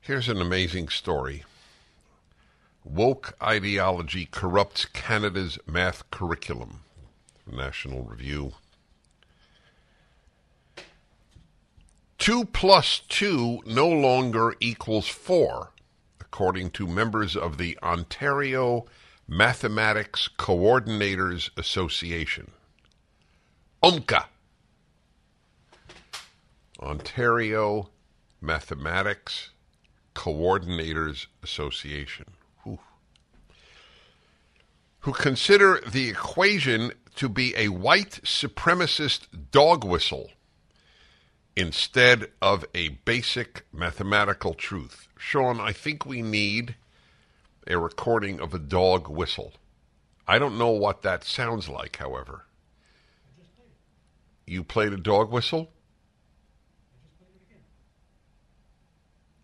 Here's 0.00 0.28
an 0.28 0.40
amazing 0.40 0.88
story. 0.88 1.44
Woke 2.84 3.34
ideology 3.42 4.26
corrupts 4.30 4.86
Canada's 4.86 5.58
math 5.66 6.10
curriculum. 6.10 6.80
National 7.50 8.02
Review. 8.04 8.54
Two 12.18 12.44
plus 12.46 13.00
two 13.08 13.60
no 13.66 13.88
longer 13.88 14.54
equals 14.60 15.08
four, 15.08 15.72
according 16.20 16.70
to 16.70 16.86
members 16.86 17.36
of 17.36 17.58
the 17.58 17.78
Ontario 17.82 18.86
Mathematics 19.28 20.28
Coordinators 20.38 21.50
Association. 21.56 22.52
OMCA. 23.82 24.24
Ontario 26.80 27.90
Mathematics 28.40 29.50
Coordinators 30.14 31.26
Association, 31.42 32.32
who, 32.64 32.78
who 35.00 35.12
consider 35.12 35.80
the 35.86 36.08
equation 36.08 36.92
to 37.16 37.28
be 37.28 37.54
a 37.56 37.68
white 37.68 38.20
supremacist 38.24 39.26
dog 39.50 39.84
whistle 39.84 40.30
instead 41.56 42.30
of 42.40 42.64
a 42.74 42.88
basic 42.88 43.66
mathematical 43.72 44.54
truth. 44.54 45.08
Sean, 45.18 45.60
I 45.60 45.72
think 45.72 46.06
we 46.06 46.22
need 46.22 46.76
a 47.66 47.78
recording 47.78 48.40
of 48.40 48.54
a 48.54 48.58
dog 48.58 49.08
whistle. 49.08 49.52
I 50.26 50.38
don't 50.38 50.58
know 50.58 50.70
what 50.70 51.02
that 51.02 51.24
sounds 51.24 51.68
like, 51.68 51.96
however. 51.96 52.46
You 54.46 54.64
played 54.64 54.92
a 54.92 54.96
dog 54.96 55.30
whistle? 55.30 55.70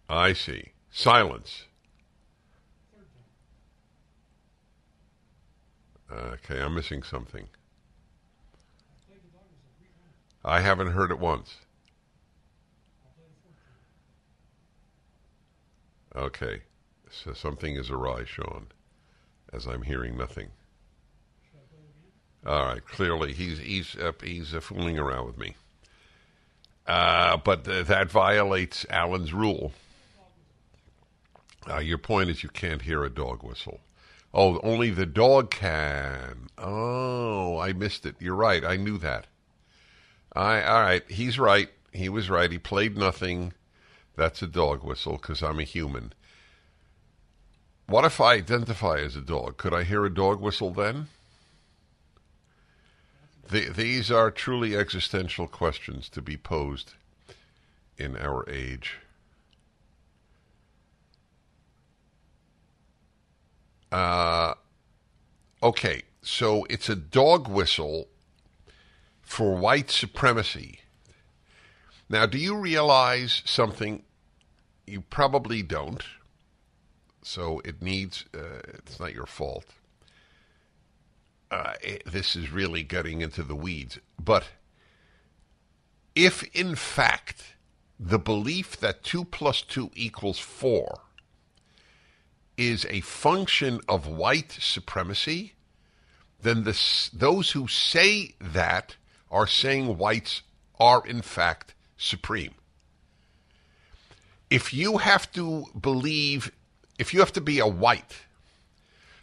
I 0.09 0.33
see. 0.33 0.73
Silence. 0.91 1.65
Okay, 6.11 6.61
I'm 6.61 6.75
missing 6.75 7.03
something. 7.03 7.49
I 10.45 10.61
haven't 10.61 10.93
heard 10.93 11.11
it 11.11 11.19
once. 11.19 11.57
Okay, 16.15 16.63
so 17.11 17.33
something 17.33 17.75
is 17.77 17.91
awry, 17.91 18.25
Sean, 18.25 18.69
as 19.53 19.67
I'm 19.67 19.83
hearing 19.83 20.17
nothing. 20.17 20.49
All 22.47 22.65
right, 22.65 22.87
clearly 22.87 23.33
he's 23.33 23.59
he's 23.59 23.97
uh, 23.97 24.13
he's 24.23 24.55
uh, 24.55 24.61
fooling 24.61 24.99
around 24.99 25.27
with 25.27 25.37
me. 25.37 25.57
Uh, 26.87 27.37
but 27.39 27.65
th- 27.65 27.87
that 27.87 28.09
violates 28.09 28.87
Alan's 28.89 29.33
rule. 29.35 29.73
Uh, 31.69 31.79
your 31.79 31.99
point 31.99 32.31
is 32.31 32.43
you 32.43 32.49
can't 32.49 32.83
hear 32.83 33.05
a 33.05 33.11
dog 33.11 33.43
whistle. 33.43 33.81
Oh, 34.33 34.61
only 34.63 34.91
the 34.91 35.07
dog 35.07 35.51
can. 35.51 36.49
Oh, 36.59 37.59
I 37.59 37.73
missed 37.73 38.07
it. 38.07 38.17
You're 38.21 38.35
right. 38.35 38.65
I 38.65 38.77
knew 38.77 38.99
that. 38.99 39.27
I 40.35 40.63
all 40.63 40.83
right. 40.83 41.03
He's 41.11 41.39
right. 41.39 41.71
He 41.93 42.09
was 42.09 42.29
right. 42.29 42.53
He 42.53 42.59
played 42.59 42.97
nothing. 42.97 43.55
That's 44.15 44.43
a 44.43 44.47
dog 44.47 44.85
whistle 44.85 45.17
because 45.17 45.43
I'm 45.43 45.59
a 45.59 45.65
human. 45.65 46.13
What 47.87 48.05
if 48.05 48.21
I 48.21 48.35
identify 48.35 48.99
as 48.99 49.17
a 49.17 49.21
dog? 49.21 49.57
Could 49.57 49.73
I 49.73 49.85
hear 49.85 50.05
a 50.05 50.13
dog 50.13 50.41
whistle 50.41 50.73
then? 50.73 51.09
The, 53.49 53.69
these 53.69 54.11
are 54.11 54.31
truly 54.31 54.77
existential 54.77 55.47
questions 55.47 56.09
to 56.11 56.21
be 56.21 56.37
posed 56.37 56.95
in 57.97 58.17
our 58.17 58.49
age. 58.51 58.99
Uh, 63.91 64.55
okay, 65.63 66.03
so 66.23 66.65
it's 66.65 66.89
a 66.89 66.97
dog 66.97 67.49
whistle 67.49 68.09
for 69.23 69.57
white 69.57 69.91
supremacy. 69.91 70.81
Now, 72.09 72.27
do 72.27 72.39
you 72.39 72.57
realize 72.57 73.43
something? 73.45 74.03
You 74.87 75.01
probably 75.01 75.63
don't. 75.63 76.03
So 77.23 77.61
it 77.65 77.83
needs, 77.83 78.25
uh, 78.33 78.61
it's 78.69 79.01
not 79.01 79.13
your 79.13 79.27
fault. 79.27 79.67
Uh, 81.51 81.75
it, 81.83 82.03
this 82.07 82.37
is 82.37 82.53
really 82.53 82.85
getting 82.85 83.21
into 83.21 83.43
the 83.43 83.57
weeds. 83.57 83.99
But 84.19 84.49
if, 86.15 86.45
in 86.55 86.77
fact, 86.77 87.57
the 87.99 88.19
belief 88.19 88.79
that 88.79 89.03
2 89.03 89.25
plus 89.25 89.63
2 89.63 89.91
equals 89.95 90.39
4 90.39 91.01
is 92.57 92.87
a 92.89 93.01
function 93.01 93.81
of 93.89 94.07
white 94.07 94.53
supremacy, 94.53 95.55
then 96.41 96.65
the, 96.65 97.11
those 97.13 97.53
who 97.53 97.67
say 97.69 98.35
that 98.41 98.97
are 99.31 99.47
saying 99.47 99.99
whites 99.99 100.43
are, 100.79 101.07
in 101.07 101.23
fact, 101.23 101.75
supreme. 101.97 102.55
If 104.51 104.73
you 104.73 104.99
have 104.99 105.31
to 105.33 105.65
believe, 105.79 106.53
if 106.99 107.13
you 107.13 107.21
have 107.21 107.33
to 107.33 107.41
be 107.41 107.59
a 107.59 107.67
white 107.67 108.17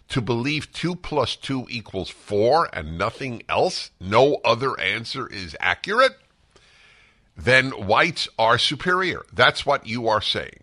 to 0.09 0.21
believe 0.21 0.71
2 0.73 0.95
plus 0.95 1.35
2 1.35 1.67
equals 1.69 2.09
4 2.09 2.69
and 2.73 2.97
nothing 2.97 3.43
else, 3.47 3.91
no 3.99 4.41
other 4.43 4.79
answer 4.79 5.27
is 5.27 5.55
accurate, 5.59 6.17
then 7.37 7.71
whites 7.71 8.27
are 8.37 8.57
superior. 8.57 9.23
That's 9.31 9.65
what 9.65 9.87
you 9.87 10.07
are 10.07 10.21
saying. 10.21 10.62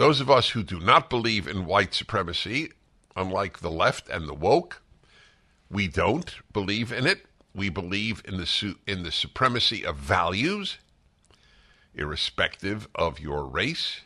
Those 0.00 0.22
of 0.22 0.30
us 0.30 0.48
who 0.48 0.62
do 0.62 0.80
not 0.80 1.10
believe 1.10 1.46
in 1.46 1.66
white 1.66 1.92
supremacy, 1.92 2.72
unlike 3.14 3.58
the 3.58 3.70
left 3.70 4.08
and 4.08 4.26
the 4.26 4.32
woke, 4.32 4.80
we 5.70 5.88
don't 5.88 6.36
believe 6.54 6.90
in 6.90 7.06
it. 7.06 7.26
We 7.54 7.68
believe 7.68 8.22
in 8.24 8.38
the 8.38 8.46
su- 8.46 8.78
in 8.86 9.02
the 9.02 9.12
supremacy 9.12 9.84
of 9.84 9.96
values, 9.98 10.78
irrespective 11.94 12.88
of 12.94 13.20
your 13.20 13.44
race. 13.44 14.00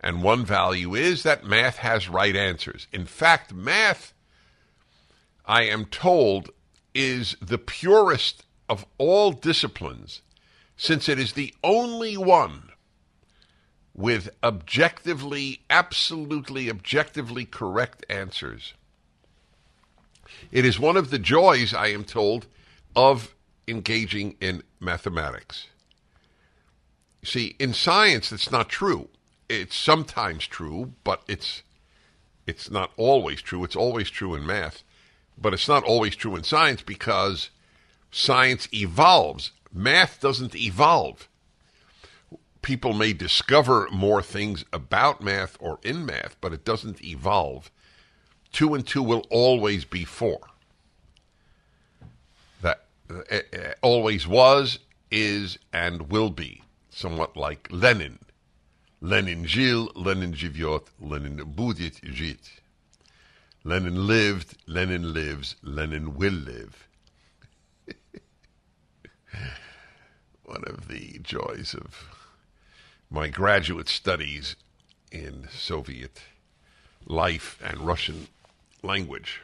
And 0.00 0.22
one 0.22 0.46
value 0.46 0.94
is 0.94 1.24
that 1.24 1.44
math 1.44 1.76
has 1.76 2.08
right 2.08 2.34
answers. 2.34 2.86
In 2.90 3.04
fact, 3.04 3.52
math, 3.52 4.14
I 5.44 5.64
am 5.64 5.84
told, 5.84 6.48
is 6.94 7.36
the 7.42 7.58
purest 7.58 8.46
of 8.66 8.86
all 8.96 9.32
disciplines, 9.32 10.22
since 10.78 11.06
it 11.06 11.18
is 11.18 11.34
the 11.34 11.52
only 11.62 12.16
one 12.16 12.71
with 13.94 14.30
objectively, 14.42 15.60
absolutely 15.68 16.70
objectively 16.70 17.44
correct 17.44 18.04
answers. 18.08 18.74
It 20.50 20.64
is 20.64 20.80
one 20.80 20.96
of 20.96 21.10
the 21.10 21.18
joys, 21.18 21.74
I 21.74 21.88
am 21.88 22.04
told, 22.04 22.46
of 22.96 23.34
engaging 23.68 24.36
in 24.40 24.62
mathematics. 24.80 25.68
See, 27.24 27.54
in 27.58 27.72
science, 27.74 28.30
that's 28.30 28.50
not 28.50 28.68
true. 28.68 29.08
It's 29.48 29.76
sometimes 29.76 30.46
true, 30.46 30.94
but 31.04 31.22
it's 31.28 31.62
it's 32.46 32.70
not 32.70 32.90
always 32.96 33.40
true. 33.40 33.62
It's 33.62 33.76
always 33.76 34.10
true 34.10 34.34
in 34.34 34.44
math, 34.44 34.82
but 35.38 35.54
it's 35.54 35.68
not 35.68 35.84
always 35.84 36.16
true 36.16 36.34
in 36.34 36.42
science 36.42 36.82
because 36.82 37.50
science 38.10 38.68
evolves. 38.72 39.52
Math 39.72 40.20
doesn't 40.20 40.56
evolve 40.56 41.28
People 42.61 42.93
may 42.93 43.13
discover 43.13 43.87
more 43.91 44.21
things 44.21 44.65
about 44.73 45.21
math 45.21 45.57
or 45.59 45.79
in 45.83 46.05
math, 46.05 46.35
but 46.41 46.53
it 46.53 46.65
doesn't 46.65 47.03
evolve. 47.03 47.71
Two 48.51 48.73
and 48.73 48.85
two 48.85 49.03
will 49.03 49.25
always 49.29 49.85
be 49.85 50.03
four. 50.03 50.39
That 52.61 52.85
uh, 53.09 53.21
uh, 53.31 53.73
always 53.81 54.27
was, 54.27 54.79
is, 55.11 55.57
and 55.71 56.09
will 56.09 56.29
be. 56.29 56.63
Somewhat 56.89 57.37
like 57.37 57.67
Lenin. 57.71 58.19
Lenin 58.99 59.45
жил, 59.45 59.91
Lenin 59.95 60.33
живет, 60.33 60.87
Lenin 60.99 61.37
будет 61.55 62.01
жить. 62.03 62.61
Lenin 63.63 64.07
lived, 64.07 64.57
Lenin 64.65 65.13
lives, 65.13 65.55
Lenin 65.61 66.15
will 66.15 66.33
live. 66.33 66.87
One 70.43 70.63
of 70.65 70.87
the 70.87 71.19
joys 71.19 71.75
of 71.75 72.20
my 73.12 73.28
graduate 73.28 73.90
studies 73.90 74.56
in 75.10 75.46
Soviet 75.52 76.22
life 77.06 77.60
and 77.62 77.78
Russian 77.80 78.26
language. 78.82 79.42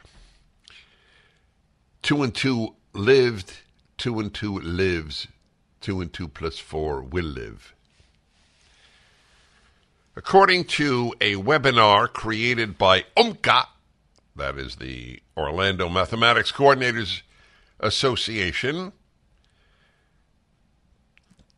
Two 2.01 2.23
and 2.23 2.33
two 2.33 2.75
lived, 2.93 3.59
two 3.97 4.19
and 4.19 4.33
two 4.33 4.59
lives, 4.59 5.27
two 5.81 6.01
and 6.01 6.11
two 6.11 6.27
plus 6.27 6.57
four 6.57 7.01
will 7.01 7.25
live. 7.25 7.75
According 10.15 10.63
to 10.65 11.13
a 11.21 11.35
webinar 11.35 12.11
created 12.11 12.75
by 12.77 13.05
OMCA, 13.15 13.67
that 14.35 14.57
is 14.57 14.77
the 14.77 15.21
Orlando 15.37 15.89
Mathematics 15.89 16.51
Coordinators 16.51 17.21
Association, 17.79 18.93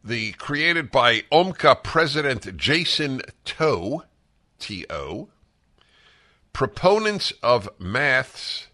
the 0.04 0.32
created 0.34 0.92
by 0.92 1.22
OMCA 1.32 1.84
President 1.84 2.58
Jason 2.58 3.22
To, 3.46 4.04
T-O, 4.60 5.30
proponents 6.54 7.32
of 7.44 7.70
math's 7.80 8.68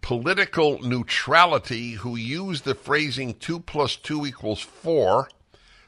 political 0.00 0.80
neutrality 0.80 1.92
who 1.92 2.16
use 2.16 2.62
the 2.62 2.74
phrasing 2.74 3.34
2 3.34 3.60
plus 3.60 3.96
2 3.96 4.26
equals 4.26 4.60
4 4.60 5.28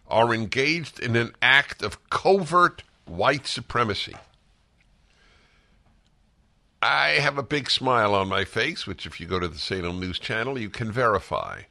are 0.07 0.35
engaged 0.35 1.01
in 1.01 1.17
an 1.17 1.35
act 1.41 1.83
of 1.83 2.09
covert 2.11 2.83
white 3.07 3.47
supremacy. 3.47 4.15
I 6.83 7.11
have 7.21 7.39
a 7.39 7.43
big 7.43 7.71
smile 7.71 8.15
on 8.15 8.29
my 8.29 8.45
face, 8.45 8.87
which, 8.87 9.07
if 9.07 9.21
you 9.21 9.27
go 9.27 9.39
to 9.39 9.49
the 9.49 9.59
Salem 9.59 10.01
News 10.01 10.19
Channel, 10.19 10.59
you 10.59 10.69
can 10.69 10.91
verify. 10.91 11.63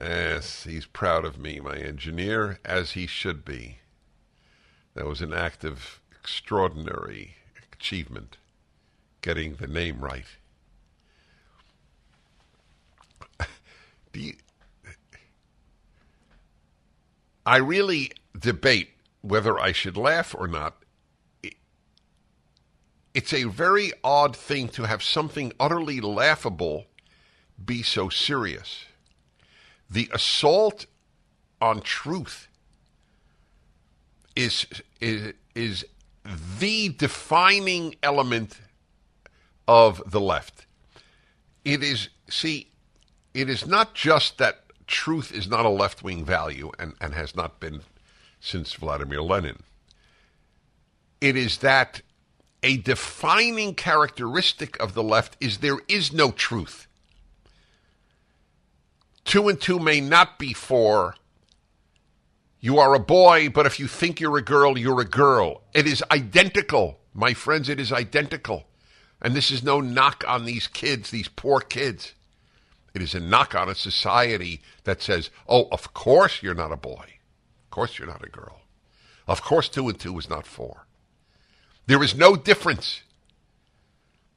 Yes, 0.00 0.64
he's 0.64 0.86
proud 0.86 1.24
of 1.24 1.38
me, 1.38 1.60
my 1.60 1.76
engineer, 1.76 2.58
as 2.64 2.92
he 2.92 3.06
should 3.06 3.44
be. 3.44 3.78
That 4.94 5.06
was 5.06 5.22
an 5.22 5.32
act 5.32 5.64
of 5.64 6.00
extraordinary 6.20 7.36
achievement, 7.72 8.36
getting 9.22 9.54
the 9.54 9.66
name 9.66 10.00
right. 10.00 10.26
Do 14.12 14.20
you, 14.20 14.34
I 17.46 17.56
really 17.58 18.12
debate 18.38 18.90
whether 19.22 19.58
I 19.58 19.72
should 19.72 19.96
laugh 19.96 20.34
or 20.36 20.46
not, 20.48 20.82
it's 23.14 23.32
a 23.32 23.44
very 23.44 23.92
odd 24.04 24.36
thing 24.36 24.68
to 24.70 24.84
have 24.84 25.02
something 25.02 25.52
utterly 25.58 26.00
laughable 26.00 26.86
be 27.64 27.82
so 27.82 28.08
serious. 28.08 28.84
The 29.88 30.10
assault 30.12 30.86
on 31.60 31.80
truth 31.80 32.48
is 34.34 34.66
is 35.00 35.32
is 35.54 35.84
the 36.58 36.88
defining 36.90 37.94
element 38.02 38.60
of 39.66 40.02
the 40.10 40.20
left. 40.20 40.66
It 41.64 41.82
is 41.82 42.08
see, 42.28 42.70
it 43.34 43.48
is 43.48 43.66
not 43.66 43.94
just 43.94 44.38
that 44.38 44.64
truth 44.86 45.32
is 45.32 45.48
not 45.48 45.64
a 45.64 45.70
left 45.70 46.02
wing 46.02 46.24
value 46.24 46.70
and, 46.78 46.94
and 47.00 47.14
has 47.14 47.34
not 47.34 47.58
been 47.60 47.80
since 48.40 48.72
Vladimir 48.74 49.22
Lenin. 49.22 49.62
It 51.20 51.36
is 51.36 51.58
that 51.58 52.02
a 52.62 52.76
defining 52.78 53.74
characteristic 53.74 54.78
of 54.80 54.94
the 54.94 55.02
left 55.02 55.36
is 55.40 55.58
there 55.58 55.78
is 55.88 56.12
no 56.12 56.30
truth. 56.30 56.86
Two 59.26 59.48
and 59.48 59.60
two 59.60 59.80
may 59.80 60.00
not 60.00 60.38
be 60.38 60.52
four. 60.52 61.16
You 62.60 62.78
are 62.78 62.94
a 62.94 63.00
boy, 63.00 63.50
but 63.50 63.66
if 63.66 63.78
you 63.78 63.88
think 63.88 64.20
you're 64.20 64.38
a 64.38 64.42
girl, 64.42 64.78
you're 64.78 65.00
a 65.00 65.04
girl. 65.04 65.62
It 65.74 65.86
is 65.86 66.02
identical. 66.10 67.00
My 67.12 67.34
friends, 67.34 67.68
it 67.68 67.80
is 67.80 67.92
identical. 67.92 68.64
And 69.20 69.34
this 69.34 69.50
is 69.50 69.64
no 69.64 69.80
knock 69.80 70.24
on 70.28 70.44
these 70.44 70.68
kids, 70.68 71.10
these 71.10 71.28
poor 71.28 71.60
kids. 71.60 72.14
It 72.94 73.02
is 73.02 73.14
a 73.14 73.20
knock 73.20 73.54
on 73.54 73.68
a 73.68 73.74
society 73.74 74.62
that 74.84 75.02
says, 75.02 75.30
oh, 75.48 75.68
of 75.72 75.92
course 75.92 76.42
you're 76.42 76.54
not 76.54 76.72
a 76.72 76.76
boy. 76.76 77.04
Of 77.64 77.70
course 77.70 77.98
you're 77.98 78.08
not 78.08 78.24
a 78.24 78.30
girl. 78.30 78.60
Of 79.26 79.42
course 79.42 79.68
two 79.68 79.88
and 79.88 79.98
two 79.98 80.16
is 80.18 80.30
not 80.30 80.46
four. 80.46 80.86
There 81.86 82.02
is 82.02 82.14
no 82.14 82.36
difference 82.36 83.02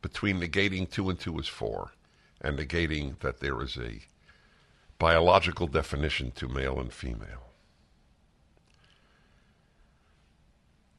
between 0.02 0.40
negating 0.40 0.90
two 0.90 1.10
and 1.10 1.20
two 1.20 1.38
is 1.40 1.48
four 1.48 1.92
and 2.42 2.58
negating 2.58 3.20
that 3.20 3.40
there 3.40 3.62
is 3.62 3.78
a 3.78 4.02
biological 5.00 5.68
definition 5.68 6.32
to 6.32 6.48
male 6.48 6.80
and 6.80 6.94
female. 6.94 7.48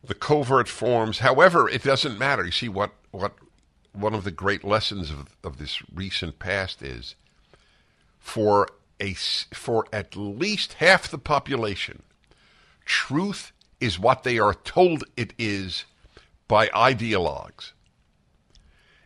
The 0.02 0.14
covert 0.14 0.66
forms, 0.66 1.18
however, 1.18 1.68
it 1.68 1.82
doesn't 1.82 2.18
matter. 2.18 2.44
You 2.44 2.50
see 2.52 2.68
what 2.68 2.92
what 3.10 3.34
one 3.92 4.14
of 4.14 4.24
the 4.24 4.30
great 4.30 4.64
lessons 4.64 5.10
of, 5.10 5.36
of 5.44 5.58
this 5.58 5.82
recent 5.92 6.38
past 6.38 6.82
is 6.82 7.16
for 8.18 8.68
a 8.98 9.14
for 9.14 9.86
at 9.92 10.16
least 10.16 10.74
half 10.74 11.08
the 11.10 11.18
population, 11.18 12.02
truth 12.84 13.52
is 13.80 13.98
what 13.98 14.22
they 14.22 14.38
are 14.38 14.54
told 14.54 15.04
it 15.16 15.32
is 15.38 15.84
by 16.48 16.68
ideologues. 16.68 17.72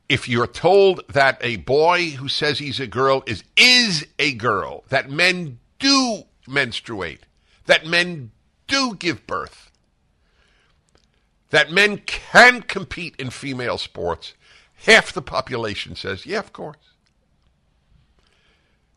If 0.09 0.29
you're 0.29 0.47
told 0.47 1.03
that 1.09 1.39
a 1.41 1.57
boy 1.57 2.11
who 2.11 2.29
says 2.29 2.59
he's 2.59 2.81
a 2.81 2.87
girl 2.87 3.23
is 3.27 3.43
is 3.57 4.07
a 4.19 4.35
girl, 4.35 4.85
that 4.89 5.11
men 5.11 5.59
do 5.79 6.25
menstruate, 6.47 7.27
that 7.67 7.87
men 7.87 8.31
do 8.67 8.95
give 8.95 9.27
birth, 9.27 9.71
that 11.51 11.71
men 11.71 11.99
can 11.99 12.63
compete 12.63 13.15
in 13.19 13.31
female 13.31 13.79
sports, 13.79 14.35
half 14.85 15.13
the 15.13 15.23
population 15.23 15.97
says, 15.97 16.27
yeah, 16.27 16.39
of 16.39 16.53
course. 16.53 16.77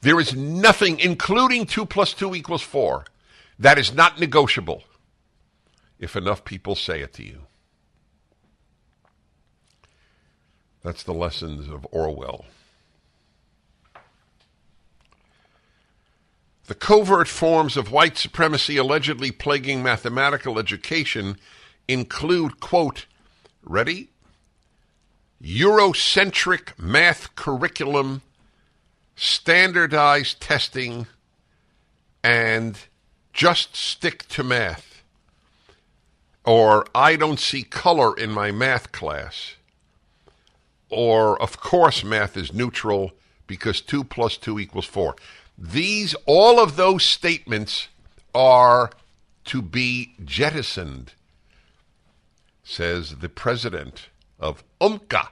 There 0.02 0.20
is 0.20 0.36
nothing, 0.36 1.00
including 1.00 1.66
2 1.66 1.86
plus 1.86 2.14
2 2.14 2.36
equals 2.36 2.62
4, 2.62 3.06
that 3.60 3.80
is 3.80 3.94
not 3.94 4.20
negotiable 4.20 4.84
if 6.00 6.16
enough 6.16 6.46
people 6.46 6.76
say 6.76 7.02
it 7.02 7.14
to 7.14 7.24
you. 7.24 7.48
That's 10.88 11.04
the 11.04 11.14
lessons 11.14 11.68
of 11.68 11.86
Orwell. 11.92 12.46
The 16.68 16.76
covert 16.76 17.28
forms 17.28 17.76
of 17.76 17.92
white 17.92 18.18
supremacy 18.18 18.78
allegedly 18.78 19.32
plaguing 19.32 19.84
mathematical 19.84 20.58
education 20.58 21.40
include, 21.90 22.62
quote, 22.62 23.06
ready? 23.66 24.12
Eurocentric 25.44 26.70
math 26.80 27.36
curriculum, 27.36 28.22
standardized 29.18 30.40
testing, 30.40 31.06
and 32.24 32.80
just 33.34 33.76
stick 33.76 34.26
to 34.30 34.42
math. 34.42 35.04
Or 36.46 36.88
I 36.96 37.18
don't 37.18 37.42
see 37.42 37.64
color 37.64 38.16
in 38.16 38.32
my 38.32 38.52
math 38.52 38.94
class. 38.94 39.57
Or, 40.90 41.42
of 41.42 41.60
course, 41.60 42.04
math 42.04 42.38
is 42.38 42.54
neutral 42.54 43.12
because 43.46 43.82
2 43.82 44.04
plus 44.04 44.38
2 44.38 44.60
equals 44.60 44.86
4. 44.86 45.16
These, 45.58 46.16
all 46.26 46.60
of 46.60 46.76
those 46.76 47.04
statements 47.04 47.88
are 48.34 48.92
to 49.46 49.62
be 49.62 50.14
jettisoned 50.24 51.14
says 52.68 53.18
the 53.20 53.30
president 53.30 54.10
of 54.40 54.62
OMCA, 54.82 55.30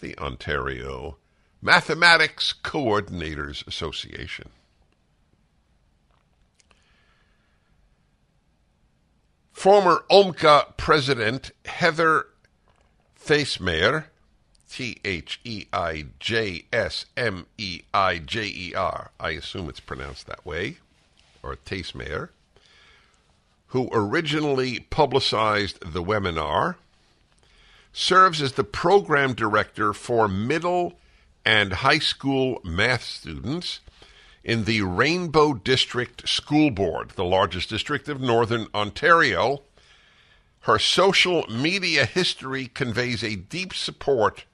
the 0.00 0.16
Ontario 0.18 1.16
Mathematics 1.62 2.54
Coordinators 2.62 3.66
Association. 3.66 4.50
Former 9.52 10.04
OMCA 10.10 10.76
president 10.76 11.50
Heather 11.64 12.26
Theijsmeijer, 13.24 14.04
T 14.70 14.98
H 15.04 15.40
E 15.44 15.66
I 15.72 16.06
J 16.18 16.64
S 16.72 17.06
M 17.16 17.46
E 17.58 17.82
I 17.92 18.18
J 18.18 18.44
E 18.46 18.74
R, 18.74 19.10
I 19.18 19.30
assume 19.30 19.68
it's 19.68 19.80
pronounced 19.80 20.26
that 20.26 20.44
way, 20.46 20.78
or 21.42 21.56
Theijsmeijer, 21.56 22.30
who 23.68 23.88
originally 23.92 24.80
publicized 24.80 25.80
the 25.80 26.02
webinar, 26.02 26.76
serves 27.92 28.40
as 28.40 28.52
the 28.52 28.64
program 28.64 29.34
director 29.34 29.92
for 29.92 30.28
middle 30.28 30.94
and 31.44 31.72
high 31.72 31.98
school 31.98 32.60
math 32.64 33.02
students 33.02 33.80
in 34.42 34.64
the 34.64 34.82
Rainbow 34.82 35.54
District 35.54 36.28
School 36.28 36.70
Board, 36.70 37.10
the 37.10 37.24
largest 37.24 37.68
district 37.68 38.08
of 38.08 38.20
Northern 38.20 38.66
Ontario. 38.74 39.62
Her 40.64 40.78
social 40.78 41.46
media 41.48 42.04
history 42.04 42.66
conveys 42.66 43.24
a 43.24 43.36
deep 43.36 43.72
support 43.74 44.44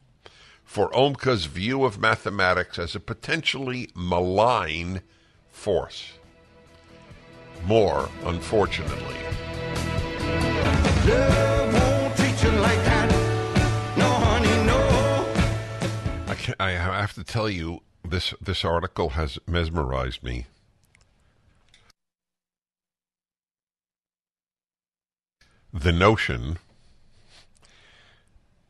for 0.64 0.90
OMCA's 0.90 1.46
view 1.46 1.84
of 1.84 1.98
mathematics 1.98 2.78
as 2.78 2.94
a 2.94 3.00
potentially 3.00 3.90
malign 3.94 5.02
force 5.50 6.12
more, 7.64 8.08
unfortunately. 8.24 9.16
I, 16.28 16.34
can't, 16.34 16.60
I 16.60 16.70
have 16.72 17.14
to 17.14 17.24
tell 17.24 17.48
you, 17.48 17.80
this 18.04 18.34
this 18.40 18.64
article 18.64 19.10
has 19.10 19.38
mesmerized 19.46 20.22
me. 20.22 20.46
The 25.78 25.92
notion 25.92 26.56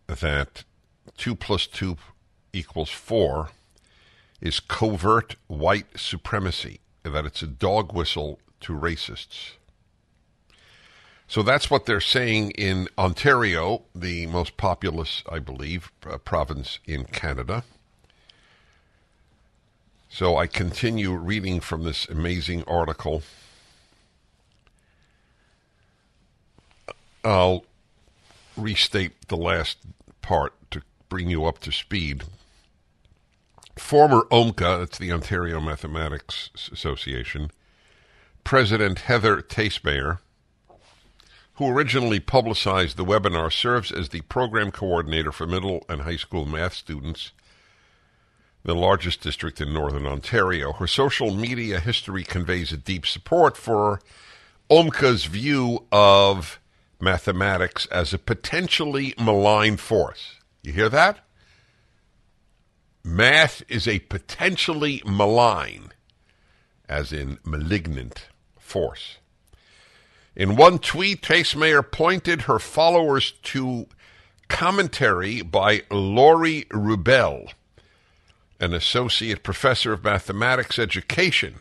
that 0.08 0.64
two 1.16 1.36
plus 1.36 1.68
two 1.68 1.98
equals 2.52 2.90
four 2.90 3.50
is 4.40 4.58
covert 4.58 5.36
white 5.46 5.86
supremacy, 5.96 6.80
that 7.04 7.24
it's 7.24 7.42
a 7.42 7.46
dog 7.46 7.94
whistle 7.94 8.40
to 8.62 8.72
racists. 8.72 9.52
So 11.28 11.44
that's 11.44 11.70
what 11.70 11.86
they're 11.86 12.00
saying 12.00 12.50
in 12.52 12.88
Ontario, 12.98 13.82
the 13.94 14.26
most 14.26 14.56
populous, 14.56 15.22
I 15.30 15.38
believe, 15.38 15.92
uh, 16.04 16.18
province 16.18 16.80
in 16.86 17.04
Canada. 17.04 17.62
So 20.08 20.36
I 20.36 20.48
continue 20.48 21.12
reading 21.12 21.60
from 21.60 21.84
this 21.84 22.08
amazing 22.08 22.64
article. 22.64 23.22
I'll 27.26 27.64
restate 28.56 29.26
the 29.28 29.36
last 29.36 29.78
part 30.22 30.54
to 30.70 30.82
bring 31.08 31.28
you 31.28 31.44
up 31.44 31.58
to 31.60 31.72
speed. 31.72 32.22
Former 33.76 34.22
OMCA, 34.30 34.78
that's 34.78 34.98
the 34.98 35.12
Ontario 35.12 35.60
Mathematics 35.60 36.50
Association, 36.72 37.50
President 38.44 39.00
Heather 39.00 39.42
Theijsmeijer, 39.42 40.18
who 41.54 41.68
originally 41.68 42.20
publicized 42.20 42.96
the 42.96 43.04
webinar, 43.04 43.52
serves 43.52 43.90
as 43.90 44.10
the 44.10 44.20
program 44.22 44.70
coordinator 44.70 45.32
for 45.32 45.46
middle 45.46 45.84
and 45.88 46.02
high 46.02 46.16
school 46.16 46.46
math 46.46 46.74
students, 46.74 47.32
the 48.62 48.74
largest 48.74 49.20
district 49.20 49.60
in 49.60 49.74
northern 49.74 50.06
Ontario. 50.06 50.72
Her 50.72 50.86
social 50.86 51.34
media 51.34 51.80
history 51.80 52.22
conveys 52.22 52.72
a 52.72 52.76
deep 52.76 53.04
support 53.04 53.56
for 53.56 54.00
OMCA's 54.70 55.24
view 55.24 55.86
of 55.90 56.60
mathematics 57.00 57.86
as 57.86 58.12
a 58.12 58.18
potentially 58.18 59.14
malign 59.18 59.76
force. 59.76 60.36
You 60.62 60.72
hear 60.72 60.88
that? 60.88 61.20
Math 63.04 63.62
is 63.68 63.86
a 63.86 64.00
potentially 64.00 65.02
malign, 65.06 65.92
as 66.88 67.12
in 67.12 67.38
malignant, 67.44 68.28
force. 68.58 69.18
In 70.34 70.56
one 70.56 70.78
tweet, 70.78 71.22
Tasmayer 71.22 71.88
pointed 71.88 72.42
her 72.42 72.58
followers 72.58 73.32
to 73.44 73.86
commentary 74.48 75.40
by 75.40 75.82
Laurie 75.90 76.64
Rubel, 76.70 77.52
an 78.60 78.74
associate 78.74 79.42
professor 79.42 79.92
of 79.92 80.04
mathematics 80.04 80.78
education. 80.78 81.60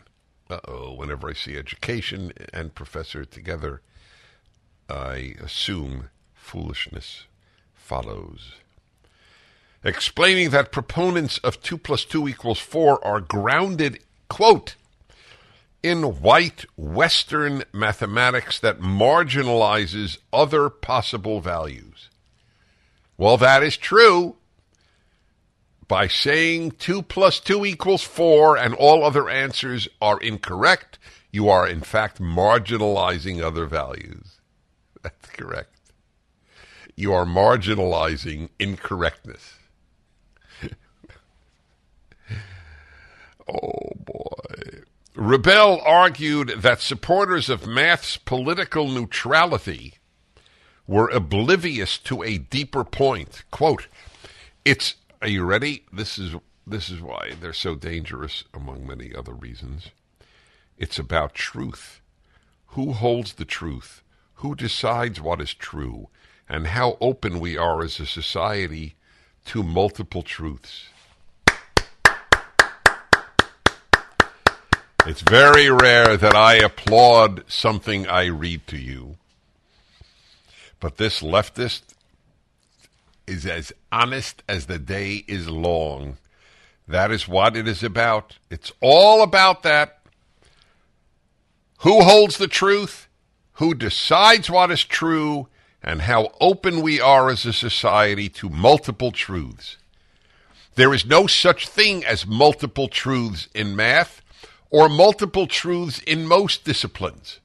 Uh 0.50 0.60
oh, 0.66 0.94
whenever 0.94 1.28
I 1.28 1.32
see 1.32 1.56
education 1.56 2.32
and 2.52 2.74
professor 2.74 3.24
together, 3.24 3.82
I 4.88 5.34
assume 5.42 6.10
foolishness 6.34 7.24
follows. 7.74 8.54
Explaining 9.82 10.50
that 10.50 10.72
proponents 10.72 11.38
of 11.38 11.62
2 11.62 11.78
plus 11.78 12.04
2 12.04 12.28
equals 12.28 12.58
4 12.58 13.04
are 13.04 13.20
grounded, 13.20 14.00
quote, 14.28 14.74
in 15.82 16.02
white 16.02 16.64
Western 16.76 17.62
mathematics 17.72 18.58
that 18.58 18.80
marginalizes 18.80 20.18
other 20.32 20.68
possible 20.68 21.40
values. 21.40 22.08
Well, 23.16 23.36
that 23.36 23.62
is 23.62 23.76
true. 23.76 24.36
By 25.88 26.08
saying 26.08 26.72
2 26.72 27.02
plus 27.02 27.38
2 27.38 27.64
equals 27.64 28.02
4 28.02 28.56
and 28.56 28.74
all 28.74 29.04
other 29.04 29.28
answers 29.28 29.86
are 30.02 30.18
incorrect, 30.18 30.98
you 31.30 31.48
are 31.48 31.68
in 31.68 31.82
fact 31.82 32.20
marginalizing 32.20 33.40
other 33.40 33.66
values. 33.66 34.35
Correct. 35.36 35.70
You 36.94 37.12
are 37.12 37.26
marginalizing 37.26 38.48
incorrectness. 38.58 39.54
oh 43.48 43.92
boy. 43.96 44.80
Rubel 45.14 45.80
argued 45.84 46.48
that 46.58 46.80
supporters 46.80 47.48
of 47.48 47.66
math's 47.66 48.16
political 48.16 48.88
neutrality 48.88 49.94
were 50.86 51.08
oblivious 51.08 51.98
to 51.98 52.22
a 52.22 52.38
deeper 52.38 52.84
point. 52.84 53.44
Quote, 53.50 53.88
it's 54.64 54.96
are 55.22 55.28
you 55.28 55.44
ready? 55.44 55.84
This 55.92 56.18
is 56.18 56.34
this 56.66 56.90
is 56.90 57.00
why 57.00 57.32
they're 57.40 57.52
so 57.52 57.74
dangerous 57.74 58.44
among 58.52 58.86
many 58.86 59.14
other 59.14 59.32
reasons. 59.32 59.90
It's 60.76 60.98
about 60.98 61.34
truth. 61.34 62.00
Who 62.68 62.92
holds 62.92 63.34
the 63.34 63.44
truth? 63.44 64.02
Who 64.36 64.54
decides 64.54 65.20
what 65.20 65.40
is 65.40 65.54
true? 65.54 66.08
And 66.48 66.68
how 66.68 66.96
open 67.00 67.40
we 67.40 67.56
are 67.56 67.82
as 67.82 67.98
a 67.98 68.06
society 68.06 68.94
to 69.46 69.62
multiple 69.62 70.22
truths. 70.22 70.88
It's 75.06 75.22
very 75.22 75.70
rare 75.70 76.16
that 76.16 76.34
I 76.34 76.54
applaud 76.54 77.44
something 77.46 78.08
I 78.08 78.26
read 78.26 78.66
to 78.66 78.76
you. 78.76 79.16
But 80.80 80.96
this 80.96 81.22
leftist 81.22 81.82
is 83.26 83.46
as 83.46 83.72
honest 83.90 84.42
as 84.48 84.66
the 84.66 84.78
day 84.78 85.24
is 85.26 85.48
long. 85.48 86.18
That 86.88 87.10
is 87.10 87.26
what 87.26 87.56
it 87.56 87.66
is 87.66 87.82
about. 87.82 88.38
It's 88.50 88.72
all 88.80 89.22
about 89.22 89.62
that. 89.62 90.00
Who 91.78 92.02
holds 92.02 92.38
the 92.38 92.48
truth? 92.48 93.05
Who 93.56 93.74
decides 93.74 94.50
what 94.50 94.70
is 94.70 94.84
true? 94.84 95.48
And 95.82 96.02
how 96.02 96.32
open 96.40 96.82
we 96.82 97.00
are 97.00 97.30
as 97.30 97.46
a 97.46 97.52
society 97.52 98.28
to 98.30 98.48
multiple 98.48 99.12
truths. 99.12 99.76
There 100.74 100.92
is 100.92 101.06
no 101.06 101.26
such 101.26 101.68
thing 101.68 102.04
as 102.04 102.26
multiple 102.26 102.88
truths 102.88 103.48
in 103.54 103.74
math 103.74 104.20
or 104.70 104.88
multiple 104.88 105.46
truths 105.46 106.00
in 106.00 106.26
most 106.26 106.64
disciplines. 106.64 107.40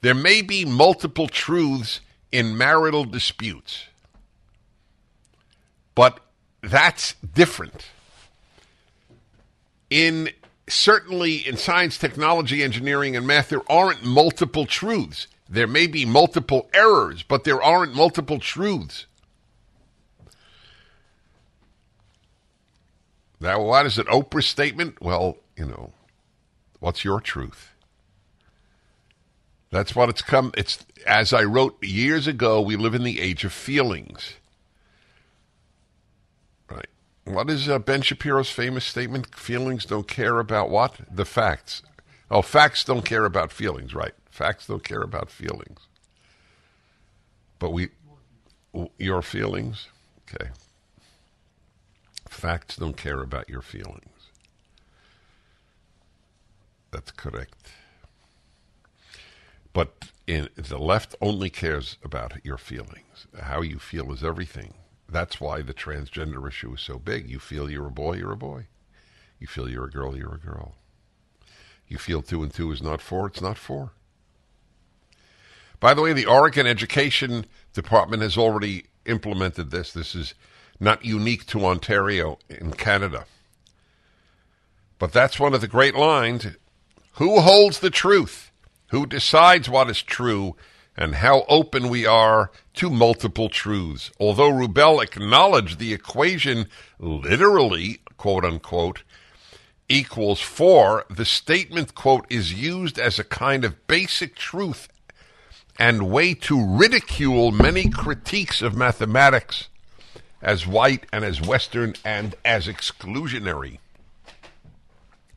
There 0.00 0.14
may 0.14 0.40
be 0.40 0.64
multiple 0.64 1.28
truths 1.28 2.00
in 2.32 2.56
marital 2.56 3.04
disputes, 3.04 3.84
but 5.94 6.20
that's 6.62 7.14
different. 7.34 7.86
In 9.90 10.30
certainly 10.70 11.36
in 11.36 11.56
science, 11.56 11.98
technology, 11.98 12.62
engineering, 12.62 13.16
and 13.16 13.26
math, 13.26 13.48
there 13.48 13.70
aren't 13.70 14.04
multiple 14.04 14.66
truths. 14.66 15.26
There 15.48 15.66
may 15.66 15.86
be 15.86 16.04
multiple 16.04 16.70
errors, 16.72 17.22
but 17.22 17.44
there 17.44 17.62
aren't 17.62 17.94
multiple 17.94 18.38
truths. 18.38 19.06
Now, 23.40 23.62
what 23.62 23.86
is 23.86 23.98
an 23.98 24.06
Oprah 24.06 24.44
statement? 24.44 25.00
Well, 25.00 25.38
you 25.56 25.64
know, 25.64 25.92
what's 26.78 27.04
your 27.04 27.20
truth? 27.20 27.72
That's 29.70 29.94
what 29.94 30.08
it's 30.08 30.22
come. 30.22 30.52
It's 30.56 30.84
as 31.06 31.32
I 31.32 31.44
wrote 31.44 31.82
years 31.82 32.26
ago. 32.26 32.60
We 32.60 32.76
live 32.76 32.94
in 32.94 33.04
the 33.04 33.20
age 33.20 33.44
of 33.44 33.52
feelings. 33.52 34.34
What 37.32 37.50
is 37.50 37.68
uh, 37.68 37.78
Ben 37.78 38.02
Shapiro's 38.02 38.50
famous 38.50 38.84
statement? 38.84 39.34
Feelings 39.34 39.84
don't 39.84 40.08
care 40.08 40.38
about 40.38 40.70
what? 40.70 40.96
The 41.10 41.24
facts. 41.24 41.82
Oh, 42.30 42.42
facts 42.42 42.84
don't 42.84 43.04
care 43.04 43.24
about 43.24 43.52
feelings. 43.52 43.94
Right. 43.94 44.14
Facts 44.30 44.66
don't 44.66 44.84
care 44.84 45.02
about 45.02 45.30
feelings. 45.30 45.80
But 47.58 47.72
we, 47.72 47.88
your 48.98 49.22
feelings, 49.22 49.88
okay. 50.22 50.50
Facts 52.28 52.76
don't 52.76 52.96
care 52.96 53.20
about 53.20 53.48
your 53.48 53.60
feelings. 53.60 54.06
That's 56.90 57.10
correct. 57.10 57.72
But 59.72 60.10
in, 60.26 60.48
the 60.56 60.78
left 60.78 61.14
only 61.20 61.50
cares 61.50 61.98
about 62.02 62.44
your 62.44 62.56
feelings. 62.56 63.26
How 63.40 63.60
you 63.60 63.78
feel 63.78 64.12
is 64.12 64.24
everything. 64.24 64.74
That's 65.10 65.40
why 65.40 65.62
the 65.62 65.74
transgender 65.74 66.46
issue 66.46 66.74
is 66.74 66.80
so 66.80 66.98
big. 66.98 67.28
You 67.28 67.38
feel 67.38 67.70
you're 67.70 67.88
a 67.88 67.90
boy, 67.90 68.16
you're 68.16 68.32
a 68.32 68.36
boy. 68.36 68.66
You 69.38 69.46
feel 69.46 69.68
you're 69.68 69.86
a 69.86 69.90
girl, 69.90 70.16
you're 70.16 70.34
a 70.34 70.38
girl. 70.38 70.74
You 71.88 71.98
feel 71.98 72.22
two 72.22 72.42
and 72.42 72.52
two 72.52 72.70
is 72.70 72.82
not 72.82 73.00
four, 73.00 73.26
it's 73.26 73.40
not 73.40 73.58
four. 73.58 73.92
By 75.80 75.94
the 75.94 76.02
way, 76.02 76.12
the 76.12 76.26
Oregon 76.26 76.66
Education 76.66 77.46
Department 77.72 78.22
has 78.22 78.36
already 78.36 78.84
implemented 79.06 79.70
this. 79.70 79.92
This 79.92 80.14
is 80.14 80.34
not 80.78 81.04
unique 81.04 81.46
to 81.46 81.64
Ontario 81.64 82.38
in 82.48 82.72
Canada. 82.72 83.24
But 84.98 85.12
that's 85.12 85.40
one 85.40 85.54
of 85.54 85.62
the 85.62 85.68
great 85.68 85.94
lines. 85.94 86.46
Who 87.14 87.40
holds 87.40 87.80
the 87.80 87.90
truth? 87.90 88.52
Who 88.90 89.06
decides 89.06 89.68
what 89.68 89.88
is 89.90 90.02
true? 90.02 90.56
And 90.96 91.16
how 91.16 91.44
open 91.48 91.88
we 91.88 92.04
are 92.04 92.50
to 92.74 92.90
multiple 92.90 93.48
truths. 93.48 94.10
Although 94.20 94.50
Rubel 94.50 95.02
acknowledged 95.02 95.78
the 95.78 95.92
equation 95.94 96.66
literally, 96.98 98.00
quote 98.16 98.44
unquote, 98.44 99.02
equals 99.88 100.40
four, 100.40 101.04
the 101.10 101.24
statement, 101.24 101.94
quote, 101.94 102.26
is 102.28 102.52
used 102.54 102.98
as 102.98 103.18
a 103.18 103.24
kind 103.24 103.64
of 103.64 103.86
basic 103.86 104.34
truth 104.36 104.88
and 105.78 106.10
way 106.10 106.34
to 106.34 106.76
ridicule 106.76 107.50
many 107.50 107.88
critiques 107.88 108.60
of 108.60 108.76
mathematics 108.76 109.68
as 110.42 110.66
white 110.66 111.06
and 111.12 111.24
as 111.24 111.40
Western 111.40 111.94
and 112.04 112.34
as 112.44 112.66
exclusionary. 112.66 113.78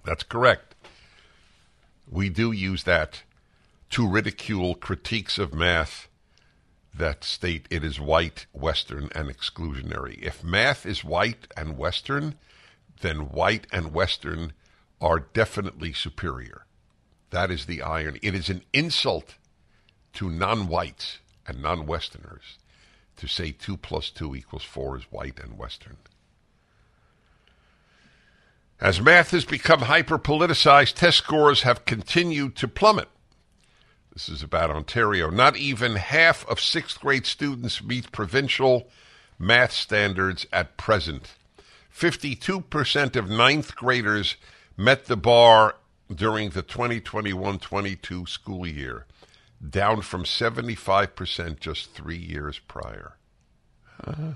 That's 0.03 0.23
correct. 0.23 0.75
We 2.09 2.30
do 2.30 2.51
use 2.51 2.84
that 2.84 3.23
to 3.94 4.07
ridicule 4.07 4.74
critiques 4.74 5.38
of 5.38 5.53
math 5.53 6.07
that 6.95 7.24
state 7.24 7.68
it 7.70 7.84
is 7.84 7.99
white, 7.99 8.48
Western, 8.52 9.07
and 9.14 9.30
exclusionary. 9.30 10.20
If 10.20 10.44
math 10.44 10.84
is 10.84 11.03
white 11.03 11.45
and 11.56 11.78
Western, 11.78 12.34
then 13.02 13.30
white 13.30 13.68
and 13.72 13.94
Western 13.94 14.53
are 14.99 15.20
definitely 15.20 15.94
superior. 15.94 16.65
That 17.30 17.52
is 17.52 17.68
the 17.68 17.84
irony. 17.84 18.18
It 18.24 18.34
is 18.34 18.49
an 18.49 18.64
insult 18.74 19.36
to 20.14 20.28
non 20.28 20.68
whites 20.68 21.20
and 21.45 21.61
non 21.61 21.86
Westerners 21.86 22.57
to 23.18 23.28
say 23.28 23.52
2 23.52 23.78
plus 23.78 24.10
2 24.10 24.34
equals 24.36 24.64
4 24.64 24.98
is 24.98 25.03
white 25.11 25.40
and 25.40 25.56
Western. 25.56 25.98
As 28.82 28.99
math 28.99 29.30
has 29.30 29.45
become 29.45 29.82
hyper 29.82 30.18
politicized, 30.18 30.95
test 30.95 31.20
scores 31.20 31.61
have 31.61 31.86
continued 31.86 32.56
to 32.56 32.68
plummet. 32.68 33.10
This 34.14 34.30
is 34.30 34.44
about 34.44 34.69
Ontario. 34.69 35.30
Not 35.31 35.57
even 35.57 35.95
half 35.95 36.48
of 36.48 36.60
sixth 36.60 36.99
grade 36.99 37.26
students 37.26 37.84
meet 37.84 38.11
provincial 38.11 38.88
math 39.40 39.72
standards 39.72 40.45
at 40.53 40.77
present. 40.77 41.34
52% 41.95 43.15
of 43.15 43.30
ninth 43.30 43.76
graders 43.76 44.35
met 44.77 45.06
the 45.06 45.18
bar 45.18 45.76
during 46.14 46.52
the 46.52 46.61
2021 46.61 47.60
22 47.60 48.26
school 48.27 48.68
year. 48.68 49.06
down 49.68 50.02
from 50.02 50.23
75% 50.26 51.60
just 51.60 51.91
three 51.94 52.18
years 52.18 52.60
prior. 52.60 53.14
Wow. 54.06 54.35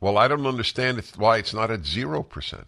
Well, 0.00 0.18
I 0.18 0.28
don't 0.28 0.46
understand 0.46 1.02
why 1.16 1.38
it's 1.38 1.54
not 1.54 1.70
at 1.70 1.82
0%. 1.82 2.64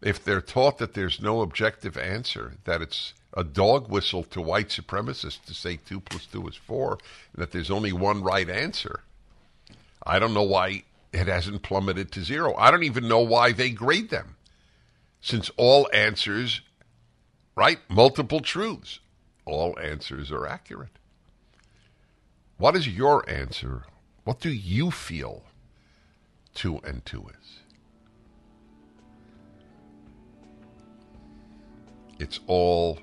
If 0.00 0.22
they're 0.22 0.40
taught 0.40 0.78
that 0.78 0.94
there's 0.94 1.20
no 1.20 1.40
objective 1.40 1.96
answer, 1.96 2.54
that 2.64 2.80
it's 2.80 3.14
a 3.34 3.44
dog 3.44 3.88
whistle 3.90 4.22
to 4.24 4.40
white 4.40 4.68
supremacists 4.68 5.44
to 5.44 5.54
say 5.54 5.76
2 5.76 6.00
plus 6.00 6.26
2 6.26 6.48
is 6.48 6.56
4, 6.56 6.92
and 7.32 7.42
that 7.42 7.52
there's 7.52 7.70
only 7.70 7.92
one 7.92 8.22
right 8.22 8.48
answer, 8.48 9.00
I 10.04 10.18
don't 10.18 10.34
know 10.34 10.42
why 10.42 10.84
it 11.12 11.26
hasn't 11.26 11.62
plummeted 11.62 12.12
to 12.12 12.24
zero. 12.24 12.54
I 12.54 12.70
don't 12.70 12.84
even 12.84 13.08
know 13.08 13.20
why 13.20 13.52
they 13.52 13.70
grade 13.70 14.10
them, 14.10 14.36
since 15.20 15.50
all 15.56 15.88
answers, 15.92 16.60
right, 17.56 17.78
multiple 17.88 18.40
truths, 18.40 19.00
all 19.44 19.78
answers 19.78 20.30
are 20.30 20.46
accurate. 20.46 20.98
What 22.56 22.76
is 22.76 22.88
your 22.88 23.28
answer? 23.28 23.84
What 24.24 24.40
do 24.40 24.50
you 24.50 24.90
feel 24.90 25.44
two 26.54 26.78
and 26.84 27.04
two 27.04 27.28
is? 27.28 27.60
It's 32.18 32.40
all 32.48 32.98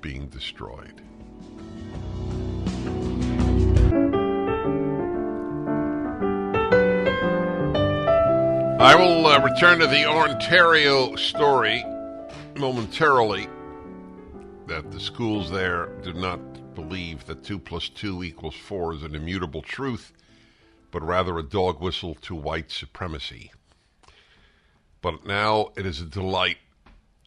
being 0.00 0.28
destroyed. 0.28 1.02
I 8.80 8.94
will 8.96 9.26
uh, 9.26 9.42
return 9.42 9.80
to 9.80 9.86
the 9.86 10.06
Ontario 10.06 11.14
story 11.16 11.84
momentarily. 12.56 13.48
That 14.66 14.90
the 14.90 15.00
schools 15.00 15.50
there 15.50 15.86
do 16.02 16.14
not 16.14 16.74
believe 16.74 17.26
that 17.26 17.44
2 17.44 17.58
plus 17.58 17.90
2 17.90 18.24
equals 18.24 18.54
4 18.54 18.94
is 18.94 19.02
an 19.02 19.14
immutable 19.14 19.60
truth, 19.60 20.12
but 20.90 21.02
rather 21.02 21.38
a 21.38 21.42
dog 21.42 21.82
whistle 21.82 22.14
to 22.22 22.34
white 22.34 22.70
supremacy. 22.70 23.52
But 25.02 25.26
now 25.26 25.72
it 25.76 25.84
is 25.84 26.00
a 26.00 26.06
delight, 26.06 26.58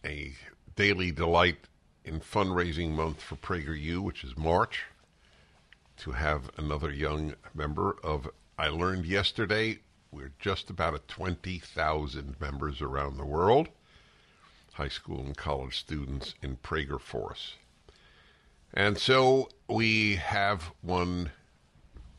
a 0.04 0.32
daily 0.78 1.10
delight 1.10 1.58
in 2.04 2.20
fundraising 2.20 2.90
month 2.90 3.20
for 3.20 3.34
PragerU, 3.34 3.98
which 3.98 4.22
is 4.22 4.36
March, 4.36 4.84
to 5.96 6.12
have 6.12 6.52
another 6.56 6.92
young 6.92 7.34
member 7.52 7.96
of 8.04 8.30
I 8.56 8.68
Learned 8.68 9.04
Yesterday. 9.04 9.80
We're 10.12 10.30
just 10.38 10.70
about 10.70 10.94
at 10.94 11.08
20,000 11.08 12.40
members 12.40 12.80
around 12.80 13.16
the 13.16 13.24
world, 13.24 13.70
high 14.74 14.86
school 14.86 15.18
and 15.18 15.36
college 15.36 15.76
students 15.76 16.36
in 16.42 16.58
Prager 16.58 17.00
Force. 17.00 17.56
And 18.72 18.98
so 18.98 19.48
we 19.68 20.14
have 20.14 20.70
one 20.82 21.32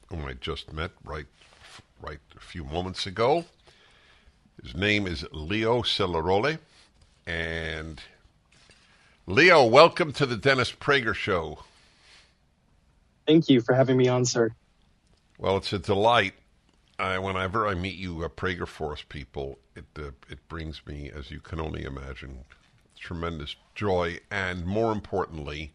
whom 0.09 0.25
I 0.25 0.33
just 0.33 0.73
met 0.73 0.91
right, 1.05 1.27
right 2.01 2.19
a 2.35 2.41
few 2.41 2.65
moments 2.65 3.07
ago. 3.07 3.45
His 4.61 4.75
name 4.75 5.07
is 5.07 5.25
Leo 5.31 5.81
Sellarole, 5.81 6.59
and 7.25 8.01
Leo, 9.29 9.63
welcome 9.63 10.11
to 10.11 10.25
the 10.25 10.35
Dennis 10.35 10.71
Prager 10.71 11.13
Show. 11.13 11.59
Thank 13.27 13.47
you 13.47 13.61
for 13.61 13.75
having 13.75 13.95
me 13.95 14.07
on, 14.07 14.25
sir. 14.25 14.49
Well, 15.37 15.57
it's 15.57 15.71
a 15.71 15.77
delight. 15.77 16.33
I, 16.97 17.19
whenever 17.19 17.67
I 17.67 17.75
meet 17.75 17.95
you, 17.95 18.25
uh, 18.25 18.29
Prager 18.29 18.67
Force 18.67 19.03
people, 19.07 19.59
it 19.75 19.85
uh, 19.95 20.13
it 20.29 20.39
brings 20.47 20.81
me, 20.87 21.11
as 21.15 21.29
you 21.29 21.41
can 21.41 21.59
only 21.59 21.83
imagine, 21.83 22.39
tremendous 22.99 23.55
joy, 23.75 24.17
and 24.31 24.65
more 24.65 24.91
importantly, 24.91 25.73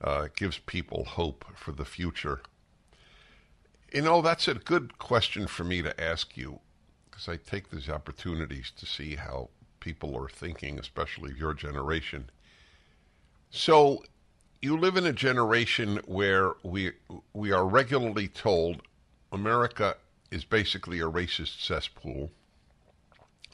uh, 0.00 0.28
gives 0.34 0.56
people 0.56 1.04
hope 1.04 1.44
for 1.54 1.72
the 1.72 1.84
future. 1.84 2.40
You 3.92 4.00
know, 4.00 4.22
that's 4.22 4.48
a 4.48 4.54
good 4.54 4.96
question 4.96 5.48
for 5.48 5.64
me 5.64 5.82
to 5.82 6.02
ask 6.02 6.34
you, 6.34 6.60
because 7.10 7.28
I 7.28 7.36
take 7.36 7.68
these 7.68 7.90
opportunities 7.90 8.72
to 8.78 8.86
see 8.86 9.16
how 9.16 9.50
people 9.80 10.16
are 10.16 10.30
thinking, 10.30 10.78
especially 10.78 11.34
your 11.38 11.52
generation. 11.52 12.30
So 13.56 14.02
you 14.60 14.76
live 14.76 14.96
in 14.96 15.06
a 15.06 15.12
generation 15.12 16.00
where 16.06 16.54
we 16.64 16.90
we 17.32 17.52
are 17.52 17.64
regularly 17.64 18.26
told 18.26 18.82
America 19.30 19.96
is 20.32 20.44
basically 20.44 20.98
a 20.98 21.04
racist 21.04 21.64
cesspool. 21.64 22.32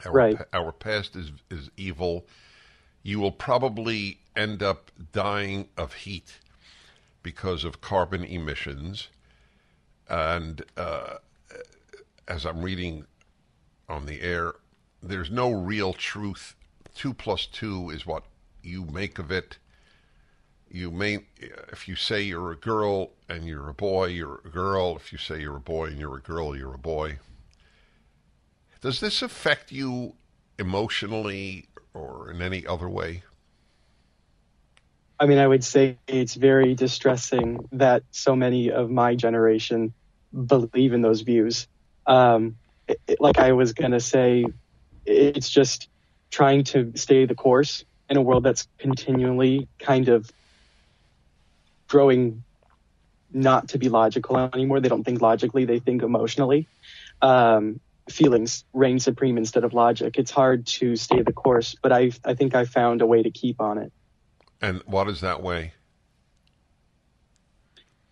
Our, 0.03 0.11
right. 0.11 0.37
Our 0.53 0.71
past 0.71 1.15
is 1.15 1.31
is 1.51 1.69
evil. 1.77 2.25
You 3.03 3.19
will 3.19 3.31
probably 3.31 4.17
end 4.35 4.63
up 4.63 4.89
dying 5.11 5.69
of 5.77 5.93
heat 5.93 6.39
because 7.21 7.63
of 7.63 7.79
carbon 7.79 8.23
emissions. 8.23 9.09
And 10.09 10.65
uh, 10.75 11.17
as 12.27 12.43
I'm 12.43 12.63
reading 12.63 13.05
on 13.87 14.07
the 14.07 14.21
air, 14.21 14.55
there's 15.03 15.29
no 15.29 15.51
real 15.51 15.93
truth. 15.93 16.55
Two 16.95 17.13
plus 17.13 17.45
two 17.45 17.91
is 17.91 18.07
what 18.07 18.23
you 18.63 18.83
make 18.85 19.19
of 19.19 19.31
it 19.31 19.59
you 20.71 20.89
may 20.89 21.19
if 21.71 21.87
you 21.87 21.95
say 21.95 22.21
you're 22.21 22.51
a 22.51 22.55
girl 22.55 23.11
and 23.27 23.45
you're 23.45 23.69
a 23.69 23.73
boy 23.73 24.05
you're 24.05 24.41
a 24.45 24.49
girl. 24.49 24.95
If 24.95 25.11
you 25.11 25.17
say 25.17 25.41
you're 25.41 25.57
a 25.57 25.61
boy 25.61 25.87
and 25.87 25.99
you're 25.99 26.17
a 26.17 26.21
girl 26.21 26.55
you're 26.55 26.73
a 26.73 26.79
boy. 26.79 27.19
Does 28.81 28.99
this 28.99 29.21
affect 29.21 29.71
you 29.71 30.15
emotionally 30.57 31.67
or 31.93 32.31
in 32.31 32.41
any 32.41 32.65
other 32.65 32.89
way? 32.89 33.23
I 35.19 35.25
mean 35.27 35.37
i 35.37 35.47
would 35.47 35.63
say 35.63 35.97
it's 36.07 36.35
very 36.35 36.73
distressing 36.73 37.67
that 37.73 38.03
so 38.11 38.35
many 38.35 38.71
of 38.71 38.89
my 38.89 39.15
generation 39.15 39.93
believe 40.45 40.93
in 40.93 41.01
those 41.01 41.21
views. 41.21 41.67
Um, 42.07 42.55
it, 42.87 42.99
it, 43.07 43.21
like 43.21 43.37
i 43.37 43.51
was 43.51 43.73
going 43.73 43.91
to 43.91 43.99
say 43.99 44.45
it's 45.05 45.49
just 45.49 45.89
trying 46.31 46.63
to 46.63 46.91
stay 46.95 47.25
the 47.25 47.35
course 47.35 47.83
in 48.09 48.17
a 48.17 48.21
world 48.21 48.43
that's 48.43 48.67
continually 48.79 49.67
kind 49.79 50.09
of 50.09 50.31
growing 51.91 52.43
not 53.33 53.67
to 53.69 53.77
be 53.77 53.89
logical 53.89 54.37
anymore. 54.37 54.79
They 54.79 54.87
don't 54.87 55.03
think 55.03 55.21
logically, 55.21 55.65
they 55.65 55.79
think 55.79 56.03
emotionally. 56.03 56.67
Um, 57.21 57.81
feelings 58.09 58.63
reign 58.73 58.99
supreme 58.99 59.37
instead 59.37 59.63
of 59.63 59.73
logic. 59.73 60.17
It's 60.17 60.31
hard 60.31 60.65
to 60.67 60.95
stay 60.95 61.21
the 61.21 61.33
course, 61.33 61.75
but 61.81 61.91
I 61.91 62.11
I 62.25 62.33
think 62.33 62.55
I 62.55 62.65
found 62.65 63.01
a 63.01 63.05
way 63.05 63.21
to 63.23 63.29
keep 63.29 63.59
on 63.61 63.77
it. 63.77 63.91
And 64.61 64.81
what 64.85 65.07
is 65.09 65.21
that 65.21 65.43
way? 65.43 65.73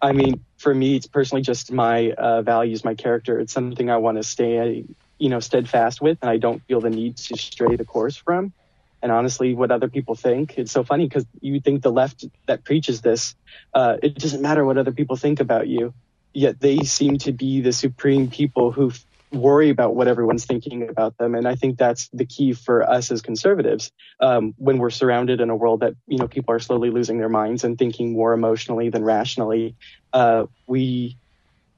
I 0.02 0.12
mean, 0.12 0.46
for 0.58 0.74
me, 0.74 0.96
it's 0.98 1.08
personally 1.08 1.42
just 1.42 1.72
my 1.72 2.12
uh, 2.12 2.42
values, 2.42 2.86
my 2.86 2.96
character. 2.96 3.40
It's 3.40 3.54
something 3.54 3.90
I 3.90 3.98
want 3.98 4.18
to 4.18 4.24
stay, 4.24 4.86
you 5.18 5.30
know, 5.30 5.40
steadfast 5.40 6.02
with, 6.02 6.18
and 6.22 6.30
I 6.30 6.38
don't 6.38 6.64
feel 6.68 6.82
the 6.82 6.90
need 6.90 7.18
to 7.18 7.38
stray 7.38 7.76
the 7.76 7.86
course 7.86 8.16
from 8.16 8.54
and 9.02 9.12
honestly 9.12 9.54
what 9.54 9.72
other 9.72 9.90
people 9.90 10.16
think. 10.16 10.58
It's 10.58 10.72
so 10.72 10.84
funny 10.84 11.08
because 11.08 11.26
you 11.42 11.60
think 11.60 11.82
the 11.82 11.92
left 11.92 12.26
that 12.48 12.64
preaches 12.64 13.02
this, 13.02 13.36
uh, 13.74 13.98
it 14.02 14.16
doesn't 14.16 14.42
matter 14.42 14.66
what 14.66 14.78
other 14.78 14.92
people 14.92 15.16
think 15.16 15.40
about 15.40 15.68
you, 15.68 15.94
yet 16.34 16.60
they 16.60 16.80
seem 16.80 17.18
to 17.20 17.32
be 17.32 17.62
the 17.62 17.74
supreme 17.74 18.30
people 18.30 18.72
who 18.72 18.90
f- 18.90 19.06
worry 19.32 19.70
about 19.70 19.96
what 19.96 20.08
everyone's 20.08 20.46
thinking 20.46 20.90
about 20.90 21.18
them. 21.18 21.36
And 21.36 21.48
I 21.48 21.56
think 21.56 21.78
that's 21.78 22.10
the 22.12 22.26
key 22.26 22.54
for 22.54 22.90
us 22.90 23.12
as 23.12 23.22
conservatives 23.22 23.92
um, 24.20 24.56
when 24.58 24.80
we're 24.80 24.90
surrounded 24.90 25.40
in 25.40 25.50
a 25.50 25.56
world 25.56 25.82
that 25.82 25.94
you 26.08 26.18
know 26.18 26.28
people 26.28 26.54
are 26.54 26.60
slowly 26.60 26.90
losing 26.90 27.20
their 27.20 27.30
minds 27.30 27.64
and 27.64 27.78
thinking 27.78 28.14
more 28.14 28.34
emotionally 28.34 28.90
than 28.90 29.04
rationally. 29.04 29.76
Uh, 30.12 30.46
we 30.66 31.18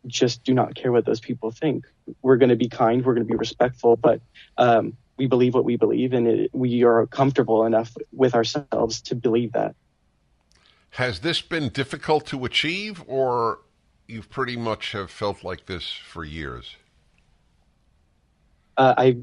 just 0.07 0.43
do 0.43 0.53
not 0.53 0.75
care 0.75 0.91
what 0.91 1.05
those 1.05 1.19
people 1.19 1.51
think. 1.51 1.85
We're 2.21 2.37
going 2.37 2.49
to 2.49 2.55
be 2.55 2.69
kind, 2.69 3.05
we're 3.05 3.13
going 3.13 3.27
to 3.27 3.31
be 3.31 3.37
respectful, 3.37 3.95
but 3.95 4.21
um, 4.57 4.97
we 5.21 5.27
believe 5.27 5.53
what 5.53 5.65
we 5.65 5.75
believe, 5.75 6.13
and 6.13 6.27
it, 6.27 6.49
we 6.51 6.83
are 6.83 7.05
comfortable 7.05 7.63
enough 7.63 7.95
with 8.11 8.33
ourselves 8.33 9.01
to 9.01 9.13
believe 9.13 9.51
that. 9.51 9.75
Has 10.91 11.19
this 11.19 11.41
been 11.41 11.69
difficult 11.69 12.25
to 12.27 12.43
achieve, 12.43 13.03
or 13.05 13.59
you've 14.07 14.31
pretty 14.31 14.57
much 14.57 14.93
have 14.93 15.11
felt 15.11 15.43
like 15.43 15.67
this 15.67 15.91
for 15.91 16.25
years? 16.25 16.75
Uh, 18.75 18.95
I 18.97 19.17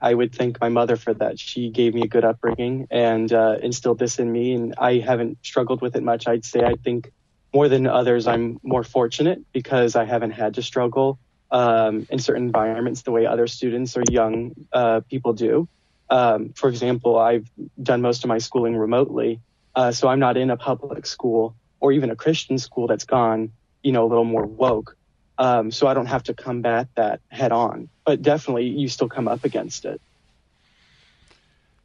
I 0.00 0.14
would 0.14 0.32
thank 0.32 0.60
my 0.60 0.68
mother 0.68 0.94
for 0.94 1.12
that. 1.14 1.40
She 1.40 1.70
gave 1.70 1.92
me 1.92 2.02
a 2.02 2.06
good 2.06 2.24
upbringing 2.24 2.86
and 2.92 3.32
uh, 3.32 3.56
instilled 3.60 3.98
this 3.98 4.20
in 4.20 4.30
me, 4.30 4.54
and 4.54 4.76
I 4.78 4.98
haven't 4.98 5.38
struggled 5.42 5.82
with 5.82 5.96
it 5.96 6.04
much. 6.04 6.28
I'd 6.28 6.44
say 6.44 6.60
I 6.60 6.74
think 6.74 7.10
more 7.52 7.68
than 7.68 7.88
others, 7.88 8.28
I'm 8.28 8.60
more 8.62 8.84
fortunate 8.84 9.40
because 9.52 9.96
I 9.96 10.04
haven't 10.04 10.32
had 10.42 10.54
to 10.54 10.62
struggle 10.62 11.18
um, 11.50 12.06
in 12.10 12.18
certain 12.18 12.44
environments 12.44 13.02
the 13.02 13.10
way 13.10 13.26
other 13.26 13.46
students 13.46 13.96
or 13.96 14.02
young 14.10 14.54
uh, 14.72 15.00
people 15.08 15.32
do. 15.32 15.68
Um, 16.08 16.52
for 16.54 16.68
example, 16.68 17.18
I've 17.18 17.50
done 17.82 18.00
most 18.02 18.24
of 18.24 18.28
my 18.28 18.38
schooling 18.38 18.76
remotely, 18.76 19.40
uh, 19.74 19.92
so 19.92 20.08
I'm 20.08 20.20
not 20.20 20.36
in 20.36 20.50
a 20.50 20.56
public 20.56 21.06
school 21.06 21.54
or 21.80 21.92
even 21.92 22.10
a 22.10 22.16
Christian 22.16 22.58
school 22.58 22.86
that's 22.86 23.04
gone, 23.04 23.52
you 23.82 23.92
know, 23.92 24.04
a 24.04 24.08
little 24.08 24.24
more 24.24 24.46
woke. 24.46 24.96
Um, 25.38 25.70
so 25.70 25.86
I 25.86 25.94
don't 25.94 26.06
have 26.06 26.22
to 26.24 26.34
combat 26.34 26.88
that 26.94 27.20
head 27.28 27.52
on, 27.52 27.88
but 28.04 28.22
definitely 28.22 28.68
you 28.68 28.88
still 28.88 29.08
come 29.08 29.28
up 29.28 29.44
against 29.44 29.84
it. 29.84 30.00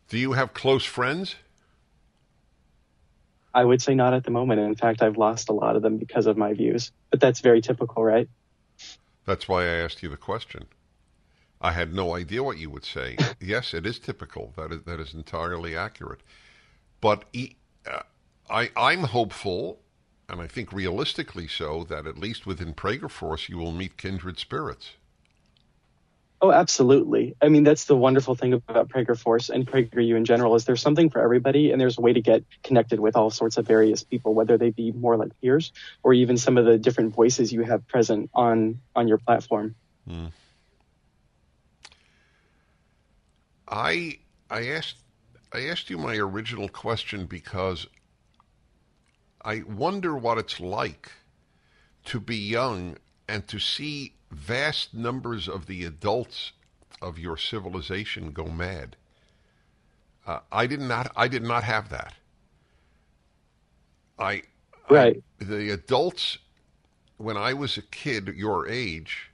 Do 0.08 0.18
you 0.18 0.34
have 0.34 0.54
close 0.54 0.86
friends? 0.86 1.36
I 3.54 3.66
would 3.66 3.82
say 3.82 3.96
not 3.96 4.14
at 4.14 4.24
the 4.24 4.32
moment. 4.32 4.62
In 4.62 4.76
fact, 4.76 5.02
I've 5.02 5.18
lost 5.18 5.50
a 5.50 5.54
lot 5.54 5.76
of 5.76 5.82
them 5.82 5.98
because 5.98 6.26
of 6.26 6.38
my 6.38 6.54
views. 6.54 6.92
But 7.10 7.20
that's 7.20 7.42
very 7.42 7.62
typical, 7.62 8.04
right? 8.04 8.30
That's 9.26 9.48
why 9.48 9.64
I 9.64 9.76
asked 9.84 10.02
you 10.04 10.10
the 10.10 10.18
question. 10.18 10.66
I 11.62 11.72
had 11.72 11.94
no 11.94 12.16
idea 12.16 12.44
what 12.44 12.58
you 12.58 12.70
would 12.72 12.86
say. 12.86 13.18
yes, 13.40 13.74
it 13.74 13.86
is 13.86 14.00
typical. 14.00 14.54
That 14.58 14.72
is 14.72 14.84
that 14.84 15.00
is 15.00 15.14
entirely 15.14 15.76
accurate. 15.76 16.22
But 17.00 17.26
uh, 17.90 18.00
I 18.50 18.72
I'm 18.76 19.04
hopeful, 19.04 19.80
and 20.28 20.42
I 20.42 20.48
think 20.48 20.74
realistically 20.74 21.48
so, 21.48 21.84
that 21.86 22.08
at 22.08 22.18
least 22.18 22.46
within 22.48 22.74
Prager 22.74 23.10
Force 23.10 23.48
you 23.48 23.58
will 23.58 23.72
meet 23.72 23.98
kindred 23.98 24.40
spirits. 24.40 24.94
Oh, 26.44 26.52
absolutely. 26.52 27.36
I 27.40 27.50
mean, 27.50 27.64
that's 27.64 27.86
the 27.86 27.96
wonderful 27.96 28.34
thing 28.34 28.54
about 28.54 28.90
Prager 28.90 29.18
Force 29.18 29.50
and 29.50 29.66
PragerU 29.66 30.18
in 30.18 30.26
general 30.26 30.56
is 30.56 30.66
there's 30.66 30.82
something 30.82 31.12
for 31.12 31.22
everybody, 31.22 31.72
and 31.72 31.80
there's 31.80 32.00
a 32.00 32.02
way 32.02 32.14
to 32.14 32.22
get 32.22 32.44
connected 32.64 33.00
with 33.00 33.16
all 33.16 33.30
sorts 33.30 33.58
of 33.58 33.68
various 33.68 34.04
people, 34.04 34.34
whether 34.34 34.58
they 34.58 34.72
be 34.72 34.92
more 34.92 35.18
like 35.18 35.40
peers 35.40 35.72
or 36.02 36.14
even 36.14 36.38
some 36.38 36.58
of 36.58 36.66
the 36.66 36.80
different 36.80 37.14
voices 37.14 37.54
you 37.54 37.62
have 37.62 37.88
present 37.88 38.32
on 38.34 38.82
on 38.96 39.08
your 39.08 39.20
platform. 39.20 39.76
Hmm. 40.08 40.28
I 43.68 44.18
I 44.50 44.68
asked 44.70 44.98
I 45.54 45.68
asked 45.68 45.92
you 45.92 46.00
my 46.00 46.16
original 46.16 46.70
question 46.70 47.28
because 47.28 47.86
I 49.44 49.62
wonder 49.62 50.18
what 50.18 50.40
it's 50.40 50.60
like 50.60 51.12
to 52.06 52.20
be 52.20 52.38
young 52.38 52.98
and 53.28 53.48
to 53.48 53.60
see 53.60 54.16
vast 54.32 54.94
numbers 54.94 55.48
of 55.48 55.66
the 55.68 55.86
adults 55.86 56.54
of 57.02 57.20
your 57.20 57.38
civilization 57.38 58.32
go 58.32 58.46
mad. 58.46 58.96
Uh, 60.26 60.40
I 60.52 60.68
did 60.68 60.82
not. 60.82 61.12
I 61.16 61.28
did 61.28 61.44
not 61.44 61.64
have 61.64 61.90
that. 61.90 62.14
I 64.20 64.44
right. 64.90 65.22
I, 65.42 65.44
the 65.44 65.72
adults 65.72 66.38
when 67.18 67.38
I 67.38 67.54
was 67.54 67.78
a 67.78 67.82
kid, 67.82 68.34
your 68.36 68.68
age, 68.68 69.32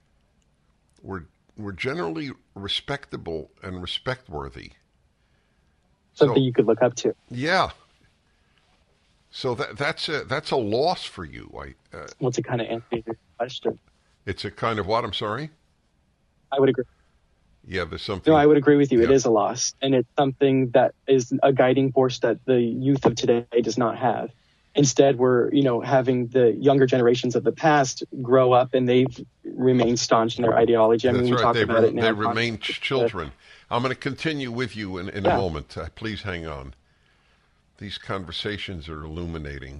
were 1.02 1.26
were 1.57 1.74
generally 1.74 2.32
respectable 2.56 3.52
and 3.61 3.76
respectworthy. 3.76 4.72
Something 6.14 6.36
so, 6.36 6.41
you 6.41 6.53
could 6.53 6.65
look 6.65 6.82
up 6.82 6.95
to. 6.95 7.15
Yeah. 7.30 7.72
So 9.30 9.56
that 9.56 9.78
that's 9.78 10.10
a 10.10 10.24
that's 10.24 10.52
a 10.52 10.56
loss 10.56 11.03
for 11.03 11.26
you. 11.26 11.52
I 11.57 11.98
uh, 11.98 12.07
well, 12.19 12.32
to 12.32 12.41
kind 12.41 12.61
of 12.61 12.68
answer 12.68 13.03
your 13.06 13.18
question. 13.38 13.80
It's 14.28 14.44
a 14.44 14.52
kind 14.52 14.78
of 14.78 14.86
what? 14.86 15.06
I'm 15.06 15.14
sorry? 15.14 15.49
I 16.52 16.60
would 16.60 16.68
agree. 16.68 16.84
Yeah, 17.66 17.86
there's 17.86 18.02
something. 18.02 18.32
No, 18.32 18.38
I 18.38 18.45
would 18.45 18.58
agree 18.58 18.76
with 18.76 18.91
you. 18.91 18.99
Yeah. 18.99 19.06
It 19.06 19.12
is 19.12 19.26
a 19.26 19.30
loss. 19.30 19.74
And 19.82 19.95
it's 19.95 20.10
something 20.18 20.70
that 20.72 20.94
is 21.08 21.34
a 21.41 21.54
guiding 21.54 21.94
force 21.94 22.20
that 22.20 22.44
the 22.45 22.60
youth 22.60 23.06
of 23.06 23.16
today 23.16 23.45
does 23.64 23.78
not 23.78 23.98
have. 23.98 24.32
Instead, 24.76 25.18
we're, 25.18 25.52
you 25.54 25.64
know, 25.64 25.80
having 25.80 26.28
the 26.28 26.52
younger 26.52 26.86
generations 26.86 27.36
of 27.36 27.44
the 27.45 27.54
past 27.54 28.04
grow 28.22 28.52
up 28.52 28.74
and 28.74 28.88
they've 28.88 29.26
remained 29.44 29.99
staunch 29.99 30.38
in 30.38 30.44
their 30.44 30.56
ideology. 30.56 31.08
I 31.08 31.14
mean, 31.14 31.22
That's 31.22 31.32
we 31.32 31.36
right. 31.38 31.41
talk 31.41 31.56
they 31.56 31.62
about 31.62 31.84
re- 31.84 31.88
it 31.88 31.95
now. 31.95 32.02
They 32.04 32.12
remain 32.12 32.60
children. 32.60 33.32
I'm 33.72 33.82
going 33.82 33.94
to 33.94 33.99
continue 33.99 34.52
with 34.52 34.76
you 34.76 34.98
in, 34.98 35.10
in 35.10 35.24
yeah. 35.24 35.36
a 35.36 35.38
moment. 35.38 35.78
Uh, 35.78 35.88
please 35.95 36.22
hang 36.22 36.45
on. 36.45 36.74
These 37.78 37.98
conversations 37.98 38.90
are 38.90 39.04
illuminating. 39.04 39.80